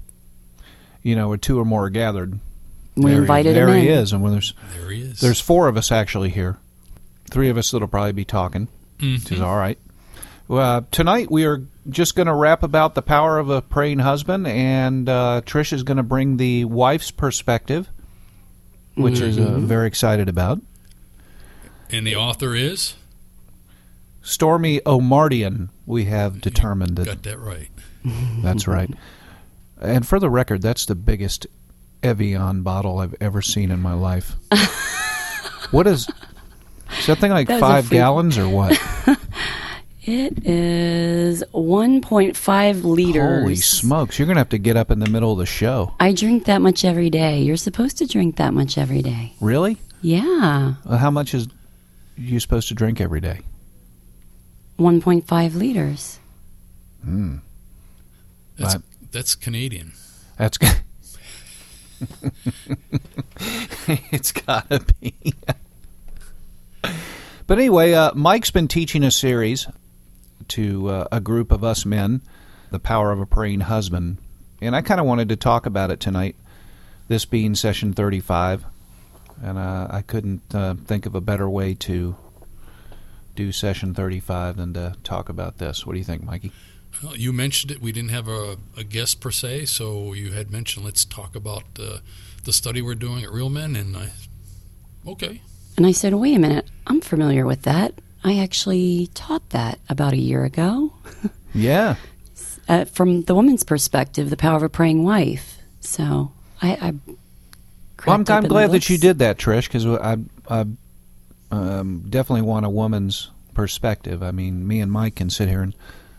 You 1.02 1.16
know, 1.16 1.26
where 1.26 1.37
two 1.37 1.59
or 1.59 1.65
more 1.65 1.87
are 1.87 1.90
gathered. 1.90 2.38
we 2.95 3.06
there 3.06 3.12
he- 3.15 3.18
invited 3.18 3.56
there 3.56 3.66
him 3.68 3.74
in. 3.74 3.82
he 3.82 3.88
is, 3.88 4.12
and 4.12 4.22
when 4.22 4.30
there's 4.30 4.54
There 4.76 4.90
he 4.90 5.02
is. 5.02 5.18
there's 5.20 5.40
four 5.40 5.66
of 5.66 5.76
us 5.76 5.90
actually 5.90 6.30
here. 6.30 6.59
Three 7.28 7.48
of 7.48 7.56
us 7.59 7.72
that'll 7.72 7.88
probably 7.88 8.12
be 8.12 8.24
talking, 8.24 8.68
which 9.00 9.32
is 9.32 9.40
all 9.40 9.56
right. 9.56 9.78
Well, 10.46 10.76
uh, 10.78 10.82
tonight 10.93 11.28
we 11.30 11.45
are 11.45 11.62
just 11.88 12.14
going 12.14 12.26
to 12.26 12.34
rap 12.34 12.62
about 12.62 12.95
the 12.95 13.02
power 13.02 13.38
of 13.38 13.48
a 13.50 13.62
praying 13.62 14.00
husband, 14.00 14.46
and 14.46 15.09
uh, 15.09 15.40
Trish 15.45 15.73
is 15.73 15.82
going 15.82 15.96
to 15.96 16.02
bring 16.02 16.37
the 16.37 16.64
wife's 16.66 17.10
perspective, 17.10 17.88
which 18.95 19.20
is 19.20 19.38
uh, 19.38 19.59
very 19.59 19.87
excited 19.87 20.28
about. 20.28 20.60
and 21.90 22.06
the 22.06 22.16
author 22.16 22.54
is? 22.54 22.95
Stormie 24.22 24.82
Omartian, 24.82 25.70
we 25.87 26.04
have 26.04 26.40
determined 26.40 26.96
that 26.96 27.06
Got 27.06 27.22
that 27.22 27.38
right. 27.38 27.70
that's 28.42 28.68
right. 28.68 28.90
And 29.80 30.06
for 30.06 30.20
the 30.20 30.28
record, 30.28 30.60
that's 30.60 30.84
the 30.84 30.94
biggest 30.94 31.46
Evian 32.02 32.62
bottle 32.62 32.98
I've 32.98 33.15
ever 33.20 33.40
seen 33.40 33.70
in 33.70 33.80
my 33.80 33.94
life. 33.94 34.34
what 35.70 35.87
is? 35.87 36.06
Is 36.98 37.06
that 37.06 37.18
thing 37.18 37.30
like 37.30 37.48
That 37.48 37.60
five 37.60 37.88
gallons 37.88 38.37
or 38.37 38.48
what? 38.48 38.78
It 40.02 40.46
is 40.46 41.45
1.5 41.52 42.84
liters. 42.84 43.43
Holy 43.43 43.56
smokes! 43.56 44.18
You're 44.18 44.26
gonna 44.26 44.40
have 44.40 44.48
to 44.51 44.59
get 44.59 44.76
up 44.76 44.90
in 44.90 44.98
the 44.98 45.09
middle 45.10 45.32
of 45.32 45.38
the 45.38 45.46
show. 45.46 45.95
I 46.01 46.12
drink 46.12 46.46
that 46.46 46.62
much 46.62 46.84
every 46.87 47.10
day. 47.10 47.43
You're 47.43 47.59
supposed 47.59 47.98
to 47.98 48.06
drink 48.06 48.37
that 48.37 48.54
much 48.54 48.78
every 48.78 49.02
day. 49.02 49.34
Really? 49.40 49.76
Yeah. 50.01 50.74
Uh, 50.87 50.96
how 50.96 51.10
much 51.10 51.34
is 51.34 51.48
you 52.16 52.40
supposed 52.40 52.68
to 52.68 52.74
drink 52.74 52.98
every 53.01 53.21
day? 53.21 53.40
1.5 54.78 55.54
liters. 55.54 56.18
That's 57.04 58.74
Right. 58.76 58.82
that's 59.12 59.34
Canadian. 59.34 59.93
That's 60.38 60.56
g- 60.56 60.66
it's 64.10 64.32
gotta 64.32 64.81
be. 65.00 65.15
but 67.47 67.59
anyway, 67.59 67.93
uh, 67.93 68.12
Mike's 68.15 68.50
been 68.50 68.69
teaching 68.69 69.03
a 69.03 69.11
series 69.11 69.67
to 70.50 70.88
uh, 70.88 71.09
a 71.11 71.21
group 71.21 71.50
of 71.50 71.65
us 71.65 71.84
men, 71.84 72.22
the 72.71 72.78
power 72.78 73.12
of 73.12 73.21
a 73.21 73.27
praying 73.27 73.61
husband, 73.61 74.19
and 74.61 74.77
I 74.77 74.83
kind 74.83 75.00
of 75.00 75.06
wanted 75.06 75.28
to 75.31 75.37
talk 75.37 75.66
about 75.66 75.91
it 75.91 76.00
tonight. 76.00 76.37
This 77.09 77.25
being 77.25 77.55
session 77.55 77.93
thirty-five, 77.93 78.65
and 79.43 79.59
uh, 79.59 79.88
I 79.91 80.03
couldn't 80.03 80.55
uh, 80.55 80.75
think 80.87 81.06
of 81.06 81.15
a 81.15 81.21
better 81.21 81.49
way 81.49 81.75
to 81.75 82.15
do 83.34 83.50
session 83.53 83.94
thirty-five 83.94 84.56
than 84.56 84.75
to 84.75 84.94
talk 85.03 85.28
about 85.28 85.59
this. 85.59 85.84
What 85.84 85.94
do 85.94 85.99
you 85.99 86.05
think, 86.05 86.22
Mikey? 86.22 86.53
Well, 87.03 87.17
you 87.17 87.32
mentioned 87.32 87.72
it. 87.72 87.81
We 87.81 87.93
didn't 87.93 88.11
have 88.11 88.28
a, 88.28 88.56
a 88.77 88.84
guest 88.84 89.21
per 89.21 89.31
se, 89.31 89.67
so 89.67 90.12
you 90.12 90.32
had 90.32 90.50
mentioned 90.50 90.84
let's 90.84 91.05
talk 91.05 91.34
about 91.34 91.65
uh, 91.78 91.99
the 92.44 92.53
study 92.53 92.82
we're 92.82 92.94
doing 92.94 93.25
at 93.25 93.31
Real 93.31 93.49
Men, 93.49 93.77
and 93.77 93.97
I, 93.97 94.11
okay, 95.06 95.41
And 95.81 95.87
I 95.87 95.93
said, 95.93 96.12
wait 96.12 96.37
a 96.37 96.38
minute. 96.38 96.69
I'm 96.87 97.00
familiar 97.00 97.47
with 97.47 97.62
that. 97.62 97.94
I 98.22 98.38
actually 98.38 99.08
taught 99.14 99.50
that 99.50 99.78
about 99.88 100.12
a 100.12 100.19
year 100.19 100.44
ago. 100.44 100.92
Yeah. 101.53 101.97
Uh, 102.69 102.84
from 102.84 103.22
the 103.22 103.34
woman's 103.34 103.64
perspective, 103.64 104.31
the 104.31 104.36
power 104.36 104.56
of 104.56 104.62
a 104.62 104.69
praying 104.69 105.03
wife. 105.03 105.58
So 105.81 106.31
I. 106.62 106.70
I 106.70 106.94
Well, 108.06 108.14
I'm, 108.14 108.25
I'm 108.28 108.44
glad 108.44 108.70
that 108.70 108.88
you 108.88 108.98
did 108.98 109.19
that, 109.19 109.36
Trish, 109.38 109.64
because 109.64 109.84
I, 109.84 110.19
I 110.48 110.64
um, 111.50 112.04
definitely 112.08 112.42
want 112.42 112.66
a 112.66 112.70
woman's 112.70 113.31
perspective. 113.54 114.22
I 114.22 114.31
mean, 114.31 114.66
me 114.66 114.81
and 114.81 114.92
Mike 114.92 115.16
can 115.16 115.31
sit 115.31 115.48
here 115.48 115.62
and 115.62 115.75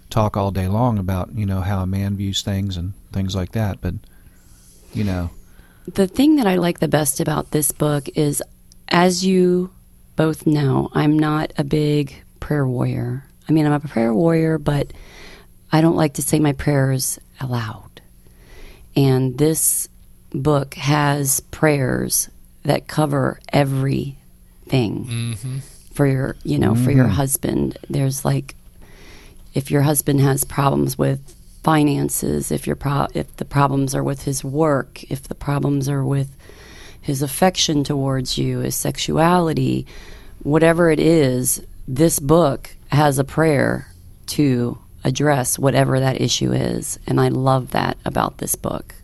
talk 0.10 0.36
all 0.36 0.52
day 0.52 0.68
long 0.68 1.00
about 1.00 1.34
you 1.34 1.46
know 1.46 1.62
how 1.62 1.82
a 1.82 1.88
man 1.88 2.18
views 2.18 2.42
things 2.42 2.76
and 2.76 2.94
things 3.14 3.34
like 3.34 3.54
that, 3.54 3.80
but 3.80 3.94
you 4.94 5.06
know, 5.06 5.30
The 5.88 6.08
thing 6.08 6.36
that 6.36 6.48
I 6.48 6.56
like 6.56 6.80
the 6.80 6.88
best 6.88 7.20
about 7.20 7.52
this 7.52 7.72
book 7.72 8.10
is, 8.16 8.44
as 8.90 9.26
you 9.26 9.72
both 10.16 10.46
know, 10.46 10.90
I'm 10.94 11.18
not 11.18 11.54
a 11.58 11.64
big 11.64 12.24
prayer 12.40 12.68
warrior. 12.68 13.26
I 13.48 13.52
mean, 13.54 13.66
I'm 13.66 13.74
a 13.74 13.80
prayer 13.80 14.14
warrior, 14.14 14.58
but 14.58 14.92
I 15.72 15.82
don't 15.82 15.96
like 15.96 16.16
to 16.16 16.22
say 16.22 16.40
my 16.40 16.54
prayers 16.54 17.20
aloud. 17.40 18.02
And 18.96 19.38
this 19.38 19.88
book 20.34 20.76
has 20.76 21.40
prayers 21.52 22.30
that 22.64 22.88
cover 22.88 23.40
everything 23.52 24.16
mm-hmm. 25.06 25.58
for 25.94 26.06
your, 26.06 26.36
you 26.44 26.60
know, 26.60 26.76
for 26.76 26.92
your 26.92 27.06
mm-hmm. 27.06 27.14
husband. 27.14 27.78
There's 27.90 28.24
like, 28.26 28.56
if 29.54 29.72
your 29.72 29.82
husband 29.82 30.22
has 30.22 30.44
problems 30.44 30.98
with 30.98 31.36
finances, 31.64 32.52
if 32.52 32.68
your 32.68 32.76
pro- 32.76 33.08
if 33.14 33.36
the 33.38 33.46
problems 33.46 33.96
are 33.96 34.04
with 34.04 34.24
his 34.24 34.44
work, 34.44 35.04
if 35.12 35.24
the 35.24 35.36
problems 35.36 35.90
are 35.90 36.04
with 36.04 36.36
his 37.02 37.22
affection 37.22 37.84
towards 37.84 38.38
you, 38.38 38.60
his 38.60 38.76
sexuality, 38.76 39.86
whatever 40.44 40.90
it 40.92 41.00
is, 41.00 41.62
this 41.88 42.20
book 42.20 42.70
has 42.92 43.18
a 43.20 43.24
prayer 43.24 43.88
to 44.28 44.78
address 45.04 45.58
whatever 45.58 46.00
that 46.00 46.22
issue 46.22 46.52
is. 46.52 47.00
And 47.08 47.20
I 47.20 47.30
love 47.30 47.72
that 47.72 47.98
about 48.06 48.38
this 48.38 48.56
book. 48.56 48.96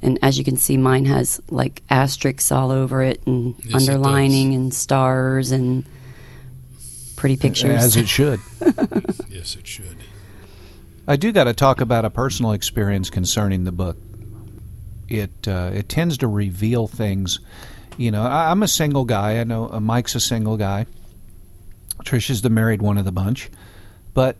And 0.00 0.18
as 0.22 0.38
you 0.38 0.44
can 0.44 0.56
see, 0.56 0.76
mine 0.76 1.06
has 1.06 1.40
like 1.50 1.82
asterisks 1.90 2.52
all 2.52 2.70
over 2.70 3.02
it 3.02 3.20
and 3.26 3.54
Yes, 3.64 3.66
it 3.66 3.74
underlining 3.90 4.54
and 4.54 4.72
stars 4.72 5.50
and 5.50 5.84
pretty 7.16 7.36
pictures. 7.36 7.82
as 7.82 7.96
it 7.96 8.08
should. 8.08 8.38
yes, 9.28 9.56
it 9.56 9.66
should. 9.66 9.96
I 11.08 11.16
do 11.16 11.32
got 11.32 11.44
to 11.44 11.54
talk 11.54 11.80
about 11.80 12.04
a 12.04 12.10
personal 12.10 12.52
experience 12.52 13.10
concerning 13.10 13.64
the 13.64 13.72
book. 13.72 13.96
It 15.08 15.46
uh, 15.46 15.70
it 15.74 15.88
tends 15.88 16.18
to 16.18 16.28
reveal 16.28 16.86
things. 16.86 17.40
You 17.96 18.10
know, 18.10 18.22
I, 18.22 18.50
I'm 18.50 18.62
a 18.62 18.68
single 18.68 19.04
guy. 19.04 19.38
I 19.38 19.44
know 19.44 19.70
uh, 19.70 19.80
Mike's 19.80 20.14
a 20.14 20.20
single 20.20 20.56
guy. 20.56 20.86
Trisha's 22.04 22.42
the 22.42 22.50
married 22.50 22.82
one 22.82 22.98
of 22.98 23.04
the 23.04 23.12
bunch, 23.12 23.50
but 24.14 24.36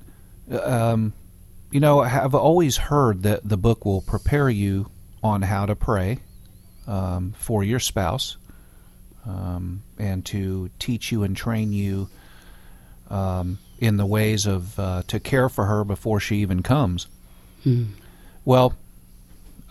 um, 0.50 1.12
you 1.70 1.80
know, 1.80 2.00
I've 2.00 2.34
always 2.34 2.76
heard 2.76 3.22
that 3.22 3.48
the 3.48 3.56
book 3.56 3.84
will 3.84 4.02
prepare 4.02 4.48
you 4.48 4.90
on 5.22 5.42
how 5.42 5.66
to 5.66 5.74
pray 5.74 6.18
um, 6.86 7.32
for 7.38 7.64
your 7.64 7.80
spouse, 7.80 8.36
um, 9.26 9.82
and 9.98 10.24
to 10.26 10.70
teach 10.78 11.10
you 11.10 11.22
and 11.22 11.36
train 11.36 11.72
you 11.72 12.08
um, 13.10 13.58
in 13.78 13.96
the 13.96 14.06
ways 14.06 14.46
of 14.46 14.78
uh, 14.78 15.02
to 15.08 15.20
care 15.20 15.48
for 15.48 15.64
her 15.64 15.84
before 15.84 16.20
she 16.20 16.36
even 16.36 16.62
comes. 16.62 17.06
Well, 18.44 18.74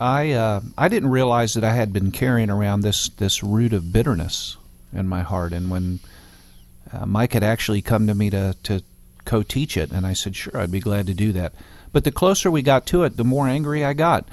I 0.04 0.32
uh, 0.32 0.62
I 0.78 0.90
didn't 0.90 1.12
realize 1.12 1.54
that 1.54 1.64
I 1.64 1.74
had 1.74 1.94
been 1.94 2.12
carrying 2.12 2.50
around 2.50 2.82
this 2.82 3.08
this 3.08 3.42
root 3.42 3.72
of 3.72 3.94
bitterness 3.94 4.58
in 4.92 5.08
my 5.08 5.22
heart, 5.22 5.54
and 5.54 5.72
when 5.72 6.02
uh, 6.92 7.06
Mike 7.06 7.32
had 7.32 7.44
actually 7.44 7.82
come 7.82 8.08
to 8.08 8.14
me 8.14 8.30
to 8.30 8.54
to 8.64 8.84
co-teach 9.24 9.78
it, 9.78 9.92
and 9.92 10.06
I 10.06 10.12
said, 10.12 10.36
"Sure, 10.36 10.60
I'd 10.60 10.72
be 10.72 10.82
glad 10.82 11.08
to 11.08 11.14
do 11.14 11.32
that." 11.32 11.54
But 11.94 12.04
the 12.04 12.12
closer 12.12 12.52
we 12.52 12.62
got 12.62 12.86
to 12.88 13.04
it, 13.04 13.16
the 13.16 13.24
more 13.24 13.48
angry 13.48 13.86
I 13.86 13.94
got, 13.94 14.28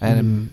and 0.00 0.52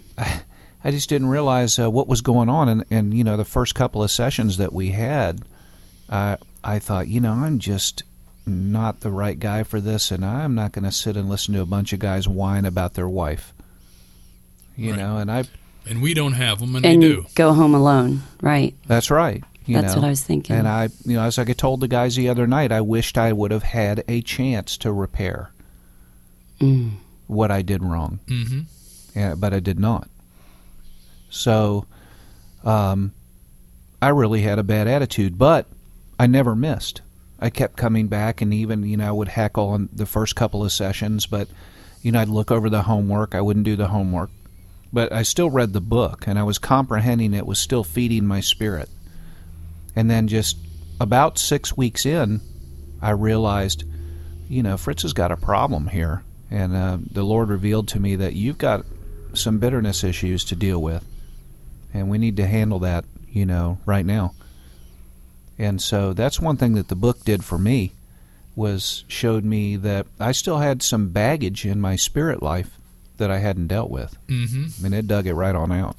I 0.83 0.91
just 0.91 1.07
didn't 1.07 1.29
realize 1.29 1.79
uh, 1.79 1.89
what 1.89 2.09
was 2.09 2.19
going 2.19 2.49
on. 2.49 2.67
And, 2.67 2.85
and 2.91 3.13
you 3.13 3.23
know, 3.23 3.37
the 3.37 3.45
first 3.45 3.73
couple 3.73 4.03
of 4.03 4.11
sessions 4.11 4.57
that 4.57 4.73
we 4.73 4.89
had, 4.89 5.43
uh, 6.09 6.37
I 6.61 6.79
thought, 6.79 7.07
you 7.07 7.21
know, 7.21 7.31
I'm 7.31 7.59
just 7.59 8.03
not 8.45 8.99
the 8.99 9.11
right 9.11 9.39
guy 9.39 9.63
for 9.63 9.79
this, 9.79 10.11
and 10.11 10.25
I'm 10.25 10.55
not 10.55 10.73
going 10.73 10.83
to 10.83 10.91
sit 10.91 11.15
and 11.15 11.29
listen 11.29 11.53
to 11.53 11.61
a 11.61 11.65
bunch 11.65 11.93
of 11.93 11.99
guys 11.99 12.27
whine 12.27 12.65
about 12.65 12.95
their 12.95 13.07
wife. 13.07 13.53
You 14.77 14.91
Right. 14.91 14.97
know, 14.99 15.17
and 15.17 15.31
I 15.31 15.43
And 15.89 16.01
we 16.01 16.13
don't 16.13 16.33
have 16.33 16.59
them, 16.59 16.75
and, 16.75 16.85
and 16.85 17.01
they 17.01 17.07
do. 17.07 17.25
go 17.35 17.53
home 17.53 17.73
alone, 17.73 18.21
right? 18.41 18.75
that's 18.85 19.09
right. 19.09 19.43
You 19.65 19.81
That's 19.81 19.95
know. 19.95 20.01
what 20.01 20.07
I 20.07 20.09
was 20.09 20.23
thinking. 20.23 20.55
And 20.55 20.65
I, 20.67 20.83
you 21.05 21.15
know, 21.15 21.23
as 21.23 21.37
I 21.37 21.43
told 21.45 21.81
the 21.81 21.89
guys 21.89 22.15
the 22.15 22.29
other 22.29 22.47
night, 22.47 22.71
I 22.71 22.79
wished 22.79 23.17
I 23.17 23.33
would 23.33 23.51
have 23.51 23.63
had 23.63 24.03
a 24.07 24.21
chance 24.21 24.77
to 24.77 24.93
repair 24.93 25.51
Mm. 26.61 26.91
what 27.27 27.51
I 27.51 27.61
did 27.63 27.83
wrong. 27.83 28.19
hmm 28.27 28.61
yeah, 29.15 29.33
but 29.35 29.51
I 29.53 29.59
did 29.59 29.79
not. 29.79 30.07
So, 31.29 31.85
um, 32.63 33.13
I 34.01 34.09
really 34.09 34.41
had 34.41 34.59
a 34.59 34.63
bad 34.63 34.87
attitude, 34.87 35.37
but 35.37 35.65
I 36.19 36.27
never 36.27 36.55
missed. 36.55 37.01
I 37.39 37.49
kept 37.49 37.77
coming 37.77 38.07
back, 38.07 38.41
and 38.41 38.53
even 38.53 38.83
you 38.83 38.97
know 38.97 39.07
I 39.07 39.11
would 39.11 39.27
heckle 39.29 39.69
on 39.69 39.89
the 39.91 40.05
first 40.05 40.35
couple 40.35 40.63
of 40.63 40.71
sessions, 40.71 41.25
but 41.25 41.47
you 42.01 42.11
know 42.11 42.19
I'd 42.21 42.29
look 42.29 42.51
over 42.51 42.69
the 42.69 42.83
homework. 42.83 43.35
I 43.35 43.41
wouldn't 43.41 43.65
do 43.65 43.75
the 43.75 43.87
homework, 43.87 44.29
but 44.91 45.11
I 45.11 45.23
still 45.23 45.49
read 45.49 45.73
the 45.73 45.81
book, 45.81 46.25
and 46.27 46.39
I 46.39 46.43
was 46.43 46.57
comprehending 46.57 47.33
it. 47.33 47.45
Was 47.45 47.59
still 47.59 47.83
feeding 47.83 48.25
my 48.25 48.39
spirit, 48.39 48.89
and 49.95 50.09
then 50.09 50.27
just 50.27 50.57
about 50.99 51.37
six 51.37 51.75
weeks 51.75 52.05
in, 52.05 52.41
I 53.01 53.11
realized, 53.11 53.83
you 54.49 54.63
know, 54.63 54.77
Fritz 54.77 55.03
has 55.03 55.13
got 55.13 55.31
a 55.31 55.37
problem 55.37 55.87
here, 55.87 56.23
and 56.49 56.75
uh, 56.75 56.97
the 57.11 57.23
Lord 57.23 57.49
revealed 57.49 57.87
to 57.89 57.99
me 57.99 58.15
that 58.15 58.33
you've 58.33 58.57
got 58.57 58.85
some 59.33 59.59
bitterness 59.59 60.03
issues 60.03 60.43
to 60.45 60.55
deal 60.55 60.81
with, 60.81 61.05
and 61.93 62.09
we 62.09 62.17
need 62.17 62.37
to 62.37 62.47
handle 62.47 62.79
that, 62.79 63.05
you 63.29 63.45
know, 63.45 63.79
right 63.85 64.05
now. 64.05 64.33
And 65.59 65.81
so 65.81 66.13
that's 66.13 66.39
one 66.39 66.57
thing 66.57 66.73
that 66.75 66.87
the 66.87 66.95
book 66.95 67.23
did 67.25 67.43
for 67.43 67.57
me 67.57 67.93
was 68.55 69.03
showed 69.07 69.43
me 69.43 69.75
that 69.75 70.07
I 70.19 70.31
still 70.31 70.57
had 70.57 70.81
some 70.81 71.09
baggage 71.09 71.65
in 71.65 71.79
my 71.79 71.95
spirit 71.95 72.41
life 72.41 72.76
that 73.17 73.29
I 73.31 73.39
hadn't 73.39 73.67
dealt 73.67 73.89
with. 73.89 74.15
hmm 74.27 74.65
And 74.83 74.93
it 74.93 75.07
dug 75.07 75.27
it 75.27 75.33
right 75.33 75.55
on 75.55 75.71
out. 75.71 75.95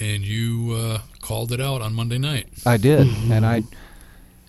And 0.00 0.24
you 0.24 0.72
uh, 0.76 0.98
called 1.20 1.52
it 1.52 1.60
out 1.60 1.80
on 1.80 1.94
Monday 1.94 2.18
night. 2.18 2.48
I 2.66 2.76
did, 2.78 3.06
and 3.30 3.46
I 3.46 3.62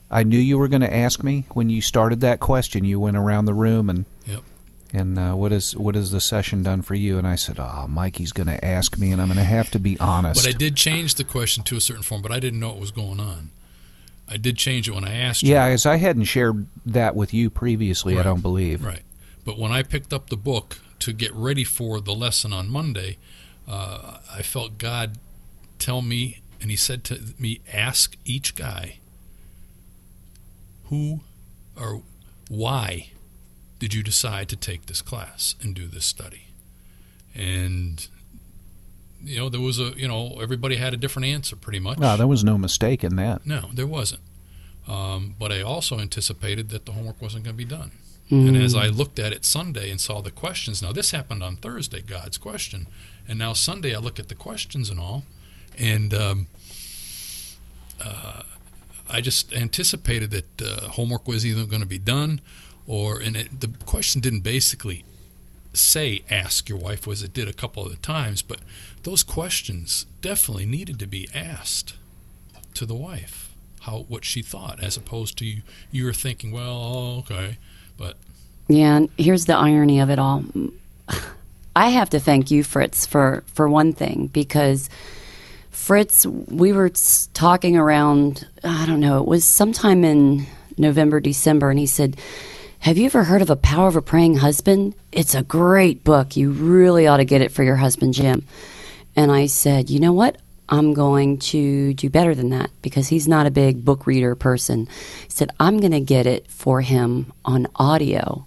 I 0.10 0.24
knew 0.24 0.40
you 0.40 0.58
were 0.58 0.68
going 0.68 0.82
to 0.82 0.94
ask 0.96 1.24
me 1.24 1.46
when 1.54 1.70
you 1.70 1.82
started 1.82 2.22
that 2.22 2.40
question. 2.40 2.84
You 2.86 3.00
went 3.00 3.18
around 3.18 3.46
the 3.46 3.54
room 3.54 3.90
and 3.90 4.06
Yep. 4.26 4.42
and 4.94 5.20
uh, 5.20 5.34
what 5.34 5.52
is 5.52 5.76
what 5.76 5.94
has 5.96 6.10
the 6.12 6.20
session 6.22 6.64
done 6.64 6.82
for 6.82 6.96
you? 6.96 7.20
And 7.20 7.28
I 7.28 7.36
said, 7.36 7.60
"Oh, 7.60 7.86
Mikey's 7.88 8.32
going 8.32 8.48
to 8.48 8.64
ask 8.66 8.98
me, 8.98 9.12
and 9.12 9.22
I'm 9.22 9.28
going 9.28 9.38
to 9.38 9.44
have 9.44 9.70
to 9.72 9.80
be 9.80 10.00
honest." 10.00 10.44
But 10.44 10.50
I 10.50 10.58
did 10.58 10.76
change 10.76 11.14
the 11.16 11.24
question 11.24 11.64
to 11.66 11.76
a 11.78 11.82
certain 11.82 12.04
form, 12.04 12.24
but 12.24 12.32
I 12.32 12.40
didn't 12.40 12.60
know 12.60 12.70
what 12.70 12.80
was 12.80 12.92
going 12.92 13.20
on. 13.20 13.52
I 14.28 14.38
did 14.38 14.58
change 14.58 14.88
it 14.90 14.96
when 14.96 15.04
I 15.06 15.14
asked 15.14 15.44
you. 15.44 15.52
Yeah, 15.52 15.66
as 15.66 15.86
I 15.86 15.98
hadn't 15.98 16.24
shared 16.24 16.66
that 16.88 17.16
with 17.16 17.36
you 17.36 17.52
previously, 17.52 18.18
I 18.20 18.24
don't 18.24 18.42
believe. 18.42 18.84
Right. 18.84 19.04
But 19.46 19.60
when 19.60 19.72
I 19.72 19.84
picked 19.84 20.12
up 20.12 20.32
the 20.32 20.38
book 20.38 20.80
to 21.06 21.14
get 21.14 21.32
ready 21.36 21.64
for 21.64 22.02
the 22.02 22.16
lesson 22.16 22.52
on 22.52 22.68
Monday, 22.68 23.18
uh, 23.68 24.18
I 24.34 24.42
felt 24.42 24.80
God 24.80 25.20
tell 25.78 26.02
me, 26.02 26.42
and 26.60 26.72
He 26.72 26.76
said 26.76 27.04
to 27.04 27.22
me, 27.38 27.60
ask 27.72 28.18
each 28.26 28.56
guy, 28.56 28.98
who 30.86 31.20
or 31.80 32.02
why 32.50 33.12
did 33.78 33.94
you 33.94 34.02
decide 34.02 34.50
to 34.50 34.56
take 34.56 34.88
this 34.88 35.04
class 35.04 35.54
and 35.62 35.76
do 35.76 35.86
this 35.86 36.06
study? 36.06 36.48
And, 37.36 38.08
you 39.24 39.38
know, 39.38 39.50
there 39.50 39.62
was 39.62 39.80
a, 39.80 39.94
you 39.96 40.08
know, 40.08 40.40
everybody 40.42 40.78
had 40.78 40.96
a 40.96 40.98
different 40.98 41.28
answer 41.28 41.56
pretty 41.56 41.80
much. 41.80 42.00
No, 42.00 42.18
there 42.18 42.26
was 42.26 42.44
no 42.44 42.58
mistake 42.58 43.04
in 43.04 43.16
that. 43.18 43.46
No, 43.46 43.70
there 43.72 43.86
wasn't. 43.86 44.22
Um, 44.88 45.36
but 45.38 45.52
I 45.52 45.62
also 45.62 46.00
anticipated 46.00 46.70
that 46.70 46.88
the 46.88 46.94
homework 46.94 47.22
wasn't 47.22 47.44
going 47.44 47.56
to 47.56 47.64
be 47.64 47.70
done. 47.70 47.92
Mm. 48.32 48.48
And 48.48 48.58
as 48.58 48.74
I 48.74 48.88
looked 48.88 49.20
at 49.20 49.34
it 49.34 49.46
Sunday 49.46 49.92
and 49.92 50.02
saw 50.02 50.22
the 50.22 50.32
questions, 50.32 50.82
now 50.82 50.92
this 50.92 51.12
happened 51.12 51.44
on 51.44 51.58
Thursday, 51.58 52.02
God's 52.02 52.38
question, 52.38 52.88
and 53.28 53.38
now 53.38 53.54
Sunday 53.54 53.94
I 53.94 54.00
look 54.00 54.20
at 54.20 54.30
the 54.30 54.36
questions 54.36 54.90
and 54.90 55.00
all, 55.00 55.24
and 55.78 56.14
um, 56.14 56.48
uh, 58.04 58.42
I 59.10 59.22
just 59.22 59.54
anticipated 59.54 60.32
that 60.32 60.62
uh, 60.62 60.90
homework 60.90 61.28
was 61.28 61.46
either 61.46 61.66
going 61.66 61.82
to 61.82 61.88
be 61.88 62.00
done, 62.00 62.42
or 62.88 63.20
and 63.20 63.36
it, 63.36 63.62
the 63.62 63.70
question 63.86 64.22
didn't 64.22 64.42
basically 64.42 65.06
say 65.74 66.24
ask 66.30 66.70
your 66.70 66.78
wife, 66.78 67.06
was 67.06 67.22
it 67.22 67.34
did 67.34 67.48
a 67.48 67.54
couple 67.54 67.84
of 67.84 67.92
the 67.92 67.98
times, 67.98 68.42
but 68.42 68.60
those 69.04 69.24
questions 69.24 70.06
definitely 70.22 70.66
needed 70.66 70.98
to 71.00 71.08
be 71.08 71.28
asked 71.34 71.96
to 72.74 72.86
the 72.86 72.96
wife 72.96 73.52
how 73.82 74.06
what 74.08 74.26
she 74.26 74.42
thought, 74.42 74.82
as 74.82 74.98
opposed 74.98 75.38
to 75.38 75.46
you, 75.46 75.62
you 75.92 76.06
were 76.06 76.14
thinking, 76.14 76.52
well, 76.52 77.18
okay, 77.20 77.58
but 77.98 78.16
Yeah, 78.68 78.98
and 78.98 79.10
here's 79.18 79.46
the 79.46 79.56
irony 79.56 80.00
of 80.00 80.10
it 80.10 80.20
all. 80.20 80.44
I 81.76 81.90
have 81.90 82.10
to 82.12 82.20
thank 82.20 82.52
you, 82.52 82.64
Fritz, 82.64 83.06
for 83.06 83.44
for 83.48 83.68
one 83.68 83.94
thing 83.94 84.28
because 84.28 84.90
Fritz, 85.72 86.26
we 86.26 86.72
were 86.72 86.90
talking 87.34 87.76
around. 87.78 88.48
I 88.64 88.86
don't 88.86 89.02
know. 89.02 89.20
It 89.20 89.28
was 89.28 89.44
sometime 89.44 90.04
in 90.04 90.48
November, 90.78 91.20
December, 91.20 91.70
and 91.70 91.78
he 91.78 91.86
said, 91.86 92.18
"Have 92.80 92.98
you 92.98 93.06
ever 93.06 93.26
heard 93.26 93.42
of 93.42 93.50
a 93.50 93.56
Power 93.56 93.88
of 93.88 93.96
a 93.96 94.02
Praying 94.02 94.38
Husband? 94.38 94.96
It's 95.12 95.36
a 95.36 95.44
great 95.44 96.04
book. 96.04 96.36
You 96.38 96.52
really 96.52 97.08
ought 97.08 97.18
to 97.18 97.26
get 97.26 97.42
it 97.42 97.52
for 97.52 97.64
your 97.64 97.76
husband, 97.76 98.14
Jim." 98.14 98.46
And 99.16 99.32
I 99.32 99.46
said, 99.46 99.90
"You 99.90 100.00
know 100.00 100.14
what? 100.14 100.38
I'm 100.70 100.94
going 100.94 101.38
to 101.40 101.94
do 101.94 102.10
better 102.10 102.34
than 102.34 102.50
that 102.50 102.72
because 102.82 103.08
he's 103.08 103.28
not 103.28 103.48
a 103.48 103.52
big 103.52 103.86
book 103.86 104.08
reader 104.08 104.36
person." 104.36 104.88
He 105.24 105.30
said, 105.30 105.52
"I'm 105.60 105.80
going 105.80 105.92
to 105.92 106.00
get 106.00 106.26
it 106.26 106.48
for 106.50 106.82
him 106.82 107.34
on 107.44 107.68
audio." 107.76 108.46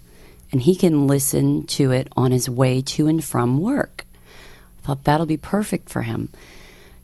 and 0.51 0.61
he 0.61 0.75
can 0.75 1.07
listen 1.07 1.65
to 1.67 1.91
it 1.91 2.07
on 2.15 2.31
his 2.31 2.49
way 2.49 2.81
to 2.81 3.07
and 3.07 3.23
from 3.23 3.59
work. 3.59 4.05
I 4.79 4.87
thought 4.87 5.03
that'll 5.03 5.25
be 5.25 5.37
perfect 5.37 5.89
for 5.89 6.01
him. 6.01 6.29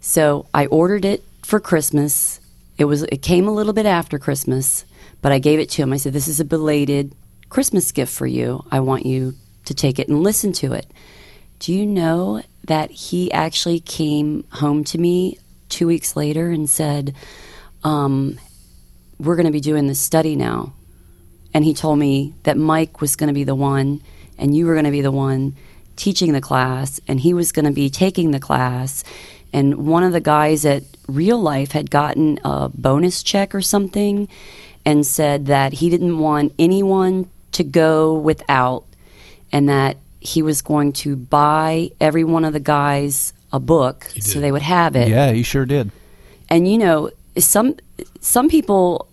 So 0.01 0.47
I 0.53 0.65
ordered 0.67 1.06
it 1.06 1.23
for 1.44 1.59
Christmas. 1.59 2.39
It 2.77 2.85
was 2.85 3.03
it 3.03 3.21
came 3.21 3.47
a 3.47 3.53
little 3.53 3.73
bit 3.73 3.85
after 3.85 4.17
Christmas, 4.17 4.85
but 5.21 5.31
I 5.31 5.39
gave 5.39 5.59
it 5.59 5.69
to 5.71 5.83
him. 5.83 5.94
I 5.94 5.97
said, 5.97 6.13
"This 6.13 6.27
is 6.27 6.39
a 6.39 6.45
belated 6.45 7.13
Christmas 7.50 7.91
gift 7.91 8.13
for 8.13 8.27
you. 8.27 8.65
I 8.71 8.79
want 8.79 9.06
you 9.06 9.35
to 9.65 9.73
take 9.73 10.00
it 10.00 10.07
and 10.07 10.23
listen 10.23 10.51
to 10.53 10.73
it." 10.73 10.88
Do 11.59 11.73
you 11.73 11.85
know 11.85 12.41
that 12.65 12.91
he 12.91 13.31
actually 13.31 13.79
came 13.79 14.44
home 14.51 14.83
to 14.85 14.97
me 14.97 15.38
2 15.69 15.88
weeks 15.88 16.15
later 16.15 16.50
and 16.50 16.69
said, 16.69 17.15
um, 17.83 18.39
we're 19.19 19.35
going 19.35 19.45
to 19.45 19.51
be 19.51 19.62
doing 19.62 19.88
this 19.88 20.00
study 20.00 20.35
now. 20.35 20.73
And 21.53 21.63
he 21.63 21.73
told 21.73 22.00
me 22.00 22.33
that 22.44 22.57
Mike 22.57 23.00
was 23.00 23.15
going 23.15 23.29
to 23.29 23.33
be 23.33 23.45
the 23.45 23.56
one 23.56 24.01
and 24.38 24.56
you 24.56 24.65
were 24.65 24.73
going 24.73 24.85
to 24.85 24.91
be 24.91 25.01
the 25.01 25.12
one 25.12 25.56
teaching 25.95 26.33
the 26.33 26.41
class 26.41 27.00
and 27.07 27.19
he 27.19 27.34
was 27.34 27.51
going 27.51 27.65
to 27.65 27.72
be 27.72 27.89
taking 27.89 28.31
the 28.31 28.39
class. 28.39 29.03
And 29.53 29.88
one 29.88 30.03
of 30.03 30.12
the 30.12 30.19
guys 30.19 30.65
at 30.65 30.84
real 31.07 31.39
life 31.39 31.72
had 31.72 31.89
gotten 31.89 32.39
a 32.43 32.69
bonus 32.69 33.24
check 33.24 33.55
or 33.55 33.62
something 33.62 34.27
and 34.86 35.05
said 35.05 35.45
that 35.45 35.74
he 35.74 35.89
didn't 35.89 36.19
want 36.19 36.53
anyone 36.60 37.29
to 37.53 37.63
go 37.63 38.15
without 38.15 38.84
and 39.51 39.69
that 39.69 39.98
he 40.25 40.41
was 40.41 40.62
going 40.62 40.91
to 40.94 41.15
buy 41.15 41.91
every 42.01 42.24
one 42.24 42.44
of 42.46 42.53
the 42.53 42.60
guys 42.60 43.34
a 43.53 43.60
book 43.60 44.05
so 44.20 44.39
they 44.39 44.51
would 44.51 44.62
have 44.62 44.96
it. 44.96 45.08
Yeah, 45.08 45.32
he 45.32 45.44
sure 45.44 45.65
did. 45.65 45.91
and 46.50 46.67
you 46.72 46.77
know 46.77 47.10
some 47.38 47.75
some 48.20 48.50
people 48.50 49.08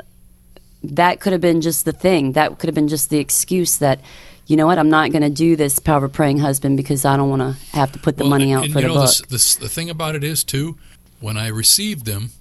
that 0.82 1.20
could 1.20 1.32
have 1.32 1.40
been 1.40 1.60
just 1.60 1.84
the 1.84 1.92
thing. 1.92 2.32
That 2.32 2.58
could 2.58 2.66
have 2.68 2.74
been 2.74 2.88
just 2.88 3.10
the 3.10 3.18
excuse 3.18 3.78
that 3.78 4.00
you 4.46 4.56
know 4.56 4.66
what 4.66 4.76
i'm 4.76 4.90
not 4.90 5.12
going 5.12 5.22
to 5.22 5.30
do 5.30 5.54
this 5.54 5.78
power 5.78 6.04
of 6.04 6.12
praying 6.12 6.38
husband 6.40 6.76
because 6.76 7.04
i 7.04 7.16
don't 7.16 7.30
want 7.30 7.40
to 7.40 7.52
have 7.76 7.92
to 7.92 7.98
put 8.00 8.16
the 8.16 8.24
Well, 8.24 8.30
money 8.30 8.52
out 8.52 8.64
and 8.64 8.72
for 8.72 8.80
you 8.80 8.88
the 8.88 8.94
know, 8.94 9.00
book. 9.00 9.06
this- 9.08 9.22
this- 9.30 9.54
the 9.54 9.68
thing 9.68 9.88
about 9.88 10.16
it 10.16 10.24
is 10.24 10.42
too, 10.42 10.76
when 11.20 11.36
I 11.38 11.46
received 11.46 12.04
them 12.06 12.32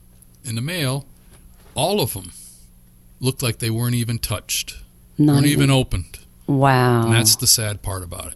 in 0.43 0.55
the 0.55 0.61
mail, 0.61 1.05
all 1.75 2.01
of 2.01 2.13
them 2.13 2.31
looked 3.19 3.43
like 3.43 3.59
they 3.59 3.69
weren't 3.69 3.93
even 3.95 4.17
touched, 4.17 4.77
Not 5.19 5.33
weren't 5.35 5.45
even- 5.45 5.59
even 5.65 5.69
opened, 5.71 6.17
wow. 6.47 7.03
And 7.05 7.13
that's 7.13 7.35
the 7.35 7.47
sad 7.47 7.83
part 7.83 8.03
about 8.03 8.29
it. 8.29 8.33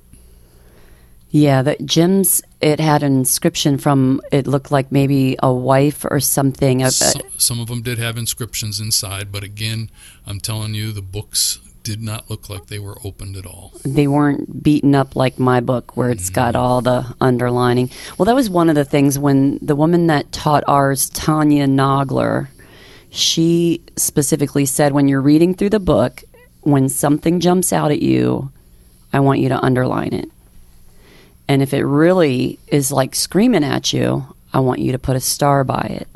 Yeah 1.35 1.61
the 1.61 1.75
jim's 1.83 2.41
it 2.61 2.79
had 2.79 3.03
an 3.03 3.13
inscription 3.13 3.77
from 3.77 4.19
it 4.31 4.47
looked 4.47 4.71
like 4.71 4.91
maybe 4.91 5.35
a 5.43 5.53
wife 5.53 6.03
or 6.09 6.19
something 6.19 6.81
a- 6.81 6.89
Some, 6.89 7.21
uh, 7.21 7.29
some 7.37 7.59
of 7.59 7.67
them 7.67 7.83
did 7.83 7.99
have 7.99 8.17
inscriptions 8.17 8.79
inside, 8.79 9.31
but 9.31 9.43
again, 9.43 9.91
I'm 10.25 10.39
telling 10.39 10.73
you, 10.73 10.91
the 10.91 11.03
books 11.03 11.59
did 11.83 12.01
not 12.01 12.27
look 12.27 12.49
like 12.49 12.65
they 12.65 12.79
were 12.79 12.97
opened 13.03 13.37
at 13.37 13.45
all. 13.45 13.71
they 13.85 14.07
weren't 14.07 14.63
beaten 14.63 14.95
up 14.95 15.15
like 15.15 15.37
my 15.37 15.59
book 15.59 15.95
where 15.95 16.09
it's 16.09 16.31
got 16.31 16.55
mm-hmm. 16.55 16.63
all 16.63 16.81
the 16.81 17.15
underlining. 17.21 17.91
Well, 18.17 18.25
that 18.25 18.33
was 18.33 18.49
one 18.49 18.69
of 18.69 18.75
the 18.75 18.85
things 18.85 19.19
when 19.19 19.59
the 19.61 19.75
woman 19.75 20.07
that 20.07 20.31
taught 20.31 20.63
ours, 20.67 21.11
Tanya 21.11 21.67
Nogler, 21.67 22.47
she 23.11 23.83
specifically 23.95 24.65
said 24.65 24.93
when 24.93 25.07
you're 25.07 25.21
reading 25.21 25.53
through 25.53 25.69
the 25.69 25.79
book, 25.79 26.23
when 26.61 26.89
something 26.89 27.39
jumps 27.39 27.71
out 27.71 27.91
at 27.91 28.01
you, 28.01 28.51
I 29.13 29.19
want 29.19 29.39
you 29.39 29.49
to 29.49 29.63
underline 29.63 30.13
it. 30.13 30.31
And 31.47 31.61
if 31.61 31.73
it 31.73 31.83
really 31.83 32.59
is 32.67 32.91
like 32.91 33.15
screaming 33.15 33.63
at 33.63 33.93
you, 33.93 34.25
I 34.53 34.59
want 34.59 34.79
you 34.79 34.91
to 34.93 34.99
put 34.99 35.15
a 35.15 35.19
star 35.19 35.63
by 35.63 35.97
it. 36.01 36.07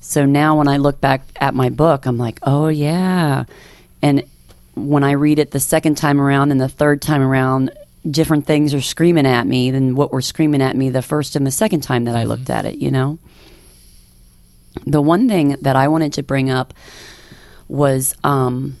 So 0.00 0.26
now 0.26 0.56
when 0.58 0.68
I 0.68 0.76
look 0.76 1.00
back 1.00 1.22
at 1.36 1.54
my 1.54 1.70
book, 1.70 2.06
I'm 2.06 2.18
like, 2.18 2.38
oh, 2.42 2.68
yeah. 2.68 3.44
And 4.02 4.24
when 4.74 5.04
I 5.04 5.12
read 5.12 5.38
it 5.38 5.50
the 5.50 5.60
second 5.60 5.96
time 5.96 6.20
around 6.20 6.50
and 6.50 6.60
the 6.60 6.68
third 6.68 7.02
time 7.02 7.22
around, 7.22 7.70
different 8.08 8.46
things 8.46 8.72
are 8.72 8.80
screaming 8.80 9.26
at 9.26 9.46
me 9.46 9.70
than 9.70 9.94
what 9.94 10.12
were 10.12 10.22
screaming 10.22 10.62
at 10.62 10.76
me 10.76 10.88
the 10.88 11.02
first 11.02 11.36
and 11.36 11.46
the 11.46 11.50
second 11.50 11.82
time 11.82 12.04
that 12.04 12.16
I 12.16 12.24
looked 12.24 12.48
at 12.48 12.64
it, 12.64 12.76
you 12.76 12.90
know? 12.90 13.18
The 14.86 15.02
one 15.02 15.28
thing 15.28 15.56
that 15.60 15.76
I 15.76 15.88
wanted 15.88 16.12
to 16.14 16.22
bring 16.22 16.48
up 16.48 16.72
was 17.68 18.14
um, 18.24 18.76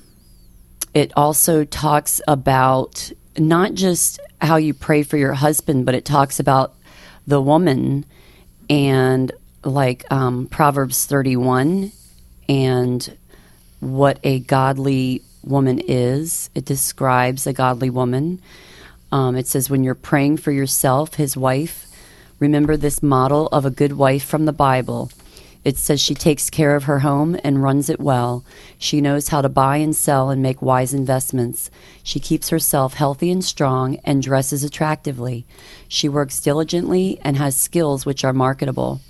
it 0.94 1.12
also 1.16 1.64
talks 1.64 2.20
about 2.26 3.12
not 3.36 3.74
just 3.74 4.20
how 4.40 4.56
you 4.56 4.74
pray 4.74 5.02
for 5.02 5.16
your 5.16 5.34
husband, 5.34 5.86
but 5.86 5.94
it 5.94 6.04
talks 6.04 6.40
about 6.40 6.74
the 7.26 7.40
woman 7.40 8.04
and 8.68 9.32
like 9.64 10.10
um, 10.10 10.46
Proverbs 10.46 11.04
31 11.06 11.92
and 12.48 13.16
what 13.80 14.18
a 14.24 14.40
godly 14.40 15.22
woman 15.42 15.80
is. 15.80 16.50
It 16.54 16.64
describes 16.64 17.46
a 17.46 17.52
godly 17.52 17.90
woman. 17.90 18.40
Um, 19.12 19.36
it 19.36 19.46
says, 19.46 19.68
when 19.68 19.84
you're 19.84 19.94
praying 19.94 20.38
for 20.38 20.52
yourself, 20.52 21.14
his 21.14 21.36
wife, 21.36 21.86
remember 22.38 22.76
this 22.76 23.02
model 23.02 23.48
of 23.48 23.64
a 23.64 23.70
good 23.70 23.94
wife 23.94 24.24
from 24.24 24.44
the 24.44 24.52
Bible. 24.52 25.10
It 25.62 25.76
says 25.76 26.00
she 26.00 26.14
takes 26.14 26.48
care 26.48 26.74
of 26.74 26.84
her 26.84 27.00
home 27.00 27.38
and 27.44 27.62
runs 27.62 27.90
it 27.90 28.00
well. 28.00 28.44
She 28.78 29.00
knows 29.00 29.28
how 29.28 29.42
to 29.42 29.48
buy 29.48 29.76
and 29.76 29.94
sell 29.94 30.30
and 30.30 30.42
make 30.42 30.62
wise 30.62 30.94
investments. 30.94 31.70
She 32.02 32.18
keeps 32.18 32.48
herself 32.48 32.94
healthy 32.94 33.30
and 33.30 33.44
strong 33.44 33.96
and 34.04 34.22
dresses 34.22 34.64
attractively. 34.64 35.44
She 35.86 36.08
works 36.08 36.40
diligently 36.40 37.20
and 37.22 37.36
has 37.36 37.56
skills 37.56 38.06
which 38.06 38.24
are 38.24 38.32
marketable. 38.32 39.00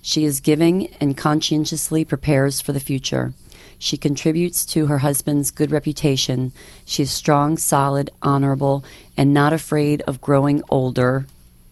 She 0.00 0.24
is 0.24 0.40
giving 0.40 0.86
and 1.00 1.16
conscientiously 1.16 2.04
prepares 2.04 2.60
for 2.60 2.72
the 2.72 2.78
future. 2.78 3.34
She 3.78 3.96
contributes 3.96 4.64
to 4.66 4.86
her 4.86 4.98
husband's 4.98 5.50
good 5.50 5.72
reputation. 5.72 6.52
She 6.84 7.02
is 7.02 7.10
strong, 7.10 7.58
solid, 7.58 8.10
honorable, 8.22 8.84
and 9.16 9.34
not 9.34 9.52
afraid 9.52 10.02
of 10.02 10.20
growing 10.20 10.62
older. 10.68 11.26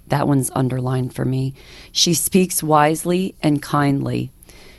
That 0.09 0.29
one's 0.29 0.51
underlined 0.55 1.15
for 1.15 1.25
me. 1.25 1.55
She 1.93 2.15
speaks 2.15 2.63
wisely 2.63 3.35
and 3.43 3.63
kindly. 3.63 4.31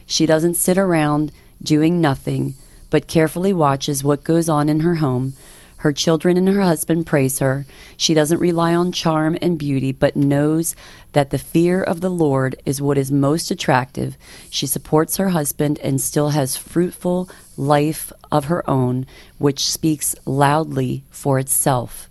She 0.05 0.25
doesn't 0.25 0.55
sit 0.55 0.77
around 0.77 1.31
doing 1.61 1.99
nothing, 1.99 2.55
but 2.89 3.07
carefully 3.07 3.53
watches 3.53 4.03
what 4.03 4.23
goes 4.23 4.47
on 4.47 4.69
in 4.69 4.81
her 4.81 4.95
home. 4.95 5.33
Her 5.77 5.91
children 5.91 6.37
and 6.37 6.47
her 6.47 6.61
husband 6.61 7.05
praise 7.05 7.39
her. 7.39 7.65
She 7.97 8.13
doesn't 8.13 8.39
rely 8.39 8.73
on 8.73 8.91
charm 8.91 9.37
and 9.41 9.59
beauty, 9.59 9.91
but 9.91 10.15
knows 10.15 10.75
that 11.11 11.29
the 11.29 11.37
fear 11.37 11.83
of 11.83 12.01
the 12.01 12.09
Lord 12.09 12.55
is 12.65 12.81
what 12.81 12.97
is 12.97 13.11
most 13.11 13.51
attractive. 13.51 14.17
She 14.49 14.65
supports 14.65 15.17
her 15.17 15.29
husband 15.29 15.77
and 15.79 16.01
still 16.01 16.29
has 16.29 16.57
fruitful 16.57 17.29
life 17.57 18.11
of 18.31 18.45
her 18.45 18.67
own, 18.69 19.05
which 19.37 19.69
speaks 19.69 20.15
loudly 20.25 21.03
for 21.09 21.37
itself. 21.37 22.09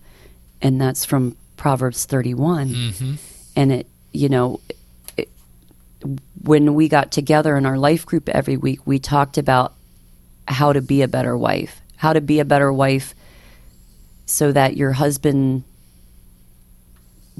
And 0.62 0.80
that's 0.80 1.04
from 1.04 1.36
Proverbs 1.64 2.04
31. 2.04 3.16
And 3.56 3.72
it, 3.72 3.86
you 4.12 4.28
know, 4.28 4.60
it, 5.16 5.30
when 6.42 6.74
we 6.74 6.90
got 6.90 7.10
together 7.10 7.56
in 7.56 7.64
our 7.64 7.78
life 7.78 8.04
group 8.04 8.28
every 8.28 8.58
week, 8.58 8.86
we 8.86 8.98
talked 8.98 9.38
about 9.38 9.72
how 10.46 10.74
to 10.74 10.82
be 10.82 11.00
a 11.00 11.08
better 11.08 11.38
wife, 11.38 11.80
how 11.96 12.12
to 12.12 12.20
be 12.20 12.38
a 12.38 12.44
better 12.44 12.70
wife 12.70 13.14
so 14.26 14.52
that 14.52 14.76
your 14.76 14.92
husband 14.92 15.64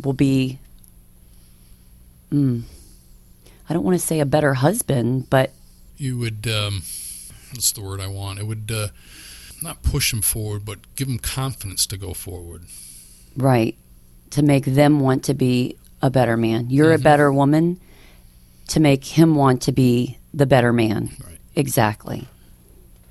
will 0.03 0.15
be 0.15 0.59
mm, 2.31 2.63
I 3.69 3.75
don't 3.75 3.85
want 3.85 4.01
to 4.01 4.07
say 4.07 4.21
a 4.21 4.25
better 4.25 4.55
husband, 4.55 5.29
but 5.29 5.53
You 5.99 6.17
would, 6.17 6.47
um, 6.47 6.77
what's 7.53 7.73
the 7.73 7.83
word 7.83 8.01
I 8.01 8.07
want? 8.07 8.39
It 8.39 8.47
would 8.47 8.73
uh, 8.75 8.89
not 9.61 9.83
push 9.83 10.15
him 10.15 10.23
forward, 10.23 10.65
but 10.65 10.79
give 10.97 11.09
him 11.09 11.19
confidence 11.19 11.85
to 11.89 11.99
go 11.99 12.15
forward. 12.15 12.63
right 13.37 13.77
to 14.35 14.43
make 14.43 14.65
them 14.65 15.01
want 15.01 15.25
to 15.25 15.35
be 15.35 15.77
a 16.03 16.11
better 16.11 16.37
man. 16.37 16.71
You're 16.71 16.93
a 16.93 16.99
better 16.99 17.33
woman 17.33 17.81
to 18.69 18.81
make 18.81 19.05
him 19.05 19.35
want 19.35 19.63
to 19.63 19.73
be 19.73 20.19
the 20.33 20.47
better 20.47 20.73
man. 20.73 21.11
Right. 21.25 21.39
Exactly. 21.57 22.27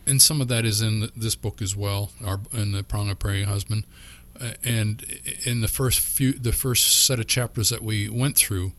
and 0.05 0.21
some 0.21 0.41
of 0.41 0.47
that 0.49 0.65
is 0.65 0.81
in 0.81 1.09
this 1.15 1.35
book 1.35 1.61
as 1.61 1.75
well, 1.75 2.11
our, 2.25 2.39
in 2.51 2.73
the 2.73 2.83
Power 2.83 3.09
of 3.09 3.19
Praying 3.19 3.45
Husband. 3.47 3.85
Uh, 4.39 4.51
and 4.63 5.05
in 5.45 5.61
the 5.61 5.67
first 5.67 5.99
few, 5.99 6.33
the 6.33 6.51
first 6.51 7.05
set 7.05 7.19
of 7.19 7.27
chapters 7.27 7.69
that 7.69 7.81
we 7.81 8.09
went 8.09 8.35
through, 8.35 8.73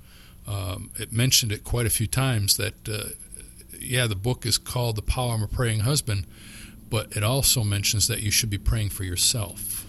um, 0.47 0.91
it 0.99 1.13
mentioned 1.13 1.51
it 1.53 1.65
quite 1.65 1.87
a 1.87 1.91
few 1.91 2.07
times 2.07 2.57
that, 2.59 2.75
uh, 2.89 3.11
yeah, 3.81 4.07
the 4.07 4.17
book 4.17 4.45
is 4.45 4.59
called 4.59 4.97
The 4.97 5.03
Power 5.03 5.35
of 5.35 5.43
a 5.43 5.47
Praying 5.49 5.81
Husband, 5.81 6.27
but 6.91 7.17
it 7.17 7.23
also 7.23 7.65
mentions 7.65 8.07
that 8.09 8.21
you 8.21 8.31
should 8.31 8.51
be 8.51 8.59
praying 8.59 8.91
for 8.91 9.05
yourself 9.05 9.87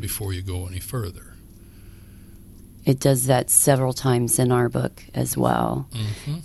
before 0.00 0.32
you 0.32 0.42
go 0.42 0.66
any 0.66 0.78
further. 0.80 1.27
It 2.88 3.00
does 3.00 3.26
that 3.26 3.50
several 3.50 3.92
times 3.92 4.38
in 4.38 4.50
our 4.50 4.70
book 4.70 5.04
as 5.14 5.36
well. 5.36 5.88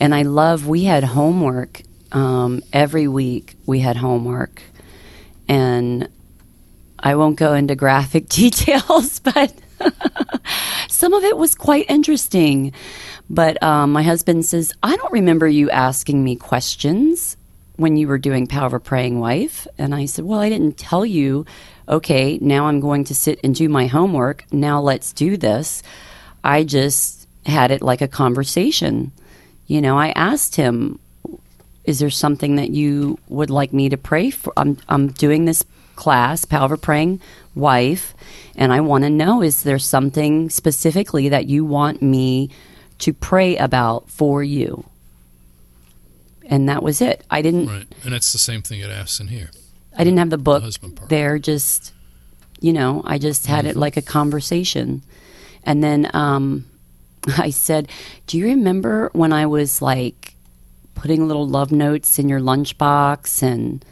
And 0.02 0.14
I 0.14 0.24
love, 0.24 0.68
we 0.68 0.84
had 0.84 1.06
homework 1.06 1.82
um, 2.12 2.62
every 2.74 3.08
week, 3.08 3.56
we 3.66 3.80
had 3.80 3.96
homework. 3.96 4.62
And 5.48 6.10
I 7.00 7.16
won't 7.16 7.38
go 7.38 7.54
into 7.54 7.76
graphic 7.76 8.28
details, 8.42 9.20
but 9.20 9.54
some 10.90 11.14
of 11.14 11.24
it 11.24 11.38
was 11.38 11.56
quite 11.56 11.86
interesting. 11.90 12.74
But 13.30 13.62
um, 13.64 13.94
my 13.94 14.04
husband 14.04 14.46
says, 14.46 14.74
I 14.84 14.98
don't 14.98 15.14
remember 15.14 15.48
you 15.48 15.70
asking 15.72 16.26
me 16.26 16.36
questions 16.36 17.38
when 17.78 17.96
you 17.96 18.10
were 18.10 18.18
doing 18.18 18.48
Power 18.48 18.68
of 18.68 18.74
a 18.74 18.80
Praying 18.82 19.22
Wife. 19.22 19.66
And 19.78 19.96
I 19.96 20.06
said, 20.08 20.26
Well, 20.26 20.40
I 20.40 20.50
didn't 20.50 20.78
tell 20.78 21.06
you. 21.06 21.46
Okay, 21.88 22.38
now 22.42 22.68
I'm 22.68 22.80
going 22.80 23.06
to 23.06 23.16
sit 23.16 23.40
and 23.44 23.56
do 23.56 23.68
my 23.70 23.88
homework. 23.88 24.46
Now 24.52 24.82
let's 24.82 25.14
do 25.14 25.38
this. 25.38 25.84
I 26.44 26.64
just 26.64 27.28
had 27.46 27.72
it 27.72 27.82
like 27.82 28.02
a 28.02 28.08
conversation. 28.08 29.12
You 29.68 29.82
know, 29.82 29.98
I 29.98 30.10
asked 30.10 30.56
him, 30.56 31.00
Is 31.84 32.00
there 32.00 32.10
something 32.10 32.56
that 32.56 32.70
you 32.70 33.20
would 33.28 33.50
like 33.50 33.74
me 33.74 33.90
to 33.90 33.98
pray 33.98 34.30
for? 34.30 34.54
I'm, 34.58 34.78
I'm 34.90 35.08
doing 35.10 35.46
this 35.46 35.64
class, 35.96 36.46
Power 36.46 36.74
of 36.74 36.82
Praying 36.82 37.22
Wife, 37.56 38.14
and 38.56 38.74
I 38.74 38.82
want 38.82 39.04
to 39.04 39.10
know 39.10 39.42
is 39.42 39.64
there 39.64 39.80
something 39.80 40.50
specifically 40.50 41.30
that 41.30 41.46
you 41.46 41.66
want 41.66 42.02
me 42.02 42.50
to 43.00 43.14
pray 43.14 43.58
about 43.58 44.10
for 44.10 44.44
you? 44.44 44.86
And 46.46 46.68
that 46.70 46.84
was 46.84 47.02
it. 47.02 47.24
I 47.30 47.42
didn't 47.42 47.68
Right. 47.68 47.88
And 48.04 48.14
that's 48.14 48.34
the 48.34 48.40
same 48.40 48.62
thing 48.62 48.80
it 48.80 48.90
asks 48.90 49.20
in 49.20 49.28
here. 49.28 49.50
I 49.98 50.04
didn't 50.04 50.20
have 50.20 50.30
the 50.30 50.38
book 50.38 50.64
part. 50.64 51.10
there. 51.10 51.40
Just 51.40 51.94
you 52.60 52.74
know, 52.74 53.02
I 53.06 53.18
just 53.18 53.46
had 53.46 53.66
it 53.66 53.76
like 53.76 53.98
a 53.98 54.02
conversation, 54.02 55.02
and 55.66 55.84
then 55.84 56.10
um, 56.14 56.66
I 57.38 57.50
said, 57.50 57.90
"Do 58.28 58.38
you 58.38 58.46
remember 58.46 59.10
when 59.14 59.34
I 59.34 59.46
was 59.46 59.82
like 59.82 60.36
putting 60.96 61.28
little 61.28 61.48
love 61.48 61.72
notes 61.72 62.20
in 62.20 62.30
your 62.30 62.40
lunchbox 62.40 63.42
and 63.44 63.84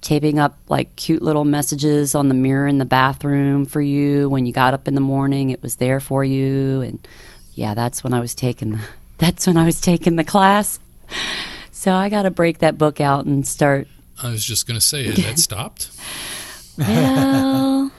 taping 0.00 0.38
up 0.38 0.58
like 0.68 0.96
cute 0.96 1.22
little 1.22 1.44
messages 1.44 2.14
on 2.14 2.28
the 2.28 2.34
mirror 2.34 2.66
in 2.66 2.78
the 2.78 2.84
bathroom 2.84 3.64
for 3.66 3.80
you 3.80 4.28
when 4.28 4.46
you 4.46 4.52
got 4.52 4.74
up 4.74 4.88
in 4.88 4.94
the 4.94 5.00
morning? 5.00 5.50
It 5.50 5.62
was 5.62 5.76
there 5.76 6.00
for 6.00 6.24
you." 6.24 6.80
And 6.80 7.06
yeah, 7.54 7.74
that's 7.74 8.02
when 8.02 8.14
I 8.14 8.20
was 8.20 8.34
taking. 8.34 8.78
That's 9.18 9.46
when 9.46 9.56
I 9.56 9.64
was 9.64 9.80
taking 9.80 10.16
the 10.16 10.24
class. 10.24 10.80
So 11.70 11.92
I 11.92 12.08
got 12.08 12.22
to 12.22 12.30
break 12.32 12.58
that 12.58 12.76
book 12.76 13.00
out 13.00 13.24
and 13.24 13.46
start 13.46 13.86
I 14.22 14.30
was 14.30 14.44
just 14.44 14.66
going 14.66 14.78
to 14.78 14.84
say, 14.84 15.04
has 15.04 15.16
that 15.16 15.38
stopped? 15.38 15.90
Well, 16.78 17.92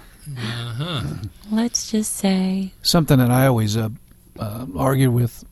let's 1.51 1.91
just 1.91 2.13
say 2.13 2.71
Something 2.81 3.19
that 3.19 3.31
I 3.31 3.47
always 3.47 3.75
uh, 3.77 3.89
uh, 4.39 4.65
argue 4.77 5.11
with, 5.11 5.43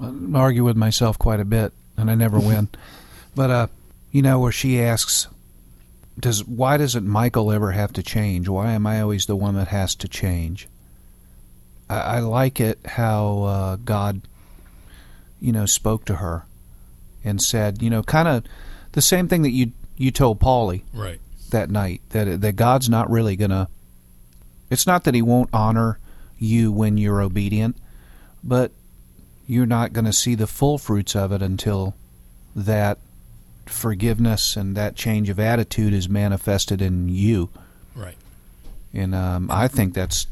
uh, 0.00 0.12
argue 0.34 0.64
with 0.64 0.76
myself 0.76 1.18
quite 1.18 1.40
a 1.40 1.44
bit, 1.44 1.72
and 1.96 2.10
I 2.10 2.14
never 2.14 2.38
win. 2.38 2.68
But 3.34 3.50
uh, 3.50 3.66
you 4.12 4.22
know, 4.22 4.38
where 4.40 4.50
she 4.50 4.80
asks, 4.80 5.28
"Does 6.18 6.42
why 6.42 6.78
doesn't 6.78 7.06
Michael 7.06 7.52
ever 7.52 7.72
have 7.72 7.92
to 7.92 8.02
change? 8.02 8.48
Why 8.48 8.72
am 8.72 8.86
I 8.86 9.02
always 9.02 9.26
the 9.26 9.36
one 9.36 9.56
that 9.56 9.68
has 9.68 9.94
to 9.96 10.08
change?" 10.08 10.68
I, 11.90 11.98
I 11.98 12.18
like 12.20 12.58
it 12.58 12.78
how 12.86 13.42
uh, 13.42 13.76
God, 13.76 14.22
you 15.38 15.52
know, 15.52 15.66
spoke 15.66 16.06
to 16.06 16.14
her 16.16 16.44
and 17.24 17.42
said, 17.42 17.82
you 17.82 17.90
know, 17.90 18.02
kind 18.02 18.26
of 18.26 18.44
the 18.92 19.02
same 19.02 19.28
thing 19.28 19.42
that 19.42 19.50
you 19.52 19.72
you 19.98 20.10
told 20.10 20.40
Paulie 20.40 20.84
Right. 20.94 21.20
that 21.50 21.68
night 21.70 22.00
that 22.10 22.40
that 22.40 22.56
God's 22.56 22.88
not 22.88 23.10
really 23.10 23.36
gonna. 23.36 23.68
It's 24.70 24.86
not 24.86 25.04
that 25.04 25.14
He 25.14 25.22
won't 25.22 25.50
honor 25.52 25.98
you 26.38 26.70
when 26.72 26.98
you're 26.98 27.20
obedient, 27.22 27.76
but 28.44 28.72
you're 29.46 29.66
not 29.66 29.92
going 29.92 30.04
to 30.04 30.12
see 30.12 30.34
the 30.34 30.46
full 30.46 30.76
fruits 30.78 31.14
of 31.14 31.32
it 31.32 31.40
until 31.42 31.94
that 32.54 32.98
forgiveness 33.66 34.56
and 34.56 34.76
that 34.76 34.96
change 34.96 35.28
of 35.28 35.38
attitude 35.40 35.92
is 35.92 36.08
manifested 36.08 36.80
in 36.82 37.08
you. 37.08 37.50
Right. 37.94 38.16
And 38.92 39.14
um, 39.14 39.50
I 39.50 39.68
think 39.68 39.94
that's 39.94 40.26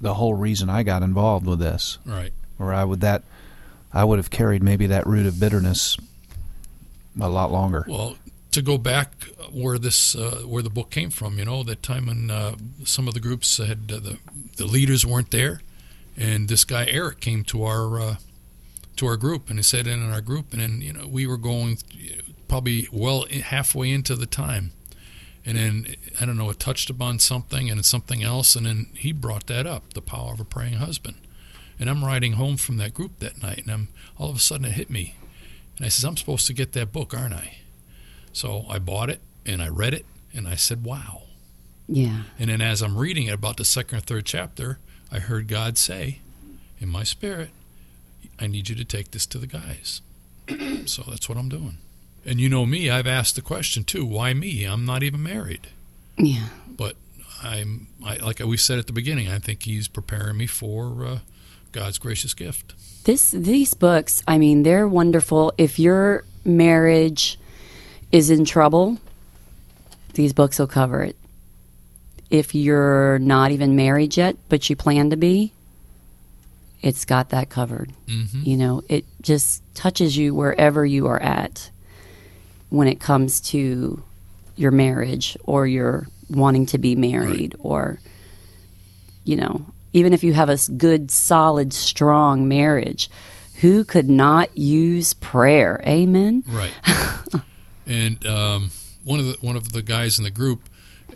the 0.00 0.14
whole 0.14 0.34
reason 0.34 0.70
I 0.70 0.82
got 0.82 1.02
involved 1.02 1.46
with 1.46 1.58
this, 1.58 1.98
Right. 2.04 2.32
or 2.58 2.72
I 2.72 2.84
would 2.84 3.00
that 3.00 3.22
I 3.92 4.04
would 4.04 4.18
have 4.18 4.30
carried 4.30 4.62
maybe 4.62 4.86
that 4.88 5.06
root 5.06 5.26
of 5.26 5.40
bitterness 5.40 5.96
a 7.20 7.28
lot 7.28 7.50
longer. 7.50 7.84
Well, 7.88 8.16
to 8.50 8.62
go 8.62 8.78
back 8.78 9.24
where 9.52 9.78
this 9.78 10.14
uh, 10.14 10.42
where 10.46 10.62
the 10.62 10.70
book 10.70 10.90
came 10.90 11.10
from. 11.10 11.38
You 11.38 11.44
know, 11.44 11.62
that 11.64 11.82
time 11.82 12.06
when 12.06 12.30
uh, 12.30 12.56
some 12.84 13.08
of 13.08 13.14
the 13.14 13.20
groups 13.20 13.58
had 13.58 13.90
uh, 13.92 13.98
the 13.98 14.18
the 14.56 14.66
leaders 14.66 15.04
weren't 15.04 15.30
there, 15.30 15.60
and 16.16 16.48
this 16.48 16.64
guy 16.64 16.86
Eric 16.86 17.20
came 17.20 17.44
to 17.44 17.64
our 17.64 18.00
uh, 18.00 18.16
to 18.96 19.06
our 19.06 19.16
group 19.16 19.48
and 19.48 19.58
he 19.58 19.62
sat 19.62 19.86
in 19.86 20.02
in 20.02 20.12
our 20.12 20.20
group, 20.20 20.52
and 20.52 20.60
then 20.60 20.80
you 20.80 20.92
know 20.92 21.06
we 21.06 21.26
were 21.26 21.36
going 21.36 21.78
probably 22.48 22.88
well 22.92 23.26
halfway 23.44 23.90
into 23.90 24.14
the 24.16 24.26
time, 24.26 24.72
and 25.44 25.58
then 25.58 25.96
I 26.20 26.24
don't 26.24 26.36
know 26.36 26.50
it 26.50 26.58
touched 26.58 26.90
upon 26.90 27.18
something 27.18 27.70
and 27.70 27.84
something 27.84 28.22
else, 28.22 28.56
and 28.56 28.66
then 28.66 28.86
he 28.94 29.12
brought 29.12 29.46
that 29.46 29.66
up, 29.66 29.94
the 29.94 30.02
power 30.02 30.32
of 30.32 30.40
a 30.40 30.44
praying 30.44 30.74
husband, 30.74 31.16
and 31.78 31.90
I'm 31.90 32.04
riding 32.04 32.32
home 32.32 32.56
from 32.56 32.78
that 32.78 32.94
group 32.94 33.18
that 33.18 33.42
night, 33.42 33.58
and 33.58 33.70
I'm 33.70 33.88
all 34.16 34.30
of 34.30 34.36
a 34.36 34.40
sudden 34.40 34.66
it 34.66 34.72
hit 34.72 34.90
me, 34.90 35.14
and 35.76 35.84
I 35.86 35.90
says 35.90 36.04
I'm 36.04 36.16
supposed 36.16 36.46
to 36.46 36.54
get 36.54 36.72
that 36.72 36.92
book, 36.92 37.12
aren't 37.12 37.34
I? 37.34 37.58
So 38.32 38.64
I 38.68 38.78
bought 38.78 39.10
it 39.10 39.20
and 39.46 39.62
I 39.62 39.68
read 39.68 39.94
it 39.94 40.06
and 40.34 40.46
I 40.46 40.54
said, 40.54 40.84
wow. 40.84 41.22
Yeah. 41.86 42.22
And 42.38 42.50
then 42.50 42.60
as 42.60 42.82
I'm 42.82 42.96
reading 42.96 43.26
it 43.26 43.34
about 43.34 43.56
the 43.56 43.64
second 43.64 43.98
or 43.98 44.00
third 44.00 44.26
chapter, 44.26 44.78
I 45.10 45.18
heard 45.18 45.48
God 45.48 45.78
say 45.78 46.20
in 46.78 46.88
my 46.88 47.02
spirit, 47.02 47.50
I 48.38 48.46
need 48.46 48.68
you 48.68 48.74
to 48.76 48.84
take 48.84 49.10
this 49.10 49.26
to 49.26 49.38
the 49.38 49.46
guys. 49.46 50.00
so 50.86 51.02
that's 51.08 51.28
what 51.28 51.38
I'm 51.38 51.48
doing. 51.48 51.78
And 52.24 52.40
you 52.40 52.48
know 52.48 52.66
me, 52.66 52.90
I've 52.90 53.06
asked 53.06 53.36
the 53.36 53.42
question 53.42 53.84
too, 53.84 54.04
why 54.04 54.34
me? 54.34 54.64
I'm 54.64 54.84
not 54.84 55.02
even 55.02 55.22
married. 55.22 55.68
Yeah. 56.16 56.48
But 56.68 56.96
I'm 57.42 57.88
I, 58.04 58.16
like 58.16 58.40
we 58.40 58.56
said 58.56 58.78
at 58.78 58.86
the 58.86 58.92
beginning, 58.92 59.28
I 59.28 59.38
think 59.38 59.62
he's 59.62 59.88
preparing 59.88 60.36
me 60.36 60.46
for 60.46 61.04
uh, 61.04 61.18
God's 61.72 61.98
gracious 61.98 62.34
gift. 62.34 62.74
This 63.04 63.30
these 63.30 63.74
books, 63.74 64.22
I 64.26 64.38
mean, 64.38 64.62
they're 64.62 64.88
wonderful. 64.88 65.52
If 65.56 65.78
your 65.78 66.24
marriage 66.44 67.38
is 68.12 68.30
in 68.30 68.44
trouble, 68.44 68.98
these 70.14 70.32
books 70.32 70.58
will 70.58 70.66
cover 70.66 71.02
it. 71.02 71.16
If 72.30 72.54
you're 72.54 73.18
not 73.18 73.52
even 73.52 73.76
married 73.76 74.16
yet, 74.16 74.36
but 74.48 74.68
you 74.68 74.76
plan 74.76 75.10
to 75.10 75.16
be, 75.16 75.52
it's 76.82 77.04
got 77.04 77.30
that 77.30 77.48
covered. 77.48 77.92
Mm-hmm. 78.06 78.42
You 78.44 78.56
know, 78.56 78.82
it 78.88 79.04
just 79.22 79.62
touches 79.74 80.16
you 80.16 80.34
wherever 80.34 80.84
you 80.84 81.06
are 81.06 81.20
at 81.20 81.70
when 82.70 82.86
it 82.86 83.00
comes 83.00 83.40
to 83.40 84.02
your 84.56 84.70
marriage 84.70 85.36
or 85.44 85.66
your 85.66 86.06
wanting 86.28 86.66
to 86.66 86.78
be 86.78 86.94
married 86.94 87.54
Right. 87.54 87.60
or, 87.60 88.00
you 89.24 89.36
know, 89.36 89.64
even 89.94 90.12
if 90.12 90.22
you 90.22 90.34
have 90.34 90.50
a 90.50 90.58
good, 90.76 91.10
solid, 91.10 91.72
strong 91.72 92.46
marriage, 92.46 93.08
who 93.60 93.84
could 93.84 94.08
not 94.10 94.56
use 94.56 95.14
prayer? 95.14 95.80
Amen. 95.86 96.44
Right. 96.46 96.72
and 97.88 98.24
um, 98.26 98.70
one 99.02 99.18
of 99.18 99.26
the 99.26 99.36
one 99.40 99.56
of 99.56 99.72
the 99.72 99.82
guys 99.82 100.18
in 100.18 100.24
the 100.24 100.30
group, 100.30 100.68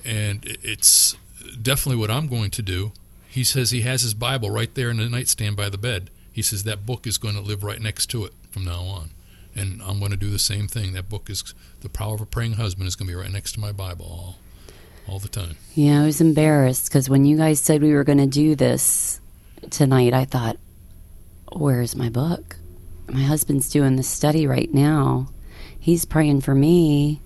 and 0.04 0.40
it's 0.44 1.16
definitely 1.60 2.00
what 2.00 2.10
I'm 2.10 2.26
going 2.26 2.50
to 2.52 2.62
do. 2.62 2.92
He 3.28 3.44
says 3.44 3.70
he 3.70 3.82
has 3.82 4.02
his 4.02 4.14
Bible 4.14 4.50
right 4.50 4.74
there 4.74 4.90
in 4.90 4.96
the 4.96 5.08
nightstand 5.08 5.56
by 5.56 5.68
the 5.68 5.78
bed. 5.78 6.10
He 6.32 6.42
says 6.42 6.64
that 6.64 6.86
book 6.86 7.06
is 7.06 7.18
going 7.18 7.34
to 7.34 7.40
live 7.40 7.62
right 7.62 7.80
next 7.80 8.06
to 8.06 8.24
it 8.24 8.32
from 8.50 8.64
now 8.64 8.82
on, 8.82 9.10
and 9.54 9.82
I'm 9.82 9.98
going 9.98 10.10
to 10.10 10.16
do 10.16 10.30
the 10.30 10.38
same 10.38 10.66
thing. 10.66 10.94
That 10.94 11.08
book 11.08 11.28
is 11.28 11.54
the 11.80 11.88
power 11.88 12.14
of 12.14 12.20
a 12.20 12.26
praying 12.26 12.54
husband 12.54 12.88
is 12.88 12.96
going 12.96 13.06
to 13.06 13.12
be 13.12 13.20
right 13.20 13.30
next 13.30 13.52
to 13.52 13.60
my 13.60 13.72
Bible 13.72 14.06
all 14.06 14.36
all 15.06 15.18
the 15.18 15.28
time. 15.28 15.56
Yeah, 15.74 16.02
I 16.02 16.06
was 16.06 16.20
embarrassed 16.20 16.88
because 16.88 17.10
when 17.10 17.24
you 17.24 17.36
guys 17.36 17.60
said 17.60 17.82
we 17.82 17.92
were 17.92 18.04
going 18.04 18.18
to 18.18 18.26
do 18.26 18.54
this 18.54 19.20
tonight, 19.70 20.14
I 20.14 20.24
thought, 20.24 20.56
where's 21.52 21.94
my 21.94 22.08
book? 22.08 22.56
My 23.08 23.22
husband's 23.22 23.68
doing 23.68 23.96
the 23.96 24.02
study 24.02 24.46
right 24.46 24.72
now. 24.72 25.28
He's 25.82 26.04
praying 26.04 26.42
for 26.42 26.54
me. 26.54 27.20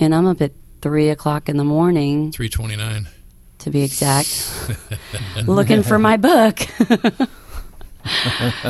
And 0.00 0.14
I'm 0.14 0.26
up 0.26 0.40
at 0.40 0.52
three 0.80 1.10
o'clock 1.10 1.50
in 1.50 1.58
the 1.58 1.64
morning, 1.64 2.32
Three 2.32 2.48
twenty 2.48 2.74
nine. 2.74 3.06
to 3.58 3.68
be 3.70 3.82
exact, 3.82 4.78
looking 5.46 5.82
for 5.82 5.98
my 5.98 6.16
book. 6.16 6.58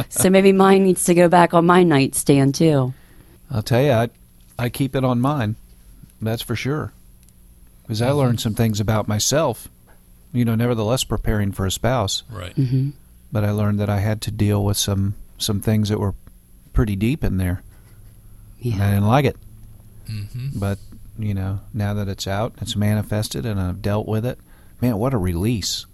so 0.09 0.29
maybe 0.31 0.51
mine 0.53 0.83
needs 0.85 1.05
to 1.05 1.15
go 1.15 1.29
back 1.29 1.55
on 1.55 1.65
my 1.67 1.83
nightstand 1.85 2.55
too. 2.57 2.93
I'll 3.51 3.63
tell 3.63 3.81
you, 3.83 3.93
I, 3.93 4.11
I 4.59 4.69
keep 4.69 4.95
it 4.97 5.05
on 5.05 5.21
mine. 5.21 5.55
That's 6.21 6.43
for 6.43 6.57
sure. 6.57 6.93
Because 7.83 8.03
I 8.03 8.11
learned 8.11 8.41
some 8.41 8.55
things 8.55 8.81
about 8.81 9.07
myself, 9.09 9.69
you 10.33 10.45
know, 10.45 10.55
nevertheless 10.57 11.05
preparing 11.05 11.53
for 11.53 11.65
a 11.67 11.71
spouse. 11.71 12.23
Right. 12.31 12.53
hmm 12.55 12.91
But 13.31 13.45
I 13.45 13.51
learned 13.53 13.79
that 13.81 13.91
I 13.91 14.01
had 14.01 14.21
to 14.23 14.31
deal 14.31 14.65
with 14.65 14.77
some, 14.77 15.15
some 15.39 15.61
things 15.61 15.89
that 15.91 16.01
were 16.01 16.15
pretty 16.73 16.97
deep 16.97 17.23
in 17.23 17.37
there. 17.37 17.63
And 18.73 18.83
I 18.83 18.91
didn't 18.95 19.07
like 19.09 19.25
it. 19.25 19.37
hmm 20.09 20.49
But, 20.55 20.79
you 21.19 21.35
know, 21.35 21.61
now 21.73 21.95
that 21.95 22.09
it's 22.09 22.27
out, 22.27 22.55
it's 22.61 22.75
manifested, 22.77 23.45
and 23.47 23.61
I've 23.61 23.83
dealt 23.83 24.07
with 24.09 24.25
it, 24.25 24.39
man, 24.81 24.97
what 24.99 25.15
a 25.15 25.19
release. 25.19 25.87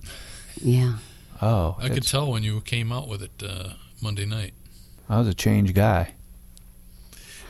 Yeah. 0.63 0.99
Oh, 1.43 1.77
I 1.81 1.89
could 1.89 2.07
tell 2.07 2.31
when 2.31 2.43
you 2.43 2.61
came 2.61 2.93
out 2.93 3.09
with 3.09 3.23
it 3.23 3.43
uh, 3.43 3.71
Monday 4.03 4.27
night. 4.27 4.53
I 5.09 5.19
was 5.19 5.27
a 5.29 5.35
changed 5.35 5.75
guy. 5.75 6.13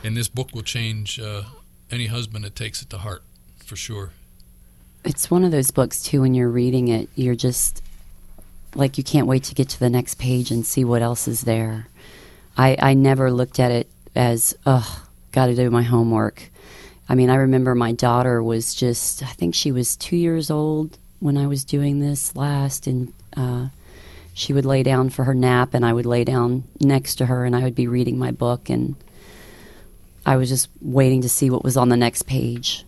And 0.03 0.15
this 0.17 0.27
book 0.29 0.49
will 0.53 0.63
change 0.63 1.19
uh, 1.19 1.43
any 1.91 2.07
husband 2.07 2.43
that 2.45 2.55
takes 2.55 2.81
it 2.81 2.89
to 2.89 2.97
heart, 2.99 3.23
for 3.65 3.75
sure. 3.75 4.11
It's 5.03 5.29
one 5.29 5.43
of 5.43 5.51
those 5.51 5.71
books 5.71 6.01
too. 6.01 6.21
When 6.21 6.33
you're 6.33 6.49
reading 6.49 6.87
it, 6.87 7.09
you're 7.15 7.35
just 7.35 7.81
like 8.75 8.97
you 8.97 9.03
can't 9.03 9.27
wait 9.27 9.43
to 9.45 9.55
get 9.55 9.67
to 9.69 9.79
the 9.79 9.89
next 9.89 10.15
page 10.19 10.51
and 10.51 10.65
see 10.65 10.83
what 10.85 11.01
else 11.01 11.27
is 11.27 11.41
there. 11.41 11.87
I 12.57 12.77
I 12.79 12.93
never 12.93 13.31
looked 13.31 13.59
at 13.59 13.71
it 13.71 13.89
as 14.15 14.55
ugh, 14.65 15.01
got 15.31 15.47
to 15.47 15.55
do 15.55 15.69
my 15.69 15.83
homework. 15.83 16.49
I 17.07 17.15
mean, 17.15 17.29
I 17.29 17.35
remember 17.35 17.75
my 17.75 17.91
daughter 17.91 18.41
was 18.41 18.73
just 18.73 19.23
I 19.23 19.27
think 19.27 19.55
she 19.55 19.71
was 19.71 19.95
two 19.95 20.17
years 20.17 20.49
old 20.49 20.97
when 21.19 21.37
I 21.37 21.47
was 21.47 21.63
doing 21.63 21.99
this 21.99 22.35
last, 22.35 22.87
and 22.87 23.13
uh, 23.35 23.67
she 24.33 24.53
would 24.53 24.65
lay 24.65 24.83
down 24.83 25.09
for 25.09 25.25
her 25.25 25.33
nap, 25.33 25.73
and 25.73 25.85
I 25.85 25.93
would 25.93 26.05
lay 26.05 26.23
down 26.23 26.63
next 26.79 27.15
to 27.15 27.25
her, 27.27 27.45
and 27.45 27.55
I 27.55 27.63
would 27.63 27.75
be 27.75 27.87
reading 27.87 28.17
my 28.17 28.31
book, 28.31 28.69
and 28.69 28.95
I 30.25 30.37
was 30.37 30.49
just 30.49 30.69
waiting 30.81 31.21
to 31.21 31.29
see 31.29 31.49
what 31.49 31.63
was 31.63 31.77
on 31.77 31.89
the 31.89 31.97
next 31.97 32.23
page. 32.23 32.85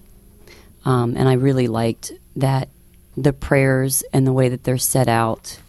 Um, 0.86 1.15
and 1.15 1.27
I 1.29 1.34
really 1.34 1.67
liked 1.67 2.12
that 2.36 2.69
the 3.15 3.34
prayers 3.34 4.03
and 4.13 4.25
the 4.25 4.34
way 4.34 4.49
that 4.49 4.63
they're 4.63 4.77
set 4.77 5.08
out. 5.08 5.60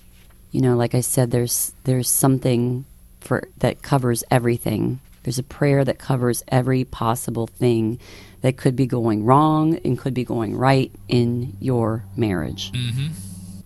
You 0.50 0.60
know, 0.60 0.76
like 0.76 0.94
I 0.94 1.00
said, 1.00 1.30
there's 1.30 1.72
there's 1.84 2.08
something 2.08 2.84
for 3.20 3.48
that 3.58 3.82
covers 3.82 4.24
everything. 4.30 5.00
There's 5.24 5.38
a 5.38 5.42
prayer 5.42 5.84
that 5.84 5.98
covers 5.98 6.44
every 6.48 6.84
possible 6.84 7.46
thing 7.46 7.98
that 8.42 8.58
could 8.58 8.76
be 8.76 8.86
going 8.86 9.24
wrong 9.24 9.78
and 9.84 9.98
could 9.98 10.14
be 10.14 10.24
going 10.24 10.54
right 10.54 10.92
in 11.08 11.56
your 11.60 12.04
marriage. 12.14 12.70
Mm-hmm. 12.72 13.08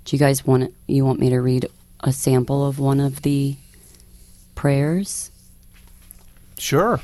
Do 0.04 0.16
you 0.16 0.18
guys 0.18 0.46
want 0.46 0.72
you 0.86 1.04
want 1.04 1.18
me 1.20 1.28
to 1.30 1.40
read 1.40 1.66
a 2.00 2.12
sample 2.12 2.66
of 2.66 2.78
one 2.78 3.00
of 3.00 3.22
the 3.22 3.56
prayers? 4.54 5.30
Sure. 6.58 7.00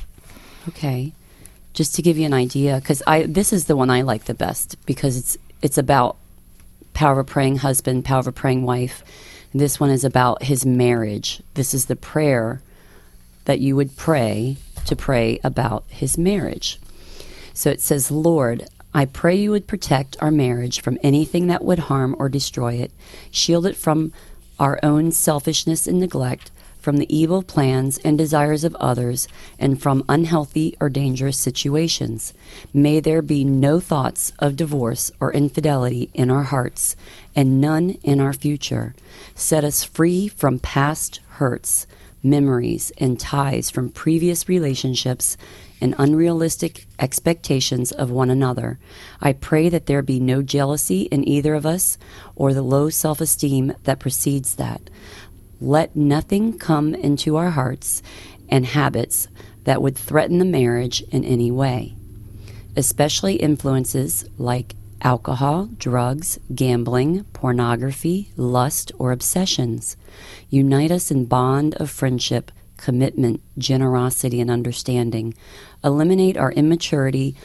Okay. 0.68 1.12
Just 1.72 1.96
to 1.96 2.02
give 2.02 2.16
you 2.16 2.24
an 2.24 2.32
idea, 2.32 2.76
because 2.76 3.02
I 3.06 3.24
this 3.24 3.52
is 3.52 3.64
the 3.64 3.76
one 3.76 3.90
I 3.90 4.02
like 4.02 4.24
the 4.24 4.34
best 4.34 4.76
because 4.86 5.16
it's 5.16 5.36
it's 5.60 5.76
about 5.76 6.16
power 6.94 7.12
of 7.12 7.18
a 7.18 7.24
praying 7.24 7.56
husband, 7.56 8.04
power 8.04 8.20
of 8.20 8.28
a 8.28 8.32
praying 8.32 8.62
wife. 8.62 9.02
This 9.52 9.80
one 9.80 9.90
is 9.90 10.04
about 10.04 10.44
his 10.44 10.64
marriage. 10.64 11.42
This 11.54 11.74
is 11.74 11.86
the 11.86 11.96
prayer 11.96 12.62
that 13.44 13.60
you 13.60 13.76
would 13.76 13.96
pray 13.96 14.56
to 14.86 14.96
pray 14.96 15.38
about 15.42 15.84
his 15.88 16.18
marriage. 16.18 16.78
So 17.52 17.70
it 17.70 17.80
says, 17.80 18.10
Lord, 18.10 18.66
I 18.92 19.06
pray 19.06 19.34
you 19.34 19.50
would 19.50 19.66
protect 19.66 20.16
our 20.20 20.30
marriage 20.30 20.80
from 20.80 20.98
anything 21.02 21.48
that 21.48 21.64
would 21.64 21.80
harm 21.80 22.14
or 22.18 22.28
destroy 22.28 22.74
it, 22.74 22.92
shield 23.30 23.66
it 23.66 23.76
from 23.76 24.12
our 24.58 24.78
own 24.82 25.10
selfishness 25.10 25.86
and 25.86 25.98
neglect, 25.98 26.50
from 26.78 26.98
the 26.98 27.16
evil 27.16 27.42
plans 27.42 27.98
and 27.98 28.18
desires 28.18 28.62
of 28.62 28.76
others, 28.76 29.26
and 29.58 29.80
from 29.80 30.04
unhealthy 30.08 30.76
or 30.80 30.90
dangerous 30.90 31.38
situations. 31.38 32.34
May 32.74 33.00
there 33.00 33.22
be 33.22 33.42
no 33.42 33.80
thoughts 33.80 34.32
of 34.38 34.54
divorce 34.54 35.10
or 35.18 35.32
infidelity 35.32 36.10
in 36.12 36.30
our 36.30 36.42
hearts, 36.42 36.94
and 37.34 37.60
none 37.60 37.96
in 38.02 38.20
our 38.20 38.34
future. 38.34 38.94
Set 39.34 39.64
us 39.64 39.82
free 39.82 40.28
from 40.28 40.58
past 40.58 41.20
hurts, 41.30 41.86
memories, 42.24 42.90
and 42.98 43.20
ties 43.20 43.70
from 43.70 43.90
previous 43.90 44.48
relationships 44.48 45.36
and 45.80 45.94
unrealistic 45.98 46.86
expectations 46.98 47.92
of 47.92 48.10
one 48.10 48.30
another. 48.30 48.78
I 49.20 49.34
pray 49.34 49.68
that 49.68 49.86
there 49.86 50.02
be 50.02 50.18
no 50.18 50.42
jealousy 50.42 51.02
in 51.02 51.28
either 51.28 51.54
of 51.54 51.66
us 51.66 51.98
or 52.34 52.54
the 52.54 52.62
low 52.62 52.88
self 52.90 53.20
esteem 53.20 53.74
that 53.84 54.00
precedes 54.00 54.56
that. 54.56 54.88
Let 55.60 55.94
nothing 55.94 56.58
come 56.58 56.94
into 56.94 57.36
our 57.36 57.50
hearts 57.50 58.02
and 58.48 58.66
habits 58.66 59.28
that 59.64 59.82
would 59.82 59.96
threaten 59.96 60.38
the 60.38 60.44
marriage 60.44 61.02
in 61.10 61.24
any 61.24 61.50
way, 61.50 61.94
especially 62.76 63.36
influences 63.36 64.28
like 64.38 64.74
alcohol, 65.04 65.68
drugs, 65.76 66.38
gambling, 66.54 67.22
pornography, 67.34 68.32
lust, 68.36 68.90
or 68.98 69.12
obsessions. 69.12 69.96
Unite 70.48 70.90
us 70.90 71.10
in 71.10 71.26
bond 71.26 71.74
of 71.74 71.90
friendship, 71.90 72.50
commitment, 72.78 73.40
generosity, 73.58 74.40
and 74.40 74.50
understanding. 74.50 75.34
Eliminate 75.84 76.38
our 76.38 76.52
immaturity, 76.52 77.36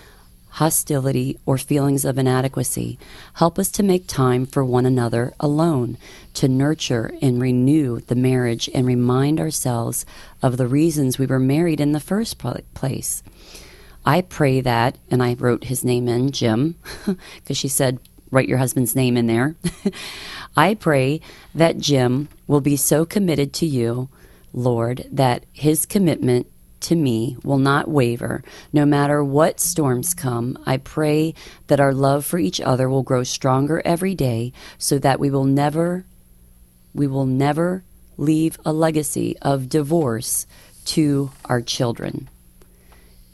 hostility, 0.54 1.38
or 1.46 1.58
feelings 1.58 2.06
of 2.06 2.18
inadequacy. 2.18 2.98
Help 3.34 3.60
us 3.60 3.70
to 3.70 3.84
make 3.84 4.08
time 4.08 4.46
for 4.46 4.64
one 4.64 4.86
another 4.86 5.34
alone, 5.40 5.98
to 6.34 6.48
nurture 6.48 7.14
and 7.22 7.42
renew 7.42 8.00
the 8.00 8.16
marriage 8.16 8.70
and 8.74 8.88
remind 8.88 9.40
ourselves 9.40 10.06
of 10.42 10.58
the 10.58 10.68
reasons 10.68 11.20
we 11.20 11.26
were 11.26 11.40
married 11.40 11.80
in 11.80 11.92
the 11.92 12.00
first 12.00 12.38
place. 12.74 13.22
I 14.06 14.22
pray 14.22 14.62
that, 14.62 14.98
and 15.12 15.22
I 15.22 15.36
wrote 15.36 15.66
his 15.66 15.84
name 15.84 16.08
in, 16.08 16.32
Jim, 16.32 16.76
because 17.06 17.58
she 17.58 17.68
said, 17.68 18.00
write 18.32 18.48
your 18.48 18.58
husband's 18.58 18.96
name 18.96 19.18
in 19.18 19.28
there. 19.28 19.56
I 20.58 20.76
pray 20.76 21.22
that 21.54 21.78
Jim 21.78 22.30
will 22.48 22.62
be 22.62 22.76
so 22.76 23.06
committed 23.06 23.54
to 23.54 23.66
you, 23.66 24.10
Lord, 24.54 25.06
that 25.12 25.46
his 25.54 25.86
commitment 25.86 26.48
to 26.82 26.96
me 26.96 27.38
will 27.44 27.58
not 27.58 27.90
waver 27.90 28.44
no 28.72 28.86
matter 28.86 29.24
what 29.24 29.60
storms 29.60 30.14
come. 30.14 30.58
I 30.66 30.78
pray 30.78 31.34
that 31.68 31.80
our 31.80 31.94
love 31.94 32.26
for 32.26 32.40
each 32.40 32.62
other 32.62 32.90
will 32.90 33.04
grow 33.04 33.24
stronger 33.24 33.82
every 33.84 34.16
day 34.16 34.54
so 34.78 34.98
that 35.00 35.20
we 35.20 35.30
will 35.30 35.46
never 35.46 36.06
we 36.94 37.06
will 37.06 37.26
never 37.26 37.84
leave 38.18 38.58
a 38.66 38.74
legacy 38.74 39.38
of 39.42 39.70
divorce 39.70 40.48
to 40.86 41.32
our 41.46 41.62
children. 41.62 42.28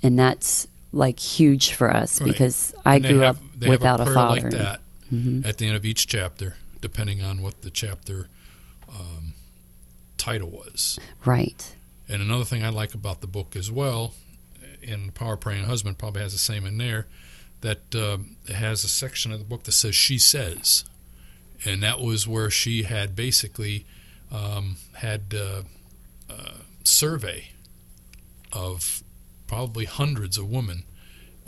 And 0.06 0.20
that's 0.20 0.68
like 0.92 1.20
huge 1.20 1.74
for 1.74 1.94
us 1.94 2.22
right. 2.22 2.28
because 2.28 2.76
I 2.86 3.00
grew 3.00 3.20
have, 3.20 3.38
up 3.38 3.68
without 3.68 4.00
a, 4.00 4.04
a 4.04 4.14
father. 4.14 4.42
Like 4.42 4.52
that 4.52 4.82
mm-hmm. 5.12 5.48
at 5.48 5.58
the 5.58 5.68
end 5.68 5.76
of 5.76 5.86
each 5.86 6.08
chapter, 6.08 6.56
depending 6.82 7.22
on 7.22 7.42
what 7.42 7.62
the 7.62 7.70
chapter 7.70 8.28
um, 8.90 9.34
title 10.18 10.50
was. 10.50 11.00
Right. 11.24 11.76
And 12.08 12.22
another 12.22 12.46
thing 12.46 12.64
I 12.64 12.70
like 12.70 12.94
about 12.94 13.22
the 13.22 13.28
book 13.28 13.56
as 13.56 13.72
well, 13.72 14.14
and 14.88 15.14
Power 15.14 15.38
Praying 15.38 15.66
Husband 15.66 15.98
probably 15.98 16.22
has 16.22 16.34
the 16.34 16.40
same 16.40 16.66
in 16.66 16.78
there, 16.78 17.08
that 17.62 17.96
uh, 17.96 18.18
has 18.54 18.84
a 18.84 18.88
section 18.88 19.32
of 19.32 19.40
the 19.40 19.46
book 19.46 19.64
that 19.64 19.72
says 19.72 19.96
"She 19.96 20.20
Says," 20.20 20.86
and 21.66 21.82
that 21.82 22.00
was 22.00 22.28
where 22.28 22.52
she 22.52 22.84
had 22.84 23.16
basically 23.16 23.86
um, 24.32 24.78
had 24.98 25.34
uh, 25.34 25.64
a 26.30 26.52
survey 26.84 27.50
of 28.54 29.02
probably 29.48 29.86
hundreds 29.86 30.38
of 30.38 30.50
women 30.50 30.84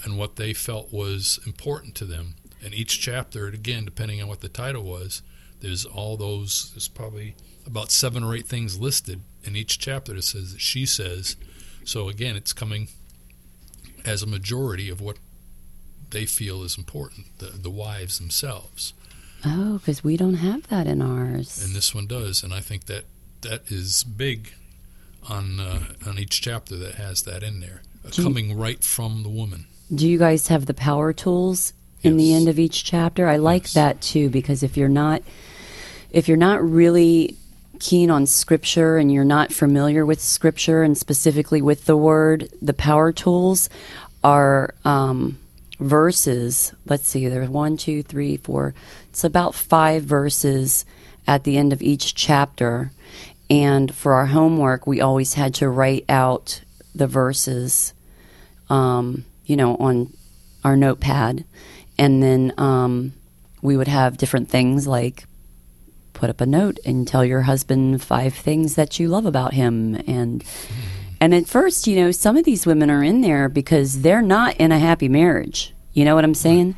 and 0.03 0.17
what 0.17 0.35
they 0.35 0.53
felt 0.53 0.93
was 0.93 1.39
important 1.45 1.95
to 1.95 2.05
them. 2.05 2.35
And 2.63 2.73
each 2.73 2.99
chapter, 2.99 3.47
again, 3.47 3.85
depending 3.85 4.21
on 4.21 4.27
what 4.27 4.41
the 4.41 4.49
title 4.49 4.83
was, 4.83 5.21
there's 5.61 5.85
all 5.85 6.17
those. 6.17 6.71
There's 6.73 6.87
probably 6.87 7.35
about 7.65 7.91
seven 7.91 8.23
or 8.23 8.35
eight 8.35 8.47
things 8.47 8.79
listed 8.79 9.21
in 9.43 9.55
each 9.55 9.79
chapter 9.79 10.13
that 10.13 10.23
says 10.23 10.53
that 10.53 10.61
she 10.61 10.85
says. 10.85 11.35
So 11.83 12.09
again, 12.09 12.35
it's 12.35 12.53
coming 12.53 12.89
as 14.05 14.23
a 14.23 14.27
majority 14.27 14.89
of 14.89 15.01
what 15.01 15.17
they 16.09 16.25
feel 16.25 16.63
is 16.63 16.77
important, 16.77 17.37
the, 17.39 17.47
the 17.47 17.69
wives 17.69 18.19
themselves. 18.19 18.93
Oh, 19.45 19.77
because 19.77 20.03
we 20.03 20.17
don't 20.17 20.35
have 20.35 20.67
that 20.67 20.87
in 20.87 21.01
ours. 21.01 21.63
And 21.63 21.75
this 21.75 21.93
one 21.93 22.07
does, 22.07 22.43
and 22.43 22.53
I 22.53 22.61
think 22.61 22.85
that 22.85 23.05
that 23.41 23.69
is 23.71 24.03
big 24.03 24.53
on 25.29 25.59
uh, 25.59 25.79
on 26.05 26.19
each 26.19 26.41
chapter 26.41 26.75
that 26.77 26.95
has 26.95 27.23
that 27.23 27.43
in 27.43 27.59
there, 27.59 27.81
uh, 28.05 28.09
coming 28.21 28.49
you, 28.49 28.55
right 28.55 28.83
from 28.83 29.23
the 29.23 29.29
woman. 29.29 29.65
Do 29.93 30.07
you 30.07 30.17
guys 30.17 30.47
have 30.47 30.65
the 30.65 30.73
power 30.73 31.13
tools 31.13 31.73
in 32.03 32.17
yes. 32.17 32.27
the 32.27 32.33
end 32.33 32.47
of 32.47 32.59
each 32.59 32.83
chapter? 32.83 33.27
I 33.27 33.37
like 33.37 33.63
yes. 33.63 33.73
that 33.73 34.01
too 34.01 34.29
because 34.29 34.63
if 34.63 34.77
you're 34.77 34.89
not 34.89 35.21
if 36.11 36.27
you're 36.27 36.37
not 36.37 36.63
really 36.63 37.35
keen 37.79 38.09
on 38.09 38.25
scripture 38.25 38.97
and 38.97 39.11
you're 39.11 39.23
not 39.23 39.53
familiar 39.53 40.05
with 40.05 40.21
scripture 40.21 40.83
and 40.83 40.97
specifically 40.97 41.61
with 41.61 41.85
the 41.85 41.97
word, 41.97 42.49
the 42.61 42.73
power 42.73 43.11
tools 43.11 43.69
are 44.23 44.73
um, 44.83 45.37
verses. 45.79 46.73
Let's 46.85 47.07
see, 47.07 47.27
there's 47.27 47.49
one, 47.49 47.77
two, 47.77 48.03
three, 48.03 48.37
four. 48.37 48.73
It's 49.09 49.23
about 49.23 49.55
five 49.55 50.03
verses 50.03 50.85
at 51.27 51.43
the 51.43 51.57
end 51.57 51.73
of 51.73 51.81
each 51.81 52.15
chapter. 52.15 52.91
And 53.49 53.93
for 53.93 54.13
our 54.13 54.25
homework, 54.25 54.85
we 54.85 55.01
always 55.01 55.35
had 55.35 55.53
to 55.55 55.69
write 55.69 56.05
out 56.09 56.61
the 56.93 57.07
verses, 57.07 57.93
um, 58.69 59.25
you 59.45 59.55
know, 59.55 59.75
on 59.77 60.13
our 60.63 60.75
notepad. 60.75 61.45
And 61.97 62.21
then 62.21 62.53
um, 62.57 63.13
we 63.61 63.77
would 63.77 63.87
have 63.87 64.17
different 64.17 64.49
things 64.49 64.87
like 64.87 65.25
put 66.13 66.29
up 66.29 66.41
a 66.41 66.45
note 66.45 66.79
and 66.85 67.07
tell 67.07 67.23
your 67.23 67.43
husband 67.43 68.01
five 68.01 68.33
things 68.33 68.75
that 68.75 68.99
you 68.99 69.07
love 69.07 69.25
about 69.25 69.53
him. 69.53 69.95
And 70.07 70.43
and 71.19 71.33
at 71.33 71.47
first 71.47 71.87
you 71.87 71.95
know 71.95 72.11
some 72.11 72.37
of 72.37 72.45
these 72.45 72.65
women 72.65 72.91
are 72.91 73.03
in 73.03 73.21
there 73.21 73.49
because 73.49 74.01
they're 74.01 74.21
not 74.21 74.55
in 74.57 74.71
a 74.71 74.79
happy 74.79 75.07
marriage. 75.07 75.73
You 75.93 76.05
know 76.05 76.15
what 76.15 76.23
i'm 76.23 76.33
saying? 76.33 76.75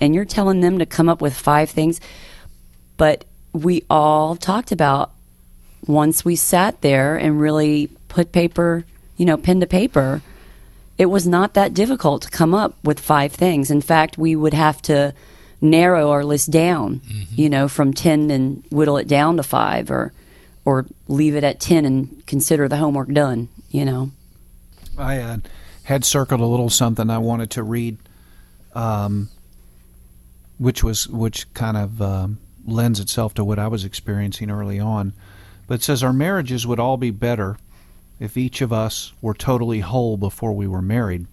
And 0.00 0.14
you're 0.14 0.24
telling 0.24 0.60
them 0.60 0.78
to 0.78 0.86
come 0.86 1.08
up 1.08 1.20
with 1.20 1.34
five 1.34 1.70
things. 1.70 2.00
But 2.96 3.24
we 3.52 3.84
all 3.90 4.36
talked 4.36 4.72
about 4.72 5.12
once 5.86 6.24
we 6.24 6.36
sat 6.36 6.80
there 6.80 7.16
and 7.16 7.40
really 7.40 7.88
put 8.08 8.32
paper 8.32 8.84
you 9.16 9.24
know 9.24 9.36
pen 9.36 9.60
to 9.60 9.66
paper 9.66 10.22
it 10.98 11.06
was 11.06 11.26
not 11.26 11.54
that 11.54 11.74
difficult 11.74 12.22
to 12.22 12.30
come 12.30 12.54
up 12.54 12.74
with 12.84 13.00
five 13.00 13.32
things 13.32 13.70
in 13.70 13.80
fact 13.80 14.18
we 14.18 14.36
would 14.36 14.54
have 14.54 14.80
to 14.82 15.14
narrow 15.62 16.10
our 16.10 16.24
list 16.24 16.50
down, 16.50 17.00
mm-hmm. 17.00 17.40
you 17.40 17.48
know, 17.48 17.68
from 17.68 17.94
10 17.94 18.30
and 18.30 18.64
whittle 18.70 18.98
it 18.98 19.06
down 19.06 19.36
to 19.36 19.42
five 19.42 19.90
or, 19.90 20.12
or 20.64 20.84
leave 21.08 21.36
it 21.36 21.44
at 21.44 21.60
10 21.60 21.86
and 21.86 22.26
consider 22.26 22.68
the 22.68 22.76
homework 22.76 23.08
done, 23.08 23.48
you 23.70 23.84
know. 23.84 24.10
I 24.98 25.18
uh, 25.20 25.36
had 25.84 26.04
circled 26.04 26.40
a 26.40 26.46
little 26.46 26.68
something 26.68 27.08
I 27.08 27.18
wanted 27.18 27.50
to 27.52 27.62
read, 27.62 27.96
um, 28.74 29.30
which 30.58 30.82
was, 30.82 31.08
which 31.08 31.52
kind 31.54 31.76
of 31.76 32.02
um, 32.02 32.38
lends 32.66 32.98
itself 32.98 33.32
to 33.34 33.44
what 33.44 33.58
I 33.60 33.68
was 33.68 33.84
experiencing 33.84 34.50
early 34.50 34.80
on. 34.80 35.12
But 35.72 35.82
says, 35.82 36.02
Our 36.02 36.12
marriages 36.12 36.66
would 36.66 36.78
all 36.78 36.98
be 36.98 37.10
better 37.10 37.56
if 38.20 38.36
each 38.36 38.60
of 38.60 38.74
us 38.74 39.14
were 39.22 39.32
totally 39.32 39.80
whole 39.80 40.18
before 40.18 40.52
we 40.52 40.68
were 40.68 40.82
married. 40.82 41.26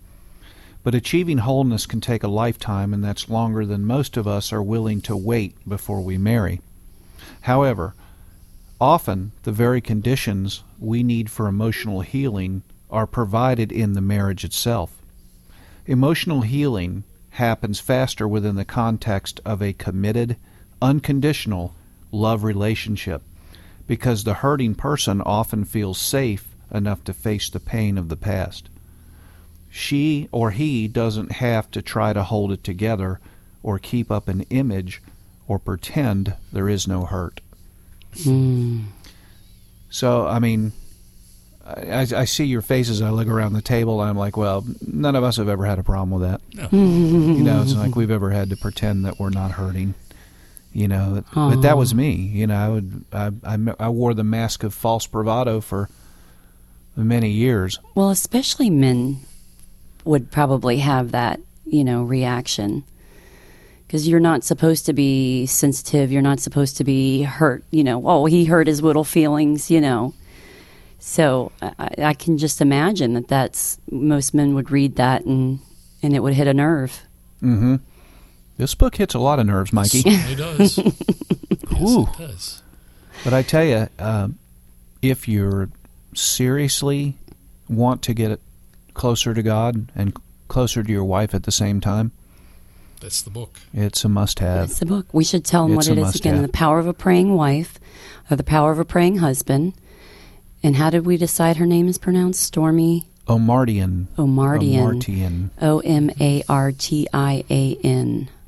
But 0.82 0.96
achieving 0.96 1.40
wholeness 1.40 1.86
can 1.86 2.00
take 2.00 2.24
a 2.24 2.30
lifetime, 2.30 2.94
and 2.94 3.04
that's 3.04 3.28
longer 3.28 3.66
than 3.66 3.86
most 3.86 4.16
of 4.16 4.30
us 4.30 4.54
are 4.54 4.64
willing 4.64 5.02
to 5.02 5.18
wait 5.18 5.58
before 5.68 6.00
we 6.00 6.18
marry. 6.18 6.62
However, 7.42 7.96
often 8.80 9.34
the 9.44 9.52
very 9.52 9.82
conditions 9.82 10.64
we 10.80 11.04
need 11.04 11.30
for 11.30 11.50
emotional 11.50 12.00
healing 12.00 12.64
are 12.90 13.06
provided 13.06 13.74
in 13.74 13.92
the 13.92 14.00
marriage 14.00 14.46
itself. 14.46 15.02
Emotional 15.86 16.44
healing 16.44 17.04
happens 17.32 17.82
faster 17.82 18.26
within 18.26 18.56
the 18.56 18.64
context 18.64 19.42
of 19.44 19.62
a 19.62 19.74
committed, 19.74 20.38
unconditional 20.82 21.76
love 22.14 22.46
relationship 22.46 23.22
because 23.90 24.24
the 24.24 24.36
hurting 24.36 24.74
person 24.74 25.20
often 25.20 25.66
feels 25.66 25.98
safe 25.98 26.48
enough 26.74 27.04
to 27.04 27.12
face 27.12 27.50
the 27.50 27.60
pain 27.60 27.98
of 27.98 28.08
the 28.08 28.16
past 28.16 28.70
she 29.70 30.28
or 30.32 30.52
he 30.52 30.88
doesn't 30.88 31.34
have 31.34 31.70
to 31.72 31.82
try 31.82 32.12
to 32.14 32.24
hold 32.24 32.52
it 32.52 32.64
together 32.64 33.20
or 33.62 33.78
keep 33.78 34.12
up 34.12 34.28
an 34.28 34.42
image 34.50 35.02
or 35.48 35.60
pretend 35.60 36.34
there 36.52 36.70
is 36.70 36.88
no 36.88 37.06
hurt. 37.06 37.42
Mm. 38.16 38.86
So, 39.90 40.28
I 40.28 40.40
mean, 40.40 40.72
I, 41.66 42.08
I, 42.16 42.26
see 42.26 42.46
your 42.46 42.62
faces. 42.62 43.02
I 43.02 43.12
look 43.12 43.28
around 43.28 43.54
the 43.54 43.62
table. 43.62 44.02
I'm 44.02 44.18
like, 44.18 44.38
well, 44.38 44.66
none 44.86 45.16
of 45.16 45.24
us 45.24 45.38
have 45.38 45.50
ever 45.50 45.66
had 45.66 45.78
a 45.78 45.84
problem 45.84 46.20
with 46.20 46.30
that. 46.30 46.42
No. 46.54 46.70
you 46.72 47.44
know, 47.44 47.62
it's 47.62 47.76
like 47.76 47.96
we've 47.96 48.12
ever 48.12 48.32
had 48.32 48.50
to 48.50 48.58
pretend 48.58 49.06
that 49.06 49.20
we're 49.20 49.30
not 49.30 49.52
hurting. 49.52 49.94
You 50.72 50.88
know, 50.88 51.24
Aww. 51.32 51.56
but 51.56 51.62
that 51.62 51.78
was 51.78 51.96
me. 51.96 52.12
You 52.12 52.48
know, 52.48 52.56
I 52.56 52.70
would 52.70 53.06
I, 53.12 53.32
I, 53.44 53.58
I 53.80 53.90
wore 53.90 54.14
the 54.14 54.24
mask 54.24 54.64
of 54.64 54.74
false 54.74 55.08
bravado 55.08 55.62
for 55.62 55.90
many 56.96 57.32
years. 57.32 57.80
Well, 57.96 58.10
especially 58.10 58.70
men 58.70 59.22
would 60.06 60.32
probably 60.32 60.78
have 60.78 61.12
that, 61.12 61.40
you 61.66 61.84
know, 61.84 62.04
reaction. 62.04 62.84
Because 63.88 64.08
you're 64.08 64.20
not 64.20 64.44
supposed 64.44 64.86
to 64.86 64.94
be 64.94 65.48
sensitive. 65.48 66.12
You're 66.12 66.22
not 66.22 66.40
supposed 66.40 66.78
to 66.78 66.84
be 66.84 67.24
hurt. 67.24 67.64
You 67.72 67.84
know, 67.84 68.08
oh, 68.08 68.26
he 68.26 68.46
hurt 68.46 68.68
his 68.68 68.84
little 68.84 69.04
feelings. 69.04 69.72
You 69.72 69.82
know, 69.82 70.14
so 71.00 71.52
I, 71.62 71.96
I 71.98 72.14
can 72.14 72.38
just 72.38 72.62
imagine 72.62 73.16
that 73.16 73.28
that's 73.28 73.80
most 73.90 74.36
men 74.36 74.54
would 74.54 74.70
read 74.70 74.98
that 74.98 75.26
and 75.26 75.60
and 76.04 76.16
it 76.16 76.20
would 76.20 76.34
hit 76.34 76.48
a 76.48 76.54
nerve. 76.54 77.02
Mm-hmm. 77.42 77.76
This 78.60 78.76
book 78.76 78.98
hits 78.98 79.14
a 79.14 79.20
lot 79.20 79.40
of 79.40 79.46
nerves, 79.46 79.72
Mikey. 79.72 80.04
it 80.06 80.38
does. 80.38 80.78
yes, 80.78 80.88
it 81.58 82.18
does. 82.18 82.62
But 83.24 83.34
I 83.34 83.42
tell 83.42 83.64
you, 83.64 83.88
um, 83.98 84.38
if 85.02 85.30
you're 85.30 85.70
seriously 86.14 87.16
want 87.70 88.02
to 88.02 88.14
get 88.14 88.40
closer 88.94 89.34
to 89.34 89.42
God 89.42 89.90
and 89.96 90.14
closer 90.50 90.84
to 90.84 90.92
your 90.92 91.06
wife 91.06 91.34
at 91.34 91.44
the 91.44 91.52
same 91.52 91.80
time? 91.80 92.12
That's 93.00 93.22
the 93.22 93.30
book. 93.30 93.62
It's 93.74 94.04
a 94.04 94.10
must 94.10 94.40
have. 94.40 94.70
It's 94.70 94.80
the 94.80 94.86
book. 94.86 95.06
We 95.14 95.24
should 95.24 95.46
tell 95.46 95.66
them 95.66 95.78
it's 95.78 95.88
what 95.88 95.98
it 95.98 96.02
is 96.02 96.16
again 96.16 96.42
The 96.42 96.50
Power 96.50 96.80
of 96.80 96.88
a 96.88 96.94
Praying 96.94 97.34
Wife 97.34 97.80
or 98.30 98.36
The 98.36 98.44
Power 98.44 98.72
of 98.74 98.80
a 98.80 98.84
Praying 98.84 99.18
Husband. 99.18 99.74
And 100.62 100.76
how 100.76 100.90
did 100.90 101.06
we 101.06 101.16
decide 101.16 101.56
her 101.58 101.66
name 101.66 101.88
is 101.88 101.98
pronounced? 101.98 102.54
Stormie 102.54 103.06
Omartian. 103.28 104.08
Omartian. 104.18 105.02
Omartian. 105.02 105.50
O 105.62 105.80
M 105.80 106.10
A 106.20 106.44
R 106.50 106.74
T 106.74 107.08
I 107.14 107.46
A 107.50 107.78
N, 107.84 108.28
as 108.28 108.39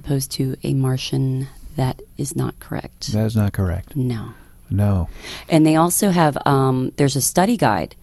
opposed 0.00 0.32
to 0.32 0.56
a 0.64 0.74
Martian. 0.74 1.46
That 1.76 2.02
is 2.18 2.34
not 2.34 2.58
correct. 2.58 3.12
That 3.12 3.26
is 3.26 3.36
not 3.36 3.52
correct. 3.52 3.94
No. 3.94 4.34
No. 4.68 5.08
And 5.48 5.64
they 5.64 5.76
also 5.76 6.10
have 6.10 6.36
um, 6.46 6.92
there's 6.96 7.16
a 7.16 7.20
study 7.20 7.56
guide 7.56 7.94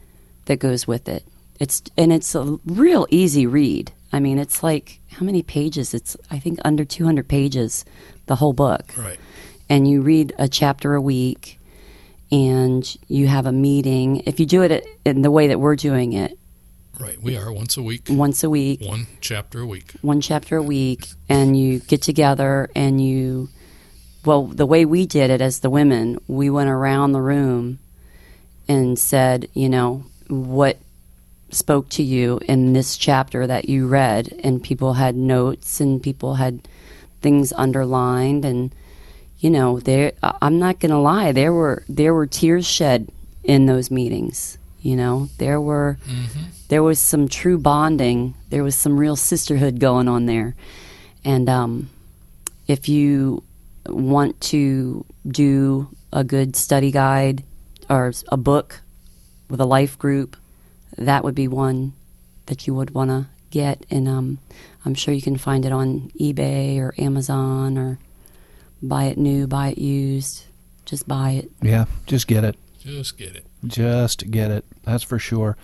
that 0.45 0.57
goes 0.57 0.87
with 0.87 1.09
it. 1.09 1.23
It's 1.59 1.81
and 1.97 2.13
it's 2.13 2.33
a 2.35 2.59
real 2.65 3.07
easy 3.09 3.45
read. 3.45 3.91
I 4.13 4.19
mean, 4.19 4.37
it's 4.37 4.63
like 4.63 4.99
how 5.11 5.25
many 5.25 5.41
pages? 5.41 5.93
It's 5.93 6.15
I 6.31 6.39
think 6.39 6.59
under 6.63 6.85
200 6.85 7.27
pages, 7.27 7.85
the 8.27 8.35
whole 8.35 8.53
book. 8.53 8.93
Right. 8.97 9.19
And 9.69 9.87
you 9.87 10.01
read 10.01 10.33
a 10.37 10.47
chapter 10.47 10.93
a 10.93 11.01
week, 11.01 11.59
and 12.31 12.97
you 13.07 13.27
have 13.27 13.45
a 13.45 13.51
meeting. 13.51 14.23
If 14.25 14.39
you 14.39 14.45
do 14.45 14.61
it 14.61 14.85
in 15.05 15.23
the 15.23 15.31
way 15.31 15.47
that 15.47 15.59
we're 15.59 15.75
doing 15.75 16.13
it, 16.13 16.37
Right. 16.99 17.21
We 17.21 17.37
are 17.37 17.51
once 17.51 17.77
a 17.77 17.83
week, 17.83 18.07
once 18.09 18.43
a 18.43 18.49
week, 18.49 18.81
one 18.81 19.05
chapter 19.21 19.59
a 19.59 19.67
week. 19.67 19.93
one 20.01 20.19
chapter 20.19 20.57
a 20.57 20.63
week, 20.63 21.07
and 21.29 21.57
you 21.57 21.79
get 21.79 22.01
together 22.01 22.69
and 22.75 23.03
you, 23.03 23.49
well, 24.25 24.47
the 24.47 24.65
way 24.65 24.83
we 24.83 25.05
did 25.05 25.29
it 25.29 25.39
as 25.39 25.59
the 25.59 25.69
women, 25.69 26.17
we 26.27 26.49
went 26.49 26.69
around 26.69 27.11
the 27.11 27.21
room 27.21 27.77
and 28.67 28.97
said, 28.97 29.47
you 29.53 29.69
know, 29.69 30.05
what 30.27 30.77
spoke 31.51 31.87
to 31.89 32.03
you 32.03 32.39
in 32.47 32.73
this 32.73 32.97
chapter 32.97 33.45
that 33.47 33.69
you 33.69 33.87
read, 33.87 34.33
and 34.43 34.63
people 34.63 34.93
had 34.93 35.15
notes 35.15 35.79
and 35.79 36.01
people 36.01 36.35
had 36.35 36.67
things 37.21 37.53
underlined, 37.53 38.43
and 38.43 38.73
you 39.39 39.51
know, 39.51 39.79
there. 39.79 40.13
I'm 40.23 40.57
not 40.57 40.79
going 40.79 40.91
to 40.91 40.97
lie, 40.97 41.31
there 41.31 41.53
were 41.53 41.83
there 41.87 42.13
were 42.13 42.25
tears 42.25 42.65
shed 42.65 43.09
in 43.43 43.67
those 43.67 43.91
meetings. 43.91 44.57
You 44.81 44.95
know, 44.95 45.29
there 45.37 45.61
were 45.61 45.97
mm-hmm. 46.07 46.45
There 46.69 46.83
was 46.83 46.99
some 46.99 47.27
true 47.27 47.57
bonding. 47.57 48.35
There 48.49 48.63
was 48.63 48.75
some 48.75 48.99
real 48.99 49.15
sisterhood 49.15 49.79
going 49.79 50.07
on 50.07 50.25
there. 50.25 50.55
And 51.23 51.49
um, 51.49 51.89
if 52.67 52.89
you 52.89 53.43
want 53.87 54.39
to 54.41 55.05
do 55.27 55.89
a 56.11 56.23
good 56.23 56.55
study 56.55 56.91
guide 56.91 57.43
or 57.89 58.11
a 58.29 58.37
book 58.37 58.81
with 59.49 59.61
a 59.61 59.65
life 59.65 59.97
group, 59.97 60.35
that 60.97 61.23
would 61.23 61.35
be 61.35 61.47
one 61.47 61.93
that 62.47 62.67
you 62.67 62.73
would 62.73 62.91
want 62.91 63.09
to 63.11 63.27
get. 63.49 63.85
And 63.89 64.07
um, 64.07 64.39
I'm 64.85 64.93
sure 64.93 65.13
you 65.13 65.21
can 65.21 65.37
find 65.37 65.65
it 65.65 65.71
on 65.71 66.11
eBay 66.19 66.79
or 66.79 66.93
Amazon 66.97 67.77
or 67.77 67.99
buy 68.81 69.05
it 69.05 69.17
new, 69.17 69.47
buy 69.47 69.69
it 69.69 69.77
used. 69.77 70.45
Just 70.85 71.07
buy 71.07 71.31
it. 71.31 71.51
Yeah, 71.61 71.85
just 72.05 72.27
get 72.27 72.45
it. 72.45 72.55
Just 72.79 73.17
get 73.17 73.35
it. 73.35 73.45
Just 73.65 74.31
get 74.31 74.51
it. 74.51 74.63
That's 74.83 75.03
for 75.03 75.19
sure. 75.19 75.57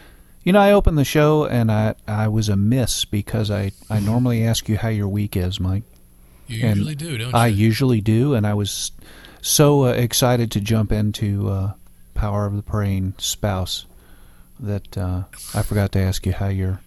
You 0.43 0.51
know, 0.53 0.59
I 0.59 0.71
opened 0.73 0.97
the 0.97 1.05
show 1.05 1.45
and 1.45 1.71
I 1.71 1.95
I 2.07 2.27
was 2.27 2.49
amiss 2.49 3.05
because 3.05 3.49
I 3.49 3.71
I 3.89 3.99
normally 3.99 4.43
ask 4.43 4.67
you 4.67 4.77
how 4.77 4.89
your 4.89 5.07
week 5.07 5.37
is, 5.37 5.59
Mike. 5.59 5.83
You 6.47 6.65
And 6.67 6.77
usually 6.77 6.95
do, 6.95 7.17
don't 7.17 7.29
you? 7.29 7.33
I 7.37 7.47
usually 7.47 8.01
do, 8.01 8.33
and 8.33 8.45
I 8.45 8.53
was 8.53 8.91
so 9.41 9.85
uh, 9.85 9.91
excited 9.91 10.51
to 10.51 10.59
jump 10.61 10.91
into 10.91 11.49
uh, 11.49 11.73
Power 12.13 12.45
of 12.45 12.55
the 12.55 12.61
Praying 12.61 13.13
Spouse 13.17 13.85
that 14.59 14.97
uh, 14.97 15.23
I 15.53 15.61
forgot 15.61 15.91
to 15.93 15.99
ask 15.99 16.25
you 16.25 16.33
how 16.33 16.49
your 16.49 16.81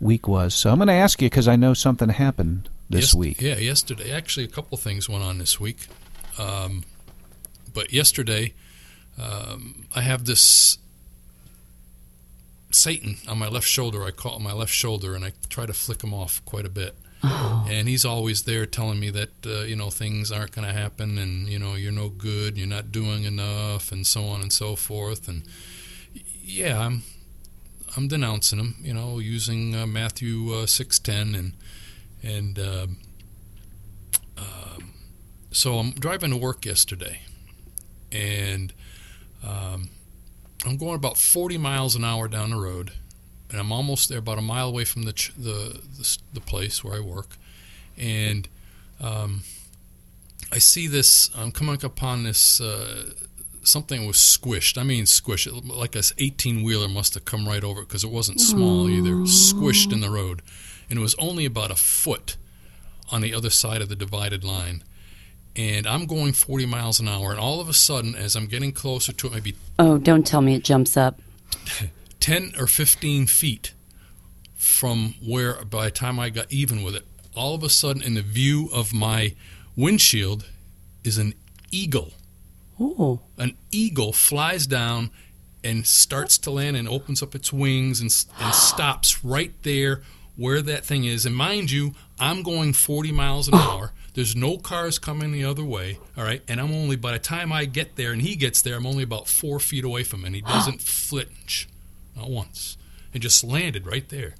week 0.00 0.26
was. 0.26 0.54
So 0.54 0.70
I'm 0.70 0.78
going 0.78 0.88
to 0.88 0.92
ask 0.94 1.22
you 1.22 1.26
because 1.30 1.46
I 1.48 1.54
know 1.56 1.72
something 1.72 2.08
happened 2.08 2.68
this 2.90 3.06
Yes- 3.06 3.14
week. 3.14 3.40
Yeah, 3.40 3.58
yesterday. 3.58 4.10
Actually, 4.10 4.44
a 4.44 4.48
couple 4.48 4.76
things 4.76 5.08
went 5.08 5.22
on 5.24 5.38
this 5.38 5.58
week. 5.60 5.86
Um, 6.38 6.82
but 7.72 7.92
yesterday, 7.92 8.54
um, 9.20 9.86
I 9.94 10.02
have 10.02 10.24
this 10.26 10.78
Satan 12.70 13.18
on 13.28 13.38
my 13.38 13.48
left 13.48 13.66
shoulder. 13.66 14.04
I 14.04 14.10
caught 14.10 14.34
on 14.34 14.42
my 14.42 14.52
left 14.52 14.72
shoulder, 14.72 15.14
and 15.14 15.24
I 15.24 15.32
try 15.48 15.66
to 15.66 15.72
flick 15.72 16.02
him 16.02 16.12
off 16.14 16.44
quite 16.44 16.66
a 16.66 16.70
bit. 16.70 16.94
And 17.22 17.88
he's 17.88 18.04
always 18.04 18.44
there 18.44 18.66
telling 18.66 19.00
me 19.00 19.10
that 19.10 19.44
uh, 19.44 19.62
you 19.62 19.74
know 19.74 19.90
things 19.90 20.30
aren't 20.30 20.52
going 20.52 20.66
to 20.66 20.72
happen, 20.72 21.18
and 21.18 21.48
you 21.48 21.58
know 21.58 21.74
you're 21.74 21.90
no 21.90 22.08
good, 22.08 22.56
you're 22.56 22.68
not 22.68 22.92
doing 22.92 23.24
enough, 23.24 23.90
and 23.90 24.06
so 24.06 24.26
on 24.26 24.42
and 24.42 24.52
so 24.52 24.76
forth. 24.76 25.26
And 25.26 25.42
yeah, 26.44 26.78
I'm 26.78 27.02
I'm 27.96 28.06
denouncing 28.06 28.58
him, 28.58 28.76
you 28.80 28.94
know, 28.94 29.18
using 29.18 29.74
uh, 29.74 29.86
Matthew 29.86 30.52
uh, 30.54 30.66
six 30.66 30.98
ten 31.00 31.34
and 31.34 31.52
and 32.22 32.58
um, 32.58 32.96
um, 34.38 34.92
so 35.50 35.78
I'm 35.78 35.92
driving 35.92 36.30
to 36.30 36.36
work 36.36 36.64
yesterday, 36.64 37.22
and 38.12 38.72
um, 39.44 39.88
I'm 40.64 40.76
going 40.76 40.94
about 40.94 41.18
40 41.18 41.58
miles 41.58 41.94
an 41.94 42.04
hour 42.04 42.28
down 42.28 42.50
the 42.50 42.56
road, 42.56 42.92
and 43.50 43.60
I'm 43.60 43.72
almost 43.72 44.08
there, 44.08 44.18
about 44.18 44.38
a 44.38 44.42
mile 44.42 44.68
away 44.68 44.84
from 44.84 45.02
the 45.02 45.12
ch- 45.12 45.32
the, 45.36 45.80
the 45.98 46.18
the 46.34 46.40
place 46.40 46.82
where 46.82 46.94
I 46.94 47.00
work, 47.00 47.36
and 47.96 48.48
um, 49.00 49.42
I 50.50 50.58
see 50.58 50.86
this. 50.86 51.30
I'm 51.36 51.52
coming 51.52 51.78
upon 51.84 52.22
this. 52.24 52.60
Uh, 52.60 53.12
something 53.62 54.06
was 54.06 54.16
squished. 54.16 54.78
I 54.78 54.82
mean, 54.82 55.04
squished. 55.04 55.46
It, 55.46 55.66
like 55.66 55.94
a 55.94 56.02
18 56.18 56.62
wheeler 56.62 56.88
must 56.88 57.14
have 57.14 57.24
come 57.24 57.46
right 57.46 57.62
over 57.62 57.82
it 57.82 57.88
because 57.88 58.04
it 58.04 58.10
wasn't 58.10 58.40
small 58.40 58.88
either. 58.88 59.12
Squished 59.26 59.92
in 59.92 60.00
the 60.00 60.10
road, 60.10 60.42
and 60.88 60.98
it 60.98 61.02
was 61.02 61.14
only 61.18 61.44
about 61.44 61.70
a 61.70 61.76
foot 61.76 62.36
on 63.12 63.20
the 63.20 63.34
other 63.34 63.50
side 63.50 63.82
of 63.82 63.88
the 63.88 63.96
divided 63.96 64.42
line. 64.42 64.82
And 65.56 65.86
I'm 65.86 66.04
going 66.04 66.34
40 66.34 66.66
miles 66.66 67.00
an 67.00 67.08
hour, 67.08 67.30
and 67.30 67.40
all 67.40 67.60
of 67.60 67.68
a 67.68 67.72
sudden, 67.72 68.14
as 68.14 68.36
I'm 68.36 68.46
getting 68.46 68.72
closer 68.72 69.12
to 69.12 69.26
it, 69.26 69.32
maybe 69.32 69.56
Oh, 69.78 69.96
don't 69.98 70.26
tell 70.26 70.42
me 70.42 70.54
it 70.54 70.62
jumps 70.62 70.96
up. 70.96 71.20
10 72.20 72.52
or 72.58 72.66
15 72.66 73.26
feet 73.26 73.72
from 74.54 75.14
where, 75.24 75.64
by 75.64 75.86
the 75.86 75.90
time 75.90 76.20
I 76.20 76.28
got 76.28 76.52
even 76.52 76.82
with 76.82 76.94
it, 76.94 77.04
all 77.34 77.54
of 77.54 77.62
a 77.62 77.68
sudden, 77.70 78.02
in 78.02 78.14
the 78.14 78.22
view 78.22 78.68
of 78.72 78.92
my 78.92 79.34
windshield, 79.76 80.46
is 81.04 81.18
an 81.18 81.34
eagle. 81.70 82.12
Oh, 82.78 83.20
An 83.38 83.56
eagle 83.70 84.12
flies 84.12 84.66
down 84.66 85.10
and 85.64 85.86
starts 85.86 86.36
to 86.38 86.50
land 86.50 86.76
and 86.76 86.88
opens 86.88 87.22
up 87.22 87.34
its 87.34 87.52
wings 87.52 88.00
and, 88.00 88.10
and 88.38 88.54
stops 88.54 89.24
right 89.24 89.52
there 89.62 90.02
where 90.36 90.60
that 90.62 90.84
thing 90.84 91.04
is. 91.04 91.24
And 91.24 91.34
mind 91.34 91.70
you, 91.70 91.94
I'm 92.20 92.42
going 92.42 92.72
40 92.72 93.12
miles 93.12 93.48
an 93.48 93.54
oh. 93.54 93.58
hour. 93.58 93.92
There's 94.16 94.34
no 94.34 94.56
cars 94.56 94.98
coming 94.98 95.30
the 95.30 95.44
other 95.44 95.62
way, 95.62 95.98
all 96.16 96.24
right? 96.24 96.42
And 96.48 96.58
I'm 96.58 96.72
only, 96.72 96.96
by 96.96 97.12
the 97.12 97.18
time 97.20 97.52
I 97.52 97.66
get 97.66 97.94
there 97.96 98.12
and 98.12 98.22
he 98.22 98.34
gets 98.34 98.60
there, 98.62 98.74
I'm 98.76 98.86
only 98.86 99.02
about 99.04 99.28
four 99.28 99.60
feet 99.60 99.84
away 99.84 100.02
from 100.04 100.20
him. 100.20 100.24
And 100.26 100.34
he 100.34 100.40
doesn't 100.56 100.80
flinch, 100.80 101.68
not 102.16 102.28
once. 102.30 102.76
and 103.14 103.22
just 103.22 103.44
landed 103.44 103.86
right 103.86 104.08
there. 104.08 104.34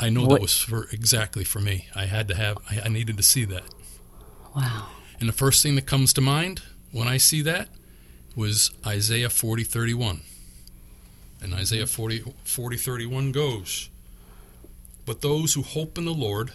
I 0.00 0.08
know 0.10 0.22
What- 0.22 0.30
that 0.36 0.42
was 0.42 0.58
for 0.58 0.88
exactly 0.92 1.44
for 1.44 1.60
me. 1.60 1.86
I 1.94 2.06
had 2.06 2.28
to 2.28 2.34
have, 2.34 2.58
I, 2.70 2.82
I 2.84 2.88
needed 2.88 3.16
to 3.16 3.22
see 3.22 3.44
that. 3.46 3.64
wow. 4.54 4.88
And 5.20 5.28
the 5.28 5.32
first 5.32 5.62
thing 5.62 5.76
that 5.76 5.86
comes 5.86 6.12
to 6.14 6.20
mind 6.20 6.62
when 6.90 7.06
I 7.08 7.16
see 7.16 7.40
that 7.42 7.68
was 8.36 8.72
Isaiah 8.84 9.30
40 9.30 9.62
31. 9.64 10.20
And 11.40 11.54
Isaiah 11.54 11.86
40, 11.86 12.24
40 12.44 12.76
31 12.76 13.30
goes, 13.32 13.88
But 15.06 15.20
those 15.20 15.54
who 15.54 15.62
hope 15.62 15.96
in 15.96 16.04
the 16.04 16.12
Lord 16.14 16.52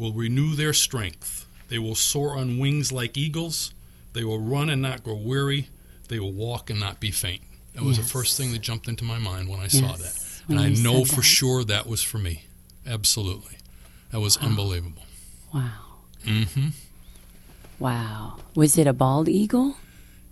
will 0.00 0.12
renew 0.12 0.54
their 0.56 0.72
strength. 0.72 1.46
They 1.68 1.78
will 1.78 1.94
soar 1.94 2.36
on 2.36 2.58
wings 2.58 2.90
like 2.90 3.16
eagles. 3.18 3.72
They 4.14 4.24
will 4.24 4.40
run 4.40 4.70
and 4.70 4.80
not 4.82 5.04
grow 5.04 5.14
weary. 5.14 5.68
They 6.08 6.18
will 6.18 6.32
walk 6.32 6.70
and 6.70 6.80
not 6.80 6.98
be 6.98 7.10
faint. 7.10 7.42
That 7.74 7.84
was 7.84 7.98
the 7.98 8.02
first 8.02 8.36
thing 8.36 8.50
that 8.52 8.62
jumped 8.62 8.88
into 8.88 9.04
my 9.04 9.18
mind 9.18 9.48
when 9.48 9.60
I 9.60 9.68
saw 9.68 9.92
that. 9.92 10.00
Yes, 10.00 10.42
And 10.48 10.58
I 10.58 10.70
know 10.70 11.04
for 11.04 11.16
that. 11.16 11.22
sure 11.22 11.62
that 11.64 11.86
was 11.86 12.02
for 12.02 12.18
me. 12.18 12.46
Absolutely. 12.84 13.58
That 14.10 14.18
was 14.20 14.36
unbelievable. 14.38 15.04
Wow. 15.54 15.70
Mm 16.24 16.48
hmm. 16.48 16.68
Wow. 17.78 18.38
Was 18.56 18.76
it 18.76 18.86
a 18.86 18.92
bald 18.92 19.28
eagle? 19.28 19.76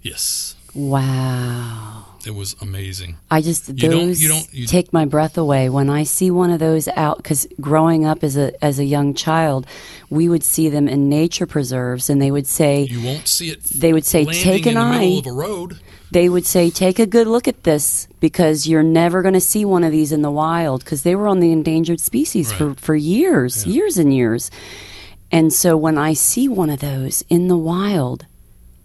Yes. 0.03 0.57
Wow. 0.75 2.05
It 2.27 2.35
was 2.35 2.57
amazing. 2.61 3.17
I 3.31 3.41
just 3.41 3.69
You 3.69 3.75
don't- 3.75 3.91
those 4.09 4.21
you 4.21 4.29
don't- 4.29 4.49
you- 4.53 4.67
take 4.67 4.93
my 4.93 5.05
breath 5.05 5.39
away 5.39 5.69
when 5.71 5.89
I 5.89 6.03
see 6.03 6.31
one 6.31 6.51
of 6.51 6.59
those 6.59 6.89
out 6.97 7.19
because 7.19 7.47
growing 7.61 8.05
up 8.05 8.23
as 8.25 8.37
a 8.37 8.53
as 8.63 8.79
a 8.79 8.85
young 8.85 9.15
child, 9.15 9.67
we 10.11 10.29
would 10.29 10.43
see 10.43 10.69
them 10.69 10.89
in 10.89 11.09
nature 11.09 11.47
preserves, 11.47 12.11
and 12.11 12.21
they 12.21 12.31
would 12.31 12.47
say 12.47 12.87
You 12.91 13.01
won't 13.01 13.29
see 13.29 13.49
it. 13.51 13.63
They 13.65 13.93
would 13.93 14.05
say, 14.05 14.25
"Take 14.25 14.67
an 14.67 14.77
eye." 14.77 15.19
of 15.19 15.27
a 15.27 15.33
road. 15.33 15.79
they 16.11 16.29
would 16.29 16.45
say 16.47 16.71
take 16.71 16.99
a 16.99 17.07
good 17.07 17.27
look 17.27 17.47
at 17.47 17.63
this 17.65 18.09
because 18.19 18.67
you're 18.67 18.83
never 18.83 19.21
going 19.23 19.35
to 19.35 19.41
see 19.41 19.65
one 19.65 19.85
of 19.85 19.93
these 19.93 20.11
in 20.11 20.23
the 20.23 20.31
wild 20.31 20.83
because 20.85 21.03
they 21.03 21.15
were 21.15 21.29
on 21.29 21.39
the 21.41 21.53
endangered 21.53 22.01
species 22.01 22.51
for 22.53 22.75
for 22.75 22.97
years, 22.97 23.65
Yeah. 23.65 23.73
years 23.75 23.97
and 23.97 24.13
years. 24.13 24.51
And 25.31 25.53
so 25.53 25.77
when 25.77 25.97
I 25.99 26.15
see 26.15 26.49
one 26.49 26.71
of 26.71 26.81
those 26.81 27.25
in 27.29 27.49
the 27.49 27.59
wild, 27.59 28.25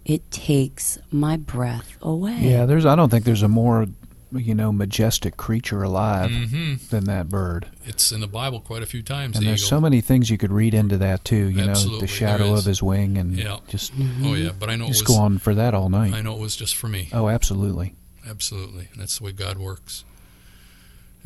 it 0.04 0.30
takes 0.30 0.98
my 1.10 1.36
breath 1.36 1.96
away. 2.02 2.38
Yeah, 2.40 2.66
there's. 2.66 2.84
I 2.86 2.94
don't 2.96 3.08
think 3.10 3.24
there's 3.24 3.42
a 3.42 3.48
more 3.48 3.86
you 4.32 4.54
know 4.54 4.72
majestic 4.72 5.36
creature 5.36 5.84
alive 5.84 6.28
hmm 6.32 6.74
than 6.90 7.04
that 7.04 7.28
bird. 7.28 7.68
It's 7.84 8.10
in 8.10 8.20
the 8.20 8.26
Bible 8.26 8.60
quite 8.60 8.82
a 8.82 8.86
few 8.86 9.02
times. 9.02 9.36
And 9.36 9.44
the 9.44 9.50
there's 9.50 9.60
eagle. 9.62 9.68
so 9.68 9.80
many 9.80 10.00
things 10.00 10.28
you 10.28 10.36
could 10.38 10.50
read 10.52 10.74
into 10.74 10.96
that 10.98 11.24
too. 11.24 11.48
You 11.48 11.64
know, 11.66 11.98
the 11.98 12.06
shadow 12.08 12.54
of 12.54 12.64
his 12.64 12.82
wing, 12.82 13.16
and 13.16 13.36
Yeah. 13.36 13.58
just 13.68 13.92
oh 14.24 14.34
yeah, 14.34 14.50
but 14.58 14.68
I 14.70 14.76
know 14.76 14.86
it 14.86 14.88
just 14.88 15.08
was. 15.08 15.16
go 15.16 15.22
on 15.22 15.38
for 15.38 15.54
that 15.54 15.72
all 15.74 15.88
night. 15.88 16.12
I 16.14 16.20
know 16.20 16.34
it 16.34 16.40
was 16.40 16.56
just 16.56 16.74
for 16.76 16.88
me. 16.88 17.08
Oh, 17.12 17.28
absolutely. 17.28 17.94
Absolutely, 18.28 18.88
that's 18.96 19.18
the 19.18 19.24
way 19.24 19.32
God 19.32 19.58
works. 19.58 20.04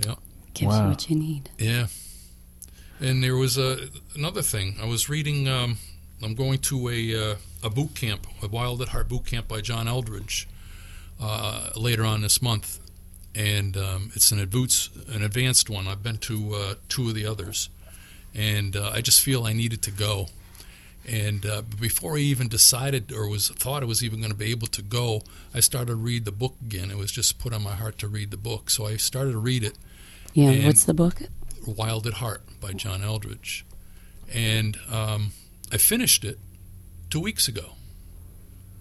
Yeah. 0.04 0.14
Gives 0.54 0.72
Wow. 0.74 0.82
you 0.84 0.88
what 0.90 1.08
you 1.10 1.16
need. 1.16 1.50
Yeah. 1.58 1.86
And 3.00 3.22
there 3.22 3.36
was 3.36 3.56
a, 3.56 3.88
another 4.16 4.42
thing. 4.42 4.76
I 4.82 4.86
was 4.86 5.08
reading. 5.08 5.48
Um, 5.48 5.78
I'm 6.22 6.34
going 6.34 6.58
to 6.58 6.88
a 6.88 7.30
uh, 7.32 7.34
a 7.62 7.70
boot 7.70 7.94
camp, 7.94 8.26
a 8.42 8.48
Wild 8.48 8.82
at 8.82 8.88
Heart 8.88 9.08
boot 9.08 9.26
camp 9.26 9.48
by 9.48 9.60
John 9.60 9.86
Eldredge, 9.86 10.46
uh, 11.20 11.70
later 11.76 12.04
on 12.04 12.20
this 12.20 12.40
month, 12.40 12.78
and 13.34 13.76
um, 13.76 14.10
it's 14.14 14.30
an 14.32 14.38
advanced 14.38 14.94
an 15.08 15.22
advanced 15.22 15.68
one. 15.68 15.86
I've 15.86 16.02
been 16.02 16.18
to 16.18 16.54
uh, 16.54 16.74
two 16.88 17.08
of 17.08 17.14
the 17.14 17.26
others, 17.26 17.68
and 18.34 18.76
uh, 18.76 18.90
I 18.94 19.00
just 19.00 19.20
feel 19.20 19.44
I 19.44 19.52
needed 19.52 19.82
to 19.82 19.90
go. 19.90 20.28
And 21.06 21.46
uh, 21.46 21.62
before 21.62 22.16
I 22.16 22.20
even 22.20 22.48
decided 22.48 23.12
or 23.12 23.28
was 23.28 23.48
thought 23.48 23.82
I 23.82 23.86
was 23.86 24.04
even 24.04 24.18
going 24.18 24.30
to 24.30 24.36
be 24.36 24.50
able 24.50 24.66
to 24.68 24.82
go, 24.82 25.22
I 25.54 25.60
started 25.60 25.86
to 25.86 25.96
read 25.96 26.26
the 26.26 26.32
book 26.32 26.56
again. 26.60 26.90
It 26.90 26.98
was 26.98 27.10
just 27.10 27.38
put 27.38 27.54
on 27.54 27.62
my 27.62 27.74
heart 27.74 27.96
to 27.98 28.08
read 28.08 28.30
the 28.30 28.36
book, 28.36 28.68
so 28.68 28.86
I 28.86 28.98
started 28.98 29.32
to 29.32 29.38
read 29.38 29.64
it. 29.64 29.78
Yeah. 30.34 30.66
What's 30.66 30.84
the 30.84 30.92
book? 30.92 31.22
Wild 31.66 32.06
at 32.06 32.14
Heart 32.14 32.42
by 32.60 32.72
John 32.72 33.00
Eldredge. 33.00 33.64
And 34.32 34.78
um, 34.90 35.32
I 35.72 35.78
finished 35.78 36.24
it 36.24 36.38
two 37.10 37.20
weeks 37.20 37.48
ago. 37.48 37.72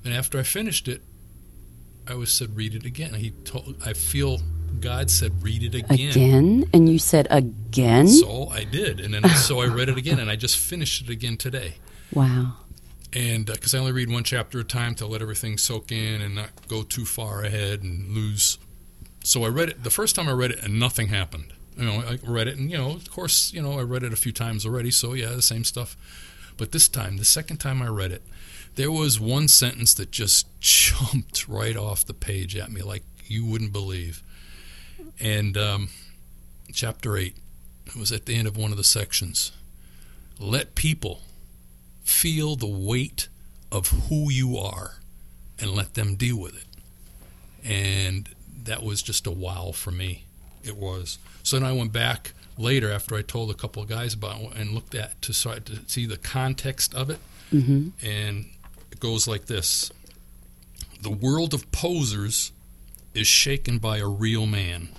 And 0.03 0.13
after 0.13 0.39
I 0.39 0.43
finished 0.43 0.87
it, 0.87 1.01
I 2.07 2.15
was 2.15 2.31
said, 2.31 2.55
read 2.55 2.73
it 2.73 2.85
again. 2.85 3.15
He 3.15 3.31
told, 3.31 3.75
I 3.85 3.93
feel 3.93 4.39
God 4.79 5.09
said, 5.11 5.43
read 5.43 5.63
it 5.63 5.75
again. 5.75 6.11
Again? 6.11 6.69
And 6.73 6.87
you 6.87 6.99
said 6.99 7.27
again? 7.29 8.07
So 8.07 8.47
I 8.49 8.63
did. 8.63 8.99
And 8.99 9.13
then 9.13 9.27
so 9.29 9.59
I 9.61 9.65
read 9.65 9.89
it 9.89 9.97
again, 9.97 10.19
and 10.19 10.29
I 10.29 10.35
just 10.35 10.57
finished 10.57 11.01
it 11.03 11.09
again 11.09 11.37
today. 11.37 11.75
wow. 12.13 12.53
And 13.13 13.49
uh, 13.49 13.53
because 13.53 13.73
I 13.73 13.79
only 13.79 13.93
read 13.93 14.11
one 14.11 14.25
chapter 14.25 14.59
at 14.59 14.65
a 14.65 14.67
time 14.67 14.93
to 14.95 15.07
let 15.07 15.21
everything 15.21 15.57
soak 15.57 15.91
in 15.91 16.21
and 16.21 16.35
not 16.35 16.49
go 16.67 16.83
too 16.83 17.05
far 17.05 17.41
ahead 17.41 17.81
and 17.81 18.09
lose. 18.09 18.57
So 19.23 19.45
I 19.45 19.47
read 19.47 19.69
it 19.69 19.83
the 19.83 19.89
first 19.89 20.15
time 20.15 20.27
I 20.27 20.33
read 20.33 20.51
it, 20.51 20.63
and 20.63 20.77
nothing 20.77 21.07
happened. 21.07 21.53
You 21.77 21.85
know, 21.85 22.03
I 22.05 22.19
read 22.23 22.47
it, 22.47 22.57
and 22.57 22.69
you 22.69 22.77
know, 22.77 22.91
of 22.91 23.09
course, 23.09 23.53
you 23.53 23.61
know, 23.61 23.79
I 23.79 23.83
read 23.83 24.03
it 24.03 24.11
a 24.11 24.17
few 24.17 24.33
times 24.33 24.65
already. 24.65 24.91
So 24.91 25.13
yeah, 25.13 25.29
the 25.29 25.41
same 25.41 25.63
stuff. 25.63 25.95
But 26.57 26.71
this 26.71 26.87
time, 26.87 27.17
the 27.17 27.25
second 27.25 27.57
time 27.57 27.81
I 27.81 27.87
read 27.87 28.11
it, 28.11 28.23
there 28.75 28.91
was 28.91 29.19
one 29.19 29.47
sentence 29.47 29.93
that 29.95 30.11
just 30.11 30.47
jumped 30.59 31.47
right 31.47 31.77
off 31.77 32.05
the 32.05 32.13
page 32.13 32.55
at 32.55 32.71
me, 32.71 32.81
like 32.81 33.03
you 33.25 33.45
wouldn't 33.45 33.73
believe. 33.73 34.23
And 35.19 35.57
um, 35.57 35.89
chapter 36.73 37.17
eight, 37.17 37.37
it 37.85 37.95
was 37.95 38.11
at 38.11 38.25
the 38.25 38.35
end 38.35 38.47
of 38.47 38.57
one 38.57 38.71
of 38.71 38.77
the 38.77 38.83
sections. 38.83 39.51
Let 40.39 40.75
people 40.75 41.21
feel 42.03 42.55
the 42.55 42.67
weight 42.67 43.27
of 43.71 43.89
who 44.09 44.31
you 44.31 44.57
are 44.57 44.95
and 45.59 45.71
let 45.71 45.95
them 45.95 46.15
deal 46.15 46.39
with 46.39 46.55
it. 46.55 46.65
And 47.63 48.29
that 48.63 48.83
was 48.83 49.01
just 49.01 49.27
a 49.27 49.31
wow 49.31 49.71
for 49.73 49.91
me. 49.91 50.25
It 50.63 50.77
was. 50.77 51.17
So 51.43 51.57
then 51.57 51.67
I 51.67 51.73
went 51.73 51.91
back 51.91 52.33
later 52.57 52.91
after 52.91 53.15
I 53.15 53.21
told 53.21 53.51
a 53.51 53.53
couple 53.53 53.81
of 53.81 53.89
guys 53.89 54.13
about 54.13 54.41
it 54.41 54.55
and 54.55 54.71
looked 54.71 54.95
at 54.95 55.21
to 55.23 55.33
try 55.33 55.59
to 55.59 55.79
see 55.87 56.05
the 56.05 56.17
context 56.17 56.93
of 56.93 57.09
it. 57.09 57.19
hmm 57.49 57.89
And 58.03 58.45
it 58.91 58.99
goes 58.99 59.27
like 59.27 59.45
this 59.45 59.91
The 61.01 61.11
world 61.11 61.53
of 61.53 61.71
posers 61.71 62.51
is 63.13 63.27
shaken 63.27 63.77
by 63.77 63.97
a 63.97 64.07
real 64.07 64.45
man. 64.45 64.89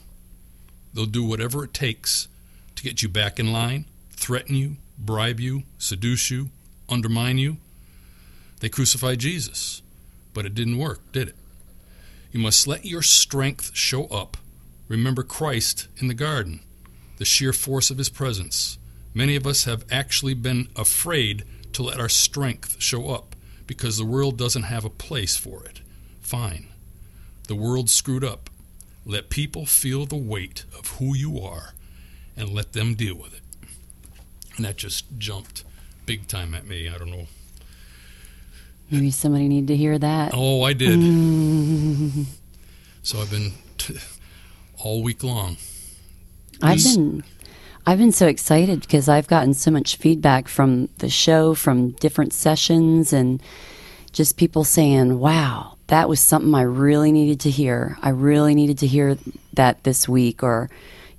They'll 0.93 1.07
do 1.07 1.25
whatever 1.25 1.65
it 1.65 1.75
takes 1.75 2.29
to 2.75 2.83
get 2.83 3.03
you 3.03 3.09
back 3.09 3.39
in 3.39 3.53
line, 3.53 3.85
threaten 4.11 4.55
you, 4.55 4.77
bribe 4.99 5.39
you, 5.39 5.65
seduce 5.79 6.31
you, 6.31 6.51
undermine 6.89 7.39
you. 7.39 7.59
They 8.61 8.69
crucified 8.69 9.21
Jesus, 9.21 9.83
but 10.35 10.47
it 10.47 10.55
didn't 10.55 10.79
work, 10.79 11.01
did 11.13 11.29
it? 11.29 11.37
You 12.33 12.41
must 12.41 12.67
let 12.67 12.85
your 12.85 13.03
strength 13.03 13.71
show 13.75 14.07
up. 14.07 14.37
Remember 14.89 15.23
Christ 15.23 15.87
in 15.99 16.09
the 16.09 16.15
garden, 16.15 16.61
the 17.19 17.25
sheer 17.25 17.53
force 17.53 17.91
of 17.91 17.99
his 17.99 18.09
presence. 18.09 18.79
Many 19.15 19.37
of 19.37 19.47
us 19.47 19.65
have 19.65 19.85
actually 19.91 20.35
been 20.35 20.69
afraid 20.77 21.45
to 21.73 21.83
let 21.83 22.01
our 22.01 22.09
strength 22.09 22.81
show 22.81 23.11
up 23.11 23.35
because 23.67 23.99
the 23.99 24.05
world 24.05 24.39
doesn't 24.39 24.65
have 24.65 24.85
a 24.85 24.91
place 24.91 25.37
for 25.37 25.65
it. 25.65 25.81
Fine. 26.21 26.69
The 27.49 27.55
world's 27.55 27.93
screwed 27.93 28.25
up. 28.25 28.51
Let 29.05 29.31
people 29.31 29.67
feel 29.67 30.07
the 30.07 30.17
weight 30.17 30.65
of 30.79 30.99
who 30.99 31.15
you 31.15 31.39
are 31.41 31.75
and 32.37 32.51
let 32.51 32.73
them 32.73 32.95
deal 32.95 33.17
with 33.17 33.35
it. 33.35 33.43
And 34.57 34.65
that 34.65 34.77
just 34.77 35.07
jumped 35.19 35.65
big 36.07 36.29
time 36.29 36.55
at 36.55 36.67
me. 36.67 36.89
I 36.89 36.99
don't 36.99 37.11
know. 37.11 37.27
Maybe 38.91 39.11
somebody 39.11 39.49
need 39.49 39.67
to 39.69 39.77
hear 39.77 39.99
that. 39.99 40.33
Oh, 40.35 40.63
I 40.63 40.73
did. 40.73 40.99
Mm. 40.99 42.25
So 43.03 43.21
I've 43.21 43.31
been 43.31 43.53
t- 43.77 43.99
all 44.79 45.03
week 45.03 45.23
long. 45.23 45.57
I've 46.63 46.83
been 46.83 47.23
I've 47.87 47.99
been 47.99 48.13
so 48.13 48.27
excited 48.27 48.81
because 48.81 49.09
I've 49.09 49.29
gotten 49.29 49.55
so 49.55 49.71
much 49.71 49.97
feedback 49.97 50.47
from 50.49 50.89
the 50.99 51.09
show, 51.09 51.55
from 51.55 51.91
different 51.93 52.33
sessions, 52.35 53.13
and 53.13 53.43
just 54.13 54.37
people 54.37 54.65
saying, 54.65 55.19
"Wow, 55.21 55.77
that 55.87 56.09
was 56.09 56.21
something 56.21 56.55
I 56.55 56.63
really 56.63 57.13
needed 57.13 57.41
to 57.41 57.51
hear. 57.51 57.97
I 58.03 58.11
really 58.11 58.55
needed 58.55 58.79
to 58.79 58.87
hear 58.87 59.17
that 59.55 59.85
this 59.85 60.09
week." 60.09 60.43
Or, 60.43 60.69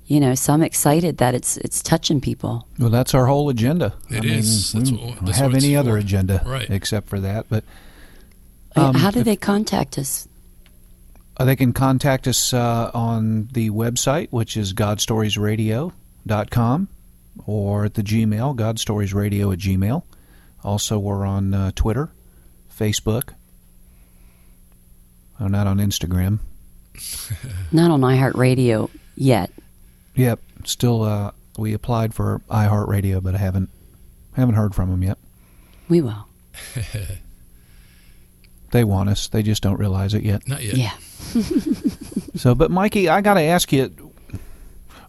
you 0.06 0.20
know, 0.20 0.34
so 0.36 0.52
I'm 0.52 0.62
excited 0.62 1.18
that 1.18 1.34
it's 1.34 1.56
it's 1.58 1.82
touching 1.82 2.20
people. 2.20 2.66
Well, 2.78 2.90
that's 2.90 3.14
our 3.14 3.26
whole 3.26 3.48
agenda. 3.48 3.94
It 4.10 4.18
I 4.18 4.20
mean, 4.20 4.30
is. 4.38 4.72
we 4.74 4.80
That's 4.80 4.90
don't 4.90 5.02
what- 5.06 5.24
that's 5.26 5.38
have 5.38 5.48
what 5.52 5.56
it's 5.56 5.64
any 5.64 5.74
other 5.76 5.96
agenda 5.96 6.42
Right. 6.46 6.70
except 6.70 7.08
for 7.08 7.18
that. 7.20 7.46
But 7.48 7.64
Um, 8.76 8.94
How 8.94 9.10
do 9.10 9.18
if- 9.20 9.24
they 9.24 9.34
contact 9.34 9.98
us? 9.98 10.28
Uh, 11.40 11.44
they 11.46 11.56
can 11.56 11.72
contact 11.72 12.28
us 12.28 12.52
uh, 12.52 12.90
on 12.92 13.48
the 13.52 13.70
website, 13.70 14.28
which 14.30 14.58
is 14.58 14.74
godstoriesradio.com, 14.74 16.88
or 17.46 17.86
at 17.86 17.94
the 17.94 18.02
Gmail, 18.02 18.54
godstoriesradio 18.54 19.50
at 19.50 19.58
gmail. 19.58 20.02
Also, 20.62 20.98
we're 20.98 21.24
on 21.24 21.54
uh, 21.54 21.70
Twitter, 21.74 22.10
Facebook. 22.70 23.30
Oh, 25.40 25.46
not 25.46 25.66
on 25.66 25.78
Instagram. 25.78 26.40
Not 27.72 27.90
on 27.90 28.02
iHeartRadio 28.02 28.90
yet. 29.16 29.50
Yep, 30.16 30.40
still. 30.64 31.02
Uh, 31.02 31.30
we 31.56 31.72
applied 31.72 32.12
for 32.12 32.42
iHeartRadio, 32.50 33.22
but 33.22 33.34
I 33.34 33.38
haven't 33.38 33.70
haven't 34.36 34.56
heard 34.56 34.74
from 34.74 34.90
them 34.90 35.02
yet. 35.02 35.16
We 35.88 36.02
will. 36.02 36.26
They 38.70 38.84
want 38.84 39.08
us. 39.08 39.28
They 39.28 39.42
just 39.42 39.62
don't 39.62 39.78
realize 39.78 40.14
it 40.14 40.22
yet. 40.22 40.46
Not 40.46 40.62
yet. 40.62 40.76
Yeah. 40.76 40.92
So, 42.36 42.54
but 42.54 42.70
Mikey, 42.70 43.08
I 43.08 43.20
got 43.20 43.34
to 43.34 43.42
ask 43.42 43.72
you, 43.72 44.12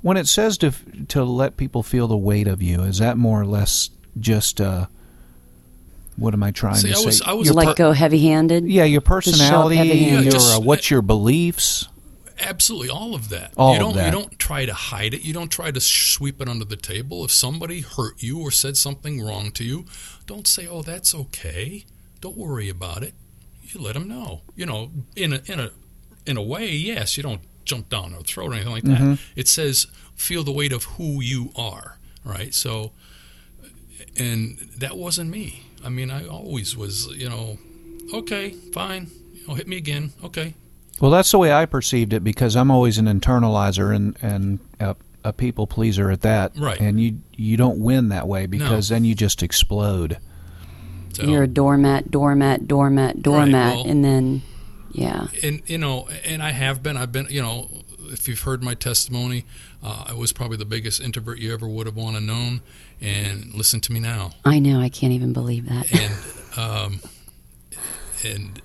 when 0.01 0.17
it 0.17 0.27
says 0.27 0.57
to 0.59 0.71
to 1.09 1.23
let 1.23 1.57
people 1.57 1.83
feel 1.83 2.07
the 2.07 2.17
weight 2.17 2.47
of 2.47 2.61
you, 2.61 2.81
is 2.81 2.97
that 2.99 3.17
more 3.17 3.39
or 3.41 3.45
less 3.45 3.89
just 4.19 4.59
uh, 4.59 4.87
what 6.17 6.33
am 6.33 6.43
I 6.43 6.51
trying 6.51 6.75
See, 6.75 6.89
to 6.89 6.93
I 6.95 6.97
say? 6.99 7.05
was- 7.05 7.21
I 7.21 7.33
was 7.33 7.45
Your 7.47 7.55
like 7.55 7.69
per- 7.69 7.73
go 7.75 7.91
heavy-handed. 7.93 8.67
yeah, 8.67 8.83
your 8.83 9.01
Just 9.01 9.07
show 9.07 9.13
up 9.13 9.23
personality, 9.23 9.75
heavy-handed. 9.77 10.11
your 10.13 10.23
Yeah, 10.23 10.29
just- 10.29 10.57
uh, 10.57 10.61
what's 10.61 10.91
your 10.91 11.01
beliefs? 11.01 11.87
Absolutely, 12.43 12.89
all 12.89 13.13
of 13.13 13.29
that. 13.29 13.53
All 13.55 13.73
you 13.73 13.79
don't 13.79 13.95
that. 13.95 14.05
you 14.07 14.11
don't 14.11 14.37
try 14.39 14.65
to 14.65 14.73
hide 14.73 15.13
it. 15.13 15.21
You 15.21 15.31
don't 15.33 15.49
try 15.51 15.69
to 15.69 15.79
sweep 15.79 16.41
it 16.41 16.49
under 16.49 16.65
the 16.65 16.75
table. 16.75 17.23
If 17.23 17.31
somebody 17.31 17.81
hurt 17.81 18.21
you 18.23 18.39
or 18.39 18.49
said 18.49 18.77
something 18.77 19.21
wrong 19.21 19.51
to 19.51 19.63
you, 19.63 19.85
don't 20.25 20.47
say, 20.47 20.65
"Oh, 20.67 20.81
that's 20.81 21.13
okay." 21.13 21.85
Don't 22.19 22.37
worry 22.37 22.67
about 22.67 23.03
it. 23.03 23.13
You 23.61 23.79
let 23.79 23.93
them 23.93 24.07
know. 24.07 24.41
You 24.55 24.65
know, 24.65 24.89
in 25.15 25.33
a 25.33 25.41
in 25.45 25.59
a 25.59 25.69
in 26.25 26.37
a 26.37 26.41
way, 26.41 26.69
yes, 26.71 27.17
you 27.17 27.23
don't 27.23 27.41
jump 27.65 27.89
down 27.89 28.11
their 28.11 28.21
throat 28.21 28.51
or 28.51 28.53
anything 28.53 28.71
like 28.71 28.83
that. 28.83 28.99
Mm-hmm. 28.99 29.13
It 29.35 29.47
says 29.47 29.87
feel 30.15 30.43
the 30.43 30.51
weight 30.51 30.71
of 30.73 30.83
who 30.83 31.21
you 31.21 31.51
are, 31.55 31.97
right? 32.23 32.53
So 32.53 32.91
and 34.17 34.57
that 34.77 34.97
wasn't 34.97 35.29
me. 35.29 35.63
I 35.83 35.89
mean, 35.89 36.11
I 36.11 36.27
always 36.27 36.75
was, 36.75 37.07
you 37.15 37.29
know, 37.29 37.57
okay, 38.13 38.51
fine. 38.73 39.09
You 39.33 39.47
know, 39.47 39.53
hit 39.55 39.67
me 39.67 39.77
again. 39.77 40.11
Okay, 40.23 40.53
Well, 40.99 41.11
that's 41.11 41.31
the 41.31 41.37
way 41.39 41.51
I 41.51 41.65
perceived 41.65 42.13
it 42.13 42.23
because 42.23 42.55
I'm 42.55 42.69
always 42.69 42.97
an 42.97 43.05
internalizer 43.05 43.95
and 43.95 44.15
and 44.21 44.59
a, 44.79 44.95
a 45.23 45.33
people 45.33 45.65
pleaser 45.67 46.11
at 46.11 46.21
that. 46.21 46.51
Right. 46.57 46.79
And 46.79 46.99
you 47.01 47.19
you 47.35 47.57
don't 47.57 47.79
win 47.79 48.09
that 48.09 48.27
way 48.27 48.45
because 48.45 48.89
then 48.89 49.05
you 49.05 49.15
just 49.15 49.41
explode. 49.41 50.17
so 51.13 51.23
You're 51.23 51.43
a 51.43 51.47
doormat, 51.47 52.11
doormat, 52.11 52.67
doormat, 52.67 53.21
doormat, 53.23 53.75
well- 53.75 53.87
and 53.87 54.03
then, 54.05 54.41
yeah. 54.93 55.27
and 55.43 55.61
you 55.67 55.77
know, 55.77 56.07
and 56.25 56.41
I 56.43 56.51
have 56.51 56.81
been. 56.83 56.97
I've 56.97 57.11
been. 57.11 57.27
You 57.29 57.41
know, 57.41 57.69
if 58.11 58.27
you've 58.27 58.41
heard 58.41 58.63
my 58.63 58.73
testimony, 58.73 59.45
uh, 59.83 60.05
I 60.07 60.13
was 60.13 60.31
probably 60.33 60.57
the 60.57 60.65
biggest 60.65 61.01
introvert 61.01 61.39
you 61.39 61.53
ever 61.53 61.67
would 61.67 61.85
have 61.87 61.95
want 61.95 62.15
to 62.17 62.21
known. 62.21 62.61
And 62.99 63.53
listen 63.55 63.81
to 63.81 63.91
me 63.91 63.99
now. 63.99 64.31
I 64.45 64.59
know. 64.59 64.79
I 64.79 64.89
can't 64.89 65.13
even 65.13 65.33
believe 65.33 65.67
that. 65.69 65.91
And 65.91 66.59
um, 66.59 66.99
and 68.23 68.61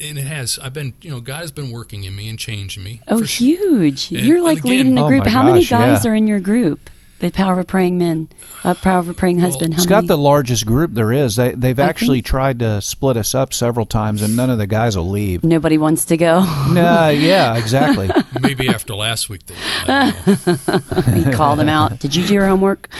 and 0.00 0.18
it 0.18 0.24
has. 0.24 0.58
I've 0.60 0.72
been, 0.72 0.94
you 1.02 1.10
know, 1.10 1.20
God 1.20 1.40
has 1.40 1.52
been 1.52 1.70
working 1.70 2.04
in 2.04 2.14
me 2.16 2.28
and 2.28 2.38
changing 2.38 2.82
me. 2.84 3.00
Oh, 3.08 3.18
For 3.18 3.26
sure. 3.26 3.46
huge! 3.46 4.10
And- 4.12 4.20
You're 4.26 4.36
and 4.36 4.44
like 4.44 4.58
again- 4.58 4.70
leading 4.70 4.94
the 4.94 5.02
Oh 5.02 5.08
group. 5.08 5.24
my 5.24 5.30
How 5.30 5.42
many 5.42 5.64
guys 5.64 6.04
yeah. 6.04 6.10
are 6.10 6.14
in 6.14 6.26
your 6.26 6.40
group? 6.40 6.90
The 7.24 7.30
Power 7.30 7.58
of 7.58 7.66
Praying 7.66 7.96
Men, 7.96 8.28
uh, 8.64 8.74
Power 8.74 8.98
of 8.98 9.08
a 9.08 9.14
Praying 9.14 9.38
Husband. 9.38 9.72
How 9.72 9.78
It's 9.78 9.88
many? 9.88 10.02
got 10.02 10.08
the 10.08 10.18
largest 10.18 10.66
group 10.66 10.92
there 10.92 11.10
is. 11.10 11.36
They 11.36 11.52
they've 11.52 11.78
I 11.78 11.84
actually 11.84 12.18
think- 12.18 12.26
tried 12.26 12.58
to 12.58 12.82
split 12.82 13.16
us 13.16 13.34
up 13.34 13.54
several 13.54 13.86
times, 13.86 14.20
and 14.20 14.36
none 14.36 14.50
of 14.50 14.58
the 14.58 14.66
guys 14.66 14.94
will 14.94 15.08
leave. 15.08 15.42
Nobody 15.42 15.78
wants 15.78 16.04
to 16.06 16.18
go. 16.18 16.40
no, 16.70 17.08
yeah, 17.08 17.56
exactly. 17.56 18.10
Maybe 18.42 18.68
after 18.68 18.94
last 18.94 19.30
week, 19.30 19.46
they. 19.46 19.54
I 19.88 20.10
don't 20.26 21.16
you 21.26 21.32
call 21.32 21.56
them 21.56 21.70
out. 21.70 21.98
Did 21.98 22.14
you 22.14 22.26
do 22.26 22.34
your 22.34 22.46
homework? 22.46 22.90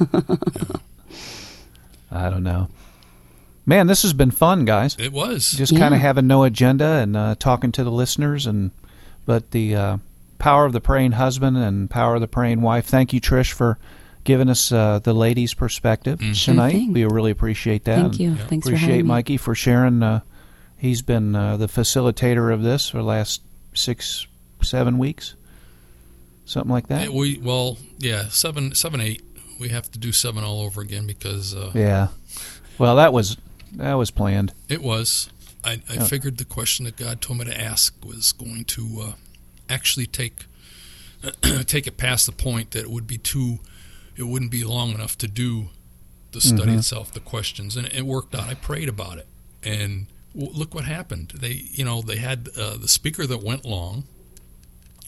I 2.10 2.30
don't 2.30 2.42
know. 2.42 2.68
Man, 3.66 3.86
this 3.86 4.00
has 4.02 4.14
been 4.14 4.30
fun, 4.30 4.64
guys. 4.64 4.96
It 4.98 5.12
was. 5.12 5.50
Just 5.52 5.72
Yeah. 5.72 5.78
kind 5.80 5.94
of 5.94 6.00
having 6.00 6.26
no 6.26 6.44
agenda 6.44 6.86
and 6.86 7.14
uh, 7.16 7.34
talking 7.38 7.70
to 7.72 7.84
the 7.84 7.90
listeners, 7.92 8.46
and 8.46 8.70
but 9.26 9.50
the 9.50 9.76
uh, 9.76 9.96
power 10.44 10.66
of 10.66 10.72
the 10.72 10.80
praying 10.80 11.12
husband 11.12 11.56
and 11.56 11.88
power 11.88 12.16
of 12.16 12.20
the 12.20 12.28
praying 12.28 12.60
wife. 12.60 12.84
Thank 12.86 13.12
you, 13.14 13.20
Trish, 13.20 13.52
for 13.52 13.78
giving 14.24 14.48
us 14.50 14.70
uh, 14.72 14.98
the 14.98 15.12
ladies' 15.14 15.54
perspective 15.54 16.20
Sure 16.20 16.52
tonight. 16.54 16.72
thing. 16.72 16.92
We 16.92 17.04
really 17.04 17.30
appreciate 17.30 17.84
that. 17.84 18.00
Thank 18.00 18.20
you. 18.20 18.30
Yeah. 18.32 18.46
Thanks 18.46 18.66
for 18.66 18.72
appreciate 18.72 18.88
having 18.90 19.06
me. 19.06 19.08
Mikey 19.08 19.36
for 19.38 19.54
sharing. 19.54 20.02
Uh, 20.02 20.20
he's 20.76 21.02
been 21.02 21.34
uh, 21.34 21.56
the 21.56 21.66
facilitator 21.66 22.52
of 22.52 22.62
this 22.62 22.90
for 22.90 22.98
the 22.98 23.04
last 23.04 23.40
six, 23.72 24.26
seven 24.62 24.98
weeks, 24.98 25.34
something 26.44 26.70
like 26.72 26.88
that. 26.88 27.04
Yeah, 27.04 27.08
we 27.18 27.38
well, 27.38 27.78
yeah, 27.98 28.28
seven, 28.28 28.74
seven, 28.74 29.00
eight. 29.00 29.22
We 29.58 29.68
have 29.70 29.90
to 29.92 29.98
do 29.98 30.12
seven 30.12 30.44
all 30.44 30.60
over 30.62 30.80
again 30.80 31.06
because 31.06 31.54
uh, 31.54 31.70
yeah. 31.74 32.08
Well, 32.78 32.96
that 32.96 33.12
was 33.12 33.36
that 33.76 33.94
was 33.94 34.10
planned. 34.10 34.52
it 34.68 34.82
was. 34.82 35.30
I, 35.66 35.80
I 35.88 35.94
Yeah. 35.94 36.04
figured 36.04 36.36
the 36.36 36.44
question 36.44 36.84
that 36.84 36.96
God 36.96 37.22
told 37.22 37.38
me 37.38 37.46
to 37.46 37.58
ask 37.58 37.94
was 38.04 38.32
going 38.32 38.64
to 38.66 38.82
uh, 39.00 39.12
actually 39.68 40.06
take 40.06 40.46
take 41.66 41.86
it 41.86 41.96
past 41.96 42.26
the 42.26 42.32
point 42.32 42.72
that 42.72 42.80
it 42.80 42.90
would 42.90 43.06
be 43.06 43.18
too. 43.18 43.58
It 44.16 44.24
wouldn't 44.24 44.50
be 44.50 44.62
long 44.64 44.90
enough 44.92 45.16
to 45.18 45.26
do 45.28 45.70
the 46.32 46.40
study 46.40 46.72
Mhm. 46.72 46.78
itself, 46.78 47.12
the 47.12 47.20
questions, 47.20 47.76
and 47.76 47.86
it 47.92 48.04
worked 48.04 48.34
out. 48.34 48.48
I 48.48 48.54
prayed 48.54 48.88
about 48.88 49.18
it, 49.18 49.26
and 49.62 50.06
w- 50.34 50.52
look 50.52 50.74
what 50.74 50.84
happened. 50.84 51.32
They, 51.34 51.64
you 51.72 51.84
know, 51.84 52.02
they 52.02 52.16
had 52.16 52.48
uh, 52.56 52.76
the 52.76 52.88
speaker 52.88 53.26
that 53.26 53.42
went 53.42 53.64
long, 53.64 54.04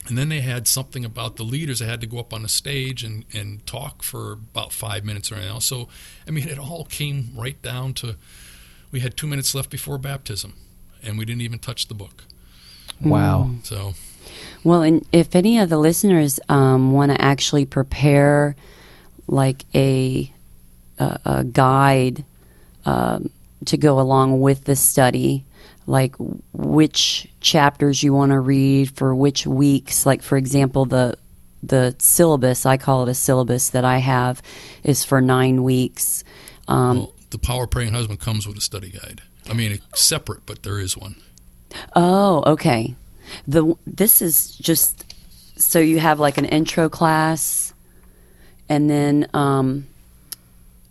and 0.09 0.17
then 0.17 0.29
they 0.29 0.41
had 0.41 0.67
something 0.69 1.05
about 1.05 1.37
the 1.37 1.43
leaders 1.43 1.81
that 1.81 1.87
had 1.87 2.01
to 2.01 2.07
go 2.07 2.19
up 2.19 2.33
on 2.33 2.43
the 2.43 2.49
stage 2.49 3.03
and, 3.03 3.25
and 3.35 3.67
talk 3.67 4.03
for 4.05 4.33
about 4.33 4.73
five 4.73 5.05
minutes 5.05 5.31
or 5.31 5.35
anything 5.35 5.53
else. 5.53 5.65
So, 5.67 5.89
I 6.27 6.31
mean, 6.31 6.49
it 6.49 6.59
all 6.59 6.85
came 6.85 7.33
right 7.35 7.61
down 7.61 7.93
to 7.95 8.17
we 8.93 9.01
had 9.01 9.17
two 9.17 9.27
minutes 9.27 9.53
left 9.55 9.69
before 9.69 9.99
baptism, 9.99 10.55
and 11.03 11.19
we 11.19 11.25
didn't 11.25 11.43
even 11.43 11.59
touch 11.59 11.89
the 11.89 11.95
book. 11.95 12.23
Wow. 13.01 13.51
So, 13.65 13.95
Well, 14.67 14.83
and 14.83 15.07
if 15.13 15.37
any 15.37 15.61
of 15.61 15.69
the 15.69 15.79
listeners 15.79 16.41
um, 16.49 16.91
want 16.91 17.13
to 17.13 17.23
actually 17.23 17.67
prepare 17.67 18.57
like 19.29 19.65
a 19.77 20.33
a, 20.99 21.21
a 21.25 21.45
guide 21.45 22.25
um, 22.85 23.31
to 23.67 23.77
go 23.77 24.01
along 24.01 24.41
with 24.41 24.65
the 24.65 24.75
study, 24.75 25.45
like 25.87 26.17
which 26.53 27.29
chapters 27.41 28.03
you 28.03 28.13
want 28.13 28.33
to 28.33 28.41
read 28.41 28.91
for 28.91 29.15
which 29.15 29.47
weeks, 29.47 30.05
like 30.05 30.21
for 30.21 30.37
example, 30.37 30.85
the 30.85 31.17
the 31.63 31.95
syllabus 32.01 32.67
I 32.67 32.77
call 32.77 33.05
it 33.05 33.09
a 33.09 33.15
syllabus 33.15 33.69
that 33.69 33.85
I 33.85 33.99
have 33.99 34.43
is 34.83 35.05
for 35.05 35.21
nine 35.21 35.63
weeks. 35.63 36.25
Um, 36.67 36.97
well, 36.97 37.15
the 37.31 37.39
Power 37.39 37.65
of 37.65 37.71
Praying 37.71 37.93
Husband 37.93 38.19
comes 38.19 38.49
with 38.49 38.57
a 38.57 38.61
study 38.61 38.91
guide. 38.91 39.23
I 39.49 39.53
mean, 39.53 39.71
it's 39.71 40.03
separate, 40.03 40.45
but 40.45 40.65
there 40.65 40.81
is 40.81 40.97
one. 40.97 41.15
Oh, 41.95 42.43
okay. 42.45 42.97
The 43.47 43.75
this 43.87 44.23
is 44.23 44.57
just 44.57 45.15
so 45.57 45.79
you 45.79 45.99
have 45.99 46.21
like 46.21 46.39
an 46.39 46.45
intro 46.45 46.89
class, 46.89 47.73
and 48.69 48.89
then 48.89 49.29
um, 49.35 49.87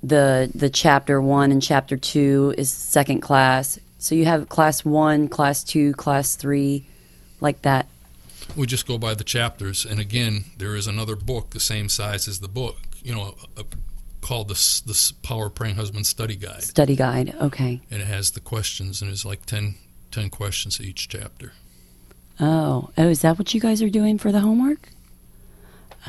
the 0.04 0.52
the 0.54 0.70
chapter 0.70 1.22
one 1.22 1.52
and 1.52 1.62
chapter 1.62 1.98
two 1.98 2.54
is 2.58 2.70
second 2.70 3.22
class. 3.22 3.80
So 4.00 4.14
you 4.14 4.26
have 4.26 4.50
class 4.50 4.86
one, 4.86 5.28
class 5.28 5.64
two, 5.64 5.93
class 5.93 6.36
three, 6.36 6.86
like 7.41 7.62
that. 7.64 7.88
We 8.56 8.68
just 8.68 8.88
go 8.88 8.98
by 8.98 9.16
the 9.16 9.24
chapters, 9.24 9.86
and 9.86 10.00
again, 10.00 10.46
there 10.58 10.76
is 10.76 10.88
another 10.88 11.16
book 11.16 11.52
the 11.52 11.60
same 11.60 11.89
size 11.89 12.28
as 12.28 12.39
the 12.39 12.48
book. 12.48 12.78
You 13.04 13.16
know, 13.16 13.36
a, 13.58 13.62
a, 13.62 13.66
called 14.22 14.48
the 14.48 14.82
the 14.86 15.14
Power 15.22 15.50
Praying 15.50 15.76
Husband 15.76 16.06
Study 16.06 16.36
Guide, 16.36 16.64
Study 16.64 16.96
guide. 16.96 17.36
Okay. 17.39 17.82
and 17.91 18.02
it 18.02 18.06
has 18.08 18.32
the 18.32 18.39
questions, 18.39 19.02
and 19.02 19.12
it's 19.12 19.26
like 19.26 19.46
10, 19.46 19.76
10 20.12 20.30
questions 20.30 20.82
each 20.82 21.08
chapter. 21.08 21.54
Oh, 22.40 22.90
oh, 22.98 23.08
is 23.08 23.22
that 23.22 23.38
what 23.38 23.54
you 23.54 23.62
guys 23.62 23.82
are 23.82 23.90
doing 23.90 24.18
for 24.18 24.32
the 24.32 24.42
homework? 24.42 24.90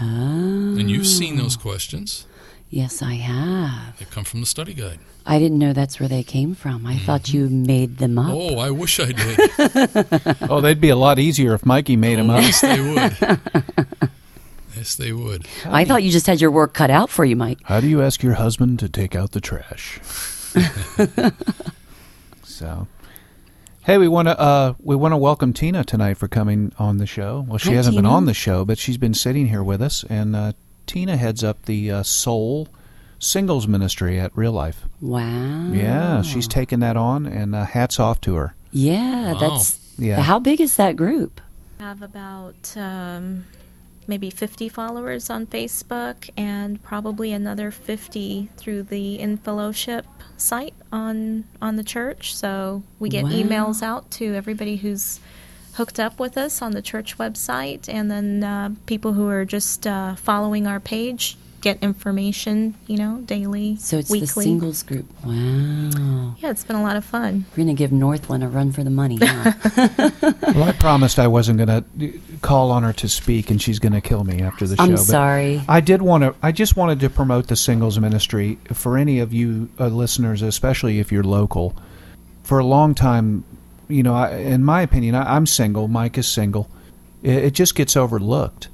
Oh. 0.01 0.05
And 0.05 0.91
you've 0.91 1.07
seen 1.07 1.39
oh. 1.39 1.43
those 1.43 1.57
questions. 1.57 2.27
Yes, 2.69 3.01
I 3.01 3.15
have. 3.15 3.99
They 3.99 4.05
come 4.07 4.25
from 4.25 4.41
the 4.41 4.47
study 4.47 4.75
guide. 4.75 4.99
I 5.25 5.39
didn't 5.39 5.59
know 5.59 5.73
that's 5.73 5.99
where 6.01 6.09
they 6.09 6.23
came 6.23 6.55
from. 6.55 6.87
I 6.87 6.99
thought 6.99 7.23
mm-hmm. 7.23 7.37
you 7.37 7.49
made 7.49 7.99
them 7.99 8.19
up. 8.19 8.33
Oh, 8.33 8.59
I 8.59 8.71
wish 8.71 9.01
I 9.01 9.13
did. 9.13 9.39
Oh, 10.51 10.61
they'd 10.61 10.81
be 10.81 10.91
a 10.91 10.97
lot 10.97 11.19
easier 11.19 11.55
if 11.55 11.67
Mikey 11.67 11.97
made 11.97 12.19
them 12.19 12.31
Oh, 12.31 12.37
up. 12.37 12.43
yes, 12.43 12.61
they 12.61 12.81
would. 12.81 13.17
yes, 14.77 14.95
they 14.95 15.13
would. 15.13 15.47
I 15.65 15.85
thought 15.85 16.03
you 16.03 16.11
just 16.11 16.27
had 16.27 16.41
your 16.41 16.51
work 16.51 16.75
cut 16.75 16.91
out 16.91 17.11
for 17.11 17.25
you, 17.25 17.35
Mike. 17.35 17.59
How 17.65 17.81
do 17.81 17.89
you 17.89 18.03
ask 18.03 18.23
your 18.23 18.35
husband 18.35 18.79
to 18.81 18.89
take 18.89 19.17
out 19.17 19.33
the 19.33 19.41
trash? 19.41 20.01
so, 22.45 22.87
hey, 23.87 23.99
we 23.99 24.09
want 24.09 24.27
to 24.29 24.39
uh, 24.39 24.75
we 24.83 24.97
want 24.97 25.13
to 25.13 25.17
welcome 25.17 25.53
Tina 25.53 25.85
tonight 25.85 26.17
for 26.19 26.27
coming 26.29 26.73
on 26.79 26.99
the 26.99 27.07
show. 27.07 27.47
Well, 27.49 27.59
she 27.59 27.71
Hi, 27.71 27.77
hasn't 27.77 27.97
been 27.97 28.05
on 28.07 28.27
the 28.27 28.35
show, 28.35 28.65
but 28.65 28.79
she's 28.79 28.99
been 28.99 29.15
sitting 29.15 29.47
here 29.47 29.63
with 29.63 29.81
us, 29.81 30.05
and 30.11 30.35
uh, 30.35 30.53
Tina 30.87 31.17
heads 31.17 31.43
up 31.45 31.63
the 31.65 31.91
uh, 31.91 32.03
Soul 32.03 32.69
Singles 33.19 33.67
Ministry 33.67 34.19
at 34.19 34.37
Real 34.37 34.53
Life. 34.53 34.85
Wow. 35.01 35.71
Yeah, 35.73 36.23
she's 36.23 36.49
taken 36.49 36.81
that 36.81 36.97
on, 36.97 37.27
and 37.27 37.55
uh, 37.55 37.65
hats 37.65 38.01
off 38.01 38.21
to 38.23 38.35
her. 38.35 38.55
Yeah, 38.73 39.33
Wow. 39.33 39.39
that's. 39.39 39.79
Yeah. 39.99 40.21
How 40.21 40.39
big 40.39 40.61
is 40.61 40.77
that 40.77 40.97
group? 40.97 41.41
have 41.79 42.01
about 42.03 42.75
um, 42.77 43.45
maybe 44.09 44.31
50 44.31 44.69
followers 44.69 45.29
on 45.31 45.47
Facebook 45.47 46.31
and 46.37 46.83
probably 46.83 47.33
another 47.33 47.71
50 47.71 48.49
through 48.57 48.85
the 48.85 49.19
InFellowship 49.19 50.05
site 50.37 50.75
on 50.93 51.45
on 51.63 51.77
the 51.77 51.85
church. 51.85 52.35
So 52.35 52.83
we 52.99 53.09
get 53.09 53.25
Wow. 53.25 53.31
emails 53.31 53.83
out 53.83 54.11
to 54.13 54.35
everybody 54.35 54.77
who's 54.77 55.21
hooked 55.75 56.01
up 56.01 56.19
with 56.19 56.39
us 56.39 56.63
on 56.63 56.73
the 56.73 56.81
church 56.83 57.19
website, 57.19 57.87
and 57.93 58.11
then 58.11 58.43
uh, 58.43 58.71
people 58.87 59.13
who 59.13 59.29
are 59.29 59.45
just 59.45 59.87
uh, 59.87 60.15
following 60.15 60.67
our 60.67 60.81
page 60.81 61.37
get 61.67 61.83
information, 61.83 62.75
you 62.87 62.97
know, 62.97 63.19
daily, 63.27 63.75
So 63.81 63.99
it's 63.99 64.09
weekly. 64.09 64.27
the 64.27 64.33
singles 64.43 64.85
group. 64.85 65.05
Wow. 65.25 66.37
yeah, 66.39 66.51
it's 66.51 66.63
been 66.63 66.77
a 66.77 66.83
lot 66.83 66.95
of 66.95 67.05
fun. 67.05 67.45
We're 67.51 67.65
going 67.65 67.67
to 67.69 67.75
give 67.75 67.91
Northland 67.91 68.45
a 68.45 68.49
run 68.49 68.71
for 68.71 68.85
the 68.85 68.91
money, 68.91 69.19
huh? 69.21 69.51
Well, 70.55 70.63
I 70.63 70.73
promised 70.79 71.19
I 71.19 71.27
wasn't 71.27 71.59
going 71.59 71.85
to 71.99 72.21
call 72.41 72.71
on 72.71 72.85
her 72.85 72.93
to 72.93 73.09
speak, 73.09 73.51
and 73.51 73.61
she's 73.61 73.81
going 73.81 73.95
to 73.95 74.01
kill 74.01 74.23
me 74.23 74.43
after 74.43 74.65
the 74.65 74.77
show. 74.77 74.83
I'm 74.85 74.91
but- 74.93 74.99
sorry. 75.01 75.61
I 75.69 75.81
did 75.81 76.03
want 76.03 76.23
to. 76.23 76.35
I 76.41 76.53
just 76.53 76.77
wanted 76.77 77.01
to 77.01 77.11
promote 77.11 77.49
the 77.49 77.57
singles 77.57 77.99
ministry 77.99 78.59
for 78.73 78.97
any 78.97 79.19
of 79.19 79.33
you 79.33 79.69
uh, 79.81 79.89
listeners, 79.89 80.43
especially 80.43 81.01
if 81.01 81.11
you're 81.11 81.25
local. 81.25 81.75
For 82.45 82.61
a 82.61 82.65
long 82.65 82.95
time, 82.95 83.43
you 83.89 84.05
know, 84.05 84.15
I, 84.15 84.37
in 84.37 84.63
my 84.63 84.83
opinion, 84.83 85.17
I, 85.17 85.35
I'm 85.35 85.47
single. 85.47 85.89
Mike 85.89 86.17
is 86.17 86.29
single. 86.29 86.71
It, 87.25 87.47
it 87.47 87.51
just 87.55 87.75
gets 87.75 87.97
overlooked, 87.97 88.69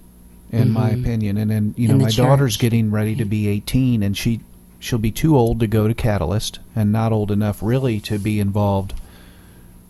in 0.52 0.70
my 0.70 0.90
Mhm. 0.90 1.00
opinion. 1.00 1.36
And 1.38 1.50
then 1.50 1.74
you 1.76 1.88
know, 1.88 1.96
my 1.96 2.10
daughter's 2.10 2.56
getting 2.56 2.90
ready 2.90 3.16
to 3.16 3.24
be 3.24 3.48
18, 3.48 4.02
and 4.02 4.16
she 4.16 4.40
she'll 4.78 4.98
be 4.98 5.10
too 5.12 5.36
old 5.36 5.60
to 5.60 5.66
go 5.66 5.88
to 5.88 5.94
Catalyst, 5.94 6.58
and 6.76 6.92
not 6.92 7.12
old 7.12 7.30
enough 7.30 7.62
really 7.62 7.98
to 8.00 8.18
be 8.18 8.38
involved 8.40 8.94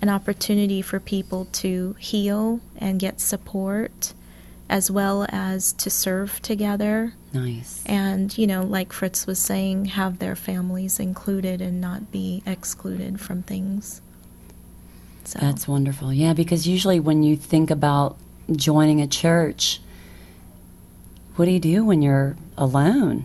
an 0.00 0.08
opportunity 0.08 0.82
for 0.82 1.00
people 1.00 1.46
to 1.46 1.96
heal 1.98 2.60
and 2.76 3.00
get 3.00 3.20
support 3.20 4.12
as 4.68 4.90
well 4.90 5.26
as 5.28 5.72
to 5.74 5.90
serve 5.90 6.40
together 6.42 7.14
Nice. 7.32 7.82
and 7.86 8.36
you 8.38 8.46
know 8.46 8.62
like 8.62 8.92
fritz 8.92 9.26
was 9.26 9.38
saying 9.38 9.84
have 9.86 10.18
their 10.18 10.34
families 10.36 10.98
included 10.98 11.60
and 11.60 11.80
not 11.80 12.10
be 12.10 12.42
excluded 12.46 13.20
from 13.20 13.42
things 13.42 14.00
so 15.26 15.38
That's 15.40 15.66
wonderful. 15.66 16.12
Yeah, 16.12 16.34
because 16.34 16.66
usually 16.68 17.00
when 17.00 17.22
you 17.22 17.34
think 17.34 17.70
about 17.70 18.18
joining 18.54 19.00
a 19.00 19.06
church, 19.06 19.80
what 21.36 21.46
do 21.46 21.50
you 21.50 21.58
do 21.60 21.84
when 21.84 22.02
you're 22.02 22.36
alone? 22.58 23.24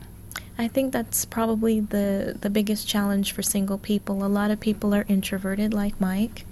I 0.57 0.67
think 0.69 0.93
that's 0.93 1.25
probably 1.25 1.79
the 1.81 2.37
the 2.39 2.49
biggest 2.49 2.87
challenge 2.87 3.31
for 3.33 3.41
single 3.41 3.77
people. 3.77 4.23
A 4.25 4.27
lot 4.27 4.49
of 4.49 4.59
people 4.59 4.93
are 4.95 5.05
introverted, 5.09 5.73
like 5.73 5.99
Mike. 5.99 6.45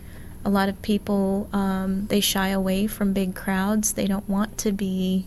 A 0.47 0.49
lot 0.49 0.69
of 0.69 0.81
people 0.81 1.49
um, 1.51 2.07
they 2.07 2.21
shy 2.21 2.47
away 2.49 2.87
from 2.87 3.11
big 3.11 3.35
crowds. 3.35 3.93
They 3.93 4.07
don't 4.07 4.27
want 4.29 4.57
to 4.59 4.71
be 4.71 5.25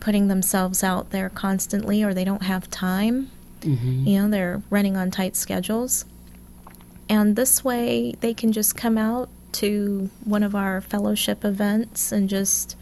putting 0.00 0.28
themselves 0.28 0.82
out 0.82 1.10
there 1.10 1.28
constantly, 1.28 2.02
or 2.02 2.14
they 2.14 2.24
don't 2.24 2.42
have 2.42 2.70
time. 2.70 3.30
Mm-hmm. 3.60 4.06
You 4.06 4.22
know, 4.22 4.30
they're 4.30 4.62
running 4.70 4.96
on 4.96 5.10
tight 5.10 5.36
schedules. 5.36 6.06
And 7.08 7.36
this 7.36 7.62
way, 7.62 8.14
they 8.20 8.32
can 8.32 8.50
just 8.52 8.76
come 8.76 8.96
out 8.96 9.28
to 9.52 10.08
one 10.24 10.42
of 10.42 10.54
our 10.54 10.80
fellowship 10.80 11.44
events 11.44 12.10
and 12.10 12.28
just 12.28 12.76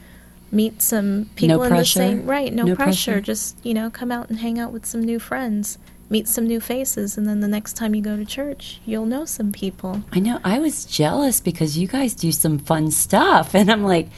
meet 0.53 0.81
some 0.81 1.29
people 1.35 1.63
in 1.63 1.69
pressure? 1.71 1.99
the 1.99 2.07
same 2.07 2.27
right. 2.27 2.53
No, 2.53 2.65
No 2.65 2.77
pressure. 2.77 3.13
pressure? 3.13 3.21
Just 3.21 3.57
you 3.65 3.75
know, 3.75 3.91
come 3.91 4.13
out 4.13 4.29
and 4.31 4.39
hang 4.39 4.59
out 4.59 4.73
with 4.73 4.87
some 4.87 5.03
new 5.03 5.19
friends, 5.19 5.79
meet 6.11 6.29
some 6.29 6.47
new 6.47 6.61
faces, 6.61 7.17
and 7.17 7.27
then 7.27 7.41
the 7.41 7.49
next 7.49 7.75
time 7.75 7.95
you 7.95 8.03
go 8.03 8.17
to 8.17 8.25
church, 8.25 8.81
you'll 8.85 9.07
know 9.07 9.25
some 9.25 9.53
people. 9.53 10.03
I 10.13 10.21
know. 10.21 10.39
I 10.45 10.59
was 10.59 10.85
jealous 10.85 11.41
because 11.41 11.79
you 11.79 11.87
guys 11.89 12.15
do 12.15 12.33
some 12.33 12.59
fun 12.59 12.91
stuff. 12.91 13.55
And 13.65 13.71
I'm 13.71 13.85
like, 13.85 14.09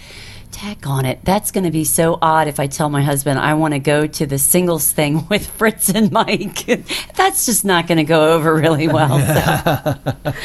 tack 0.56 0.86
on 0.86 1.04
it. 1.04 1.20
That's 1.22 1.50
going 1.50 1.64
to 1.64 1.70
be 1.70 1.84
so 1.84 2.18
odd 2.22 2.48
if 2.48 2.58
I 2.58 2.66
tell 2.66 2.88
my 2.88 3.02
husband 3.02 3.38
I 3.38 3.52
want 3.54 3.74
to 3.74 3.78
go 3.78 4.06
to 4.06 4.26
the 4.26 4.38
singles 4.38 4.90
thing 4.90 5.26
with 5.30 5.46
Fritz 5.46 5.90
and 5.90 6.10
Mike. 6.10 6.64
That's 7.14 7.44
just 7.46 7.64
not 7.64 7.86
going 7.86 7.98
to 7.98 8.04
go 8.04 8.32
over 8.34 8.54
really 8.54 8.88
well. 8.88 9.18
So. 9.20 10.32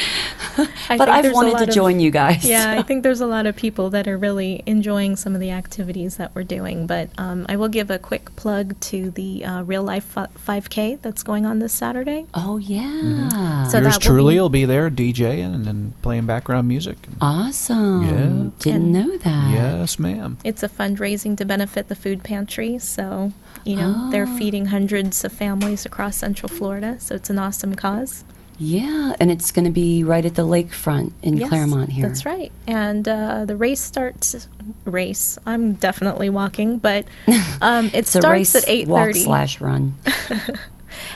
But 0.90 1.08
I've 1.08 1.32
wanted 1.32 1.58
to 1.60 1.64
of- 1.64 1.70
join 1.70 2.02
you 2.02 2.12
guys. 2.12 2.44
Yeah, 2.44 2.76
I 2.78 2.82
think 2.82 3.04
there's 3.04 3.22
a 3.22 3.26
lot 3.26 3.46
of 3.46 3.56
people 3.56 3.90
that 3.92 4.08
are 4.10 4.18
really 4.18 4.62
enjoying 4.66 5.16
some 5.16 5.34
of 5.34 5.40
the 5.40 5.50
activities 5.52 6.18
that 6.18 6.36
we're 6.36 6.44
doing. 6.44 6.86
But 6.86 7.10
um, 7.18 7.46
I 7.48 7.56
will 7.56 7.70
give 7.70 7.90
a 7.90 7.98
quick 7.98 8.36
plug 8.36 8.78
to 8.82 9.10
the 9.12 9.46
uh, 9.46 9.62
Real 9.64 9.82
Life 9.84 10.14
5K 10.14 11.02
that's 11.02 11.24
going 11.24 11.46
on 11.46 11.60
this 11.60 11.72
Saturday. 11.72 12.26
Oh, 12.34 12.58
yeah. 12.58 12.82
Mm-hmm. 12.84 13.70
So 13.70 13.78
yours 13.80 13.86
that 13.86 13.94
will 13.94 14.00
truly 14.02 14.36
be- 14.36 14.40
will 14.42 14.50
be 14.50 14.66
there 14.66 14.90
DJing 14.90 15.56
and, 15.56 15.66
and 15.68 16.02
playing 16.02 16.26
background 16.26 16.68
music. 16.68 16.98
Awesome. 17.22 18.04
Yeah. 18.04 18.50
Didn't 18.60 18.84
And- 18.84 18.92
know 18.94 19.18
that. 19.20 19.54
Yes, 19.54 19.98
ma'am. 20.02 20.38
It's 20.44 20.64
a 20.64 20.70
fundraising 20.70 21.38
to 21.38 21.46
benefit 21.46 21.88
the 21.88 21.96
food 21.96 22.24
pantry. 22.24 22.78
So, 22.80 23.32
you 23.64 23.76
know, 23.76 24.10
they're 24.12 24.28
Oh. 24.28 24.38
feeding 24.38 24.66
hundreds 24.68 25.24
of 25.24 25.32
families 25.32 25.86
across 25.86 26.18
Central 26.18 26.50
Florida. 26.50 26.98
So 27.00 27.16
it's 27.16 27.30
an 27.30 27.40
awesome 27.40 27.76
cause. 27.76 28.24
Yeah, 28.64 29.14
and 29.20 29.32
it's 29.32 29.52
going 29.52 29.66
to 29.66 29.72
be 29.72 30.04
right 30.04 30.24
at 30.24 30.36
the 30.36 30.46
lakefront 30.46 31.14
in 31.24 31.38
Yes, 31.38 31.50
Clermont 31.50 31.90
here. 31.90 32.08
That's 32.08 32.26
right. 32.28 32.52
And 32.68 33.08
uh, 33.08 33.46
the 33.46 33.56
race 33.56 33.82
starts. 33.82 34.48
Race. 34.86 35.40
I'm 35.48 35.74
definitely 35.74 36.30
walking, 36.30 36.78
but 36.78 37.06
um, 37.62 37.86
it 37.88 37.96
It's 37.96 38.14
a 38.16 38.20
starts 38.20 38.38
race 38.40 38.56
at 38.56 38.66
eight 38.68 38.88
thirty. 38.88 39.20
walk 39.22 39.26
slash 39.26 39.62
run. 39.62 39.96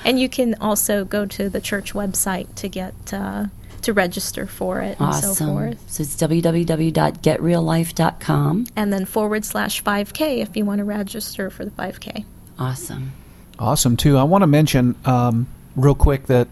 And 0.06 0.20
you 0.20 0.30
can 0.30 0.56
also 0.62 1.04
go 1.04 1.26
to 1.26 1.50
the 1.50 1.60
church 1.60 1.94
website 1.94 2.54
to 2.56 2.70
get 2.70 2.94
uh, 3.14 3.46
to 3.86 3.94
register 3.94 4.46
for 4.46 4.82
it 4.82 5.00
and 5.00 5.16
so 5.16 5.30
Awesome. 5.32 5.48
forth. 5.48 5.80
So 5.90 6.04
it's 6.04 6.16
www.getreallife.com. 6.18 8.68
And 8.76 8.94
then 8.94 9.06
forward 9.06 9.46
slash 9.46 9.84
5K 9.84 10.40
if 10.42 10.56
you 10.58 10.66
want 10.66 10.80
to 10.80 10.84
register 10.84 11.50
for 11.50 11.66
the 11.66 11.72
5K. 11.72 12.26
Awesome. 12.60 13.14
Awesome 13.58 13.96
too. 13.98 14.18
I 14.18 14.24
want 14.24 14.42
to 14.44 14.48
mention 14.48 14.96
um, 15.06 15.48
real 15.76 15.96
quick 15.96 16.28
that 16.28 16.48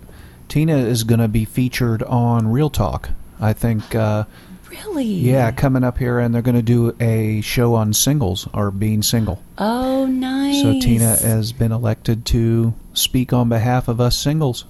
Tina 0.49 0.77
is 0.77 1.03
going 1.03 1.19
to 1.19 1.27
be 1.27 1.45
featured 1.45 2.03
on 2.03 2.51
Real 2.51 2.69
Talk. 2.69 3.09
I 3.39 3.53
think, 3.53 3.95
uh, 3.95 4.25
Really? 4.69 5.05
yeah, 5.05 5.51
coming 5.51 5.83
up 5.83 5.97
here, 5.97 6.19
and 6.19 6.33
they're 6.33 6.41
going 6.41 6.55
to 6.55 6.61
do 6.61 6.95
a 6.99 7.41
show 7.41 7.75
on 7.75 7.93
singles 7.93 8.47
or 8.53 8.71
being 8.71 9.03
single. 9.03 9.41
Oh, 9.57 10.05
nice. 10.05 10.61
So 10.61 10.79
Tina 10.79 11.15
has 11.17 11.51
been 11.51 11.71
elected 11.71 12.25
to 12.27 12.73
speak 12.93 13.33
on 13.33 13.49
behalf 13.49 13.87
of 13.87 13.99
us 14.01 14.15
singles. 14.17 14.65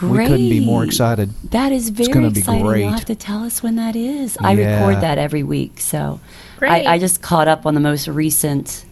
Great. 0.00 0.10
We 0.10 0.26
couldn't 0.28 0.48
be 0.48 0.60
more 0.64 0.82
excited. 0.82 1.30
That 1.50 1.72
is 1.72 1.90
very 1.90 2.10
gonna 2.10 2.30
be 2.30 2.40
exciting. 2.40 2.64
great. 2.64 2.80
You'll 2.84 2.92
have 2.92 3.04
to 3.04 3.14
tell 3.14 3.44
us 3.44 3.62
when 3.62 3.76
that 3.76 3.94
is. 3.94 4.38
I 4.40 4.52
Yeah. 4.52 4.78
record 4.86 5.02
that 5.02 5.18
every 5.18 5.42
week, 5.42 5.78
so 5.78 6.20
Great. 6.58 6.86
I, 6.86 6.94
I 6.94 6.98
just 6.98 7.20
caught 7.20 7.48
up 7.48 7.66
on 7.66 7.74
the 7.74 7.80
most 7.80 8.08
recent 8.08 8.84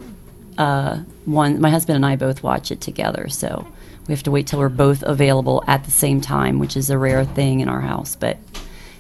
uh, 0.59 0.99
one. 1.25 1.61
My 1.61 1.71
husband 1.71 1.97
and 1.97 2.05
I 2.05 2.17
both 2.17 2.43
watch 2.43 2.71
it 2.71 2.81
together, 2.83 3.29
so 3.31 3.67
we 4.07 4.13
have 4.13 4.23
to 4.25 4.31
wait 4.31 4.47
till 4.49 4.59
we're 4.59 4.69
both 4.69 5.03
available 5.03 5.65
at 5.67 5.85
the 5.85 5.91
same 5.91 6.21
time, 6.21 6.59
which 6.59 6.77
is 6.77 6.91
a 6.91 6.99
rare 6.99 7.25
thing 7.25 7.61
in 7.61 7.69
our 7.71 7.81
house. 7.81 8.15
But 8.15 8.37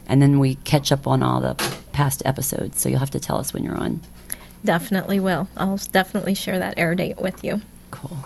and 0.07 0.23
then 0.23 0.39
we 0.39 0.55
catch 0.65 0.91
up 0.91 1.07
on 1.07 1.23
all 1.23 1.41
the 1.43 1.55
past 1.93 2.23
episodes. 2.25 2.81
So 2.81 2.89
you'll 2.89 3.01
have 3.01 3.11
to 3.11 3.21
tell 3.21 3.37
us 3.39 3.53
when 3.53 3.65
you're 3.65 3.77
on. 3.77 4.01
Definitely 4.65 5.21
will. 5.21 5.47
I'll 5.59 5.77
definitely 5.93 6.35
share 6.35 6.59
that 6.59 6.75
air 6.79 6.95
date 6.95 7.21
with 7.21 7.45
you. 7.45 7.61
Cool. 7.91 8.17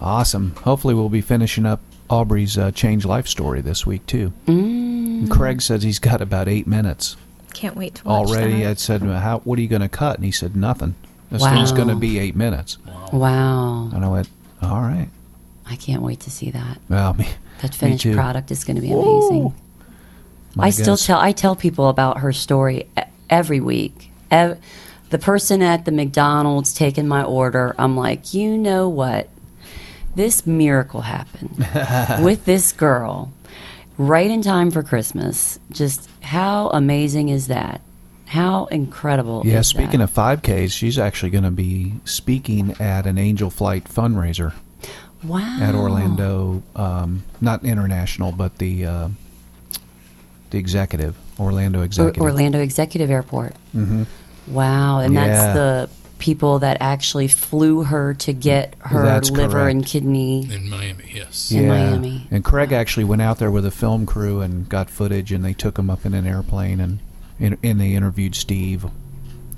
Awesome. 0.00 0.54
Hopefully, 0.64 0.94
we'll 0.94 1.08
be 1.10 1.20
finishing 1.20 1.64
up 1.64 1.80
Aubrey's 2.10 2.58
uh, 2.58 2.70
change 2.72 3.04
life 3.06 3.26
story 3.28 3.60
this 3.60 3.86
week 3.86 4.04
too. 4.06 4.32
Mm. 4.46 5.30
Craig 5.30 5.62
says 5.62 5.82
he's 5.82 5.98
got 5.98 6.20
about 6.20 6.48
eight 6.48 6.66
minutes 6.66 7.16
Can't 7.54 7.76
wait 7.76 7.94
to 7.96 8.04
watch 8.04 8.28
it. 8.28 8.32
already. 8.32 8.62
that. 8.64 8.70
I 8.70 8.74
said, 8.74 9.02
well, 9.06 9.18
"How? 9.20 9.38
What 9.40 9.58
are 9.58 9.62
you 9.62 9.68
going 9.68 9.82
to 9.82 9.88
cut?" 9.88 10.16
And 10.16 10.24
he 10.24 10.32
said, 10.32 10.56
"Nothing. 10.56 10.94
This 11.30 11.40
Wow. 11.42 11.54
thing's 11.54 11.72
going 11.72 11.88
to 11.88 11.94
be 11.94 12.18
eight 12.18 12.34
minutes." 12.36 12.78
Wow. 13.12 13.90
And 13.94 14.04
I 14.04 14.08
went, 14.08 14.28
"All 14.60 14.80
right." 14.82 15.08
I 15.66 15.76
can't 15.76 16.02
wait 16.02 16.18
to 16.20 16.30
see 16.30 16.50
that. 16.50 16.78
Well, 16.88 17.14
me, 17.14 17.28
That 17.62 17.70
me 17.70 17.76
finished 17.76 18.02
too. 18.02 18.14
product 18.14 18.50
is 18.50 18.64
going 18.64 18.74
to 18.76 18.82
be 18.82 18.90
amazing. 18.92 19.54
My 20.56 20.66
I 20.66 20.70
still 20.70 20.96
tell 20.96 21.20
I 21.20 21.30
tell 21.30 21.54
people 21.54 21.88
about 21.88 22.18
her 22.18 22.32
story 22.32 22.88
e- 22.98 23.02
every 23.28 23.60
week. 23.60 24.10
Ev- 24.32 24.58
the 25.10 25.18
person 25.18 25.62
at 25.62 25.84
the 25.84 25.92
McDonald's 25.92 26.72
taking 26.74 27.06
my 27.06 27.22
order, 27.22 27.74
I'm 27.78 27.96
like, 27.96 28.34
you 28.34 28.56
know 28.58 28.88
what? 28.88 29.28
This 30.14 30.46
miracle 30.46 31.02
happened 31.02 31.56
with 32.24 32.44
this 32.44 32.72
girl 32.72 33.32
right 33.98 34.30
in 34.30 34.42
time 34.42 34.70
for 34.70 34.82
Christmas. 34.82 35.58
Just 35.70 36.08
how 36.20 36.68
amazing 36.70 37.28
is 37.28 37.46
that? 37.48 37.80
How 38.26 38.66
incredible! 38.66 39.42
Yeah, 39.44 39.62
speaking 39.62 39.98
that? 40.00 40.04
of 40.04 40.12
5Ks, 40.12 40.70
she's 40.72 40.98
actually 40.98 41.30
going 41.30 41.44
to 41.44 41.50
be 41.50 41.94
speaking 42.04 42.76
at 42.80 43.06
an 43.06 43.18
Angel 43.18 43.50
Flight 43.50 43.84
fundraiser 43.84 44.52
wow 45.24 45.58
at 45.60 45.74
Orlando, 45.74 46.62
um, 46.76 47.24
not 47.40 47.64
international, 47.64 48.30
but 48.32 48.58
the 48.58 48.86
uh, 48.86 49.08
the 50.50 50.58
executive, 50.58 51.16
Orlando 51.38 51.80
Or- 51.80 51.84
executive. 51.84 52.22
Orlando 52.22 52.60
Executive 52.60 53.10
Airport. 53.10 53.54
Mm-hmm. 53.74 54.04
Wow, 54.48 55.00
and 55.00 55.14
Yeah. 55.14 55.26
that's 55.26 55.54
the 55.56 55.90
people 56.20 56.60
that 56.60 56.76
actually 56.80 57.26
flew 57.26 57.82
her 57.82 58.14
to 58.14 58.32
get 58.32 58.74
her 58.80 59.02
That's 59.02 59.30
liver 59.30 59.52
correct. 59.54 59.70
and 59.74 59.84
kidney. 59.86 60.48
in 60.52 60.68
Miami. 60.70 61.10
Yes. 61.12 61.50
in 61.50 61.66
Miami. 61.66 62.28
And 62.30 62.44
Craig 62.44 62.70
actually 62.72 63.04
went 63.04 63.22
out 63.22 63.38
there 63.38 63.50
with 63.50 63.66
a 63.66 63.70
film 63.72 64.06
crew 64.06 64.40
and 64.40 64.68
got 64.68 64.88
footage, 64.88 65.32
and 65.32 65.44
they 65.44 65.52
took 65.54 65.78
him 65.78 65.90
up 65.90 66.06
in 66.06 66.14
an 66.14 66.26
airplane, 66.26 66.78
and 66.80 67.00
and, 67.40 67.56
and 67.64 67.80
they 67.80 67.94
interviewed 67.94 68.34
Steve, 68.36 68.84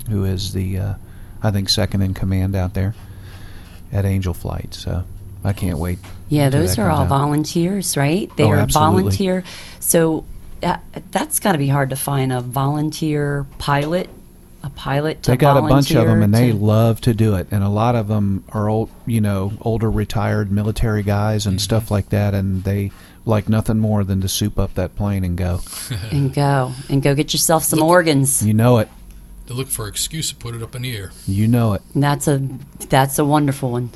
who 0.09 0.23
is 0.23 0.53
the, 0.53 0.77
uh, 0.79 0.93
I 1.43 1.51
think, 1.51 1.67
second 1.69 2.01
in 2.01 2.13
command 2.13 2.55
out 2.55 2.73
there 2.73 2.95
at 3.91 4.05
Angel 4.05 4.33
Flight. 4.33 4.73
So 4.73 5.03
I 5.43 5.51
can't 5.51 5.77
wait. 5.77 5.99
Yeah, 6.29 6.47
those 6.49 6.79
are 6.79 6.89
all 6.89 7.01
out. 7.01 7.09
volunteers, 7.09 7.97
right? 7.97 8.31
They 8.37 8.45
Oh, 8.45 8.51
are 8.51 8.55
absolutely. 8.57 9.01
volunteer. 9.03 9.43
So 9.81 10.23
uh, 10.63 10.77
that's 11.11 11.41
got 11.41 11.51
to 11.51 11.57
be 11.57 11.67
hard 11.67 11.89
to 11.89 11.97
find 11.97 12.31
a 12.31 12.39
volunteer 12.39 13.45
pilot, 13.57 14.09
a 14.63 14.69
pilot. 14.69 15.23
To 15.23 15.31
They 15.31 15.37
got 15.37 15.57
a 15.57 15.61
bunch 15.61 15.91
of 15.91 15.95
them, 15.97 16.05
volunteer 16.05 16.23
and 16.23 16.33
they 16.33 16.51
love 16.53 17.01
to 17.01 17.13
do 17.13 17.35
it. 17.35 17.47
And 17.51 17.63
a 17.63 17.69
lot 17.69 17.95
of 17.95 18.07
them 18.07 18.43
are 18.49 18.69
old, 18.69 18.89
you 19.05 19.21
know, 19.21 19.53
older 19.61 19.91
retired 19.91 20.51
military 20.51 21.03
guys 21.03 21.45
and 21.45 21.61
stuff 21.61 21.91
like 21.91 22.09
that, 22.09 22.33
and 22.33 22.63
they 22.63 22.91
like 23.25 23.47
nothing 23.49 23.79
more 23.79 24.03
than 24.03 24.21
to 24.21 24.27
soup 24.27 24.57
up 24.57 24.73
that 24.75 24.95
plane 24.95 25.23
and 25.23 25.37
go. 25.37 25.59
and 26.11 26.33
go 26.33 26.71
and 26.89 27.01
go 27.03 27.13
get 27.15 27.33
yourself 27.33 27.63
some 27.63 27.79
Look- 27.79 27.89
organs. 27.89 28.45
You 28.45 28.53
know 28.53 28.77
it. 28.79 28.89
They 29.47 29.53
look 29.53 29.67
for 29.67 29.89
excuse 29.89 30.29
to 30.29 30.35
put 30.35 30.55
it 30.55 30.63
up 30.63 30.73
in 30.73 30.83
the 30.83 30.95
air. 30.95 31.11
You 31.27 31.47
know 31.49 31.73
it. 31.73 31.81
That's 31.93 32.29
a 32.29 32.37
that's 32.87 33.19
a 33.19 33.25
wonderful 33.25 33.71
one. 33.71 33.89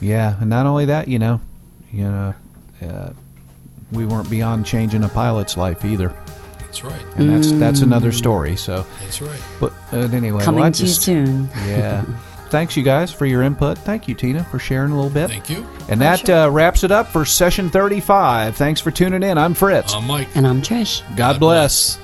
Yeah, 0.00 0.36
and 0.40 0.48
not 0.48 0.64
only 0.64 0.86
that, 0.86 1.08
you 1.08 1.18
know, 1.18 1.40
you 1.92 2.04
know, 2.04 2.34
uh, 2.80 3.10
we 3.92 4.06
weren't 4.06 4.30
beyond 4.30 4.64
changing 4.64 5.04
a 5.04 5.08
pilot's 5.08 5.56
life 5.58 5.84
either, 5.84 6.14
That's 6.82 6.94
right. 6.94 7.16
and 7.16 7.30
that's 7.30 7.52
that's 7.52 7.80
another 7.80 8.12
story. 8.12 8.56
So, 8.56 8.86
That's 9.00 9.20
right. 9.20 9.40
but 9.60 9.72
uh, 9.92 10.08
anyway, 10.12 10.42
Coming 10.44 10.60
well, 10.60 10.68
I 10.68 10.70
to 10.70 10.82
you 10.84 10.88
soon. 10.88 11.48
Yeah. 11.66 12.04
Thanks, 12.50 12.76
you 12.78 12.82
guys, 12.82 13.12
for 13.12 13.26
your 13.26 13.42
input. 13.42 13.76
Thank 13.76 14.08
you, 14.08 14.14
Tina, 14.14 14.42
for 14.44 14.58
sharing 14.58 14.90
a 14.90 14.94
little 14.94 15.10
bit. 15.10 15.28
Thank 15.28 15.50
you. 15.50 15.68
And 15.90 16.00
that 16.00 16.30
uh, 16.30 16.48
wraps 16.50 16.82
it 16.82 16.90
up 16.90 17.08
for 17.08 17.26
session 17.26 17.68
35. 17.68 18.56
Thanks 18.56 18.80
for 18.80 18.90
tuning 18.90 19.22
in. 19.22 19.36
I'm 19.36 19.52
Fritz. 19.52 19.92
I'm 19.92 20.06
Mike. 20.06 20.28
And 20.34 20.46
I'm 20.46 20.62
Trish. 20.62 21.02
God 21.14 21.38
bless. 21.38 21.98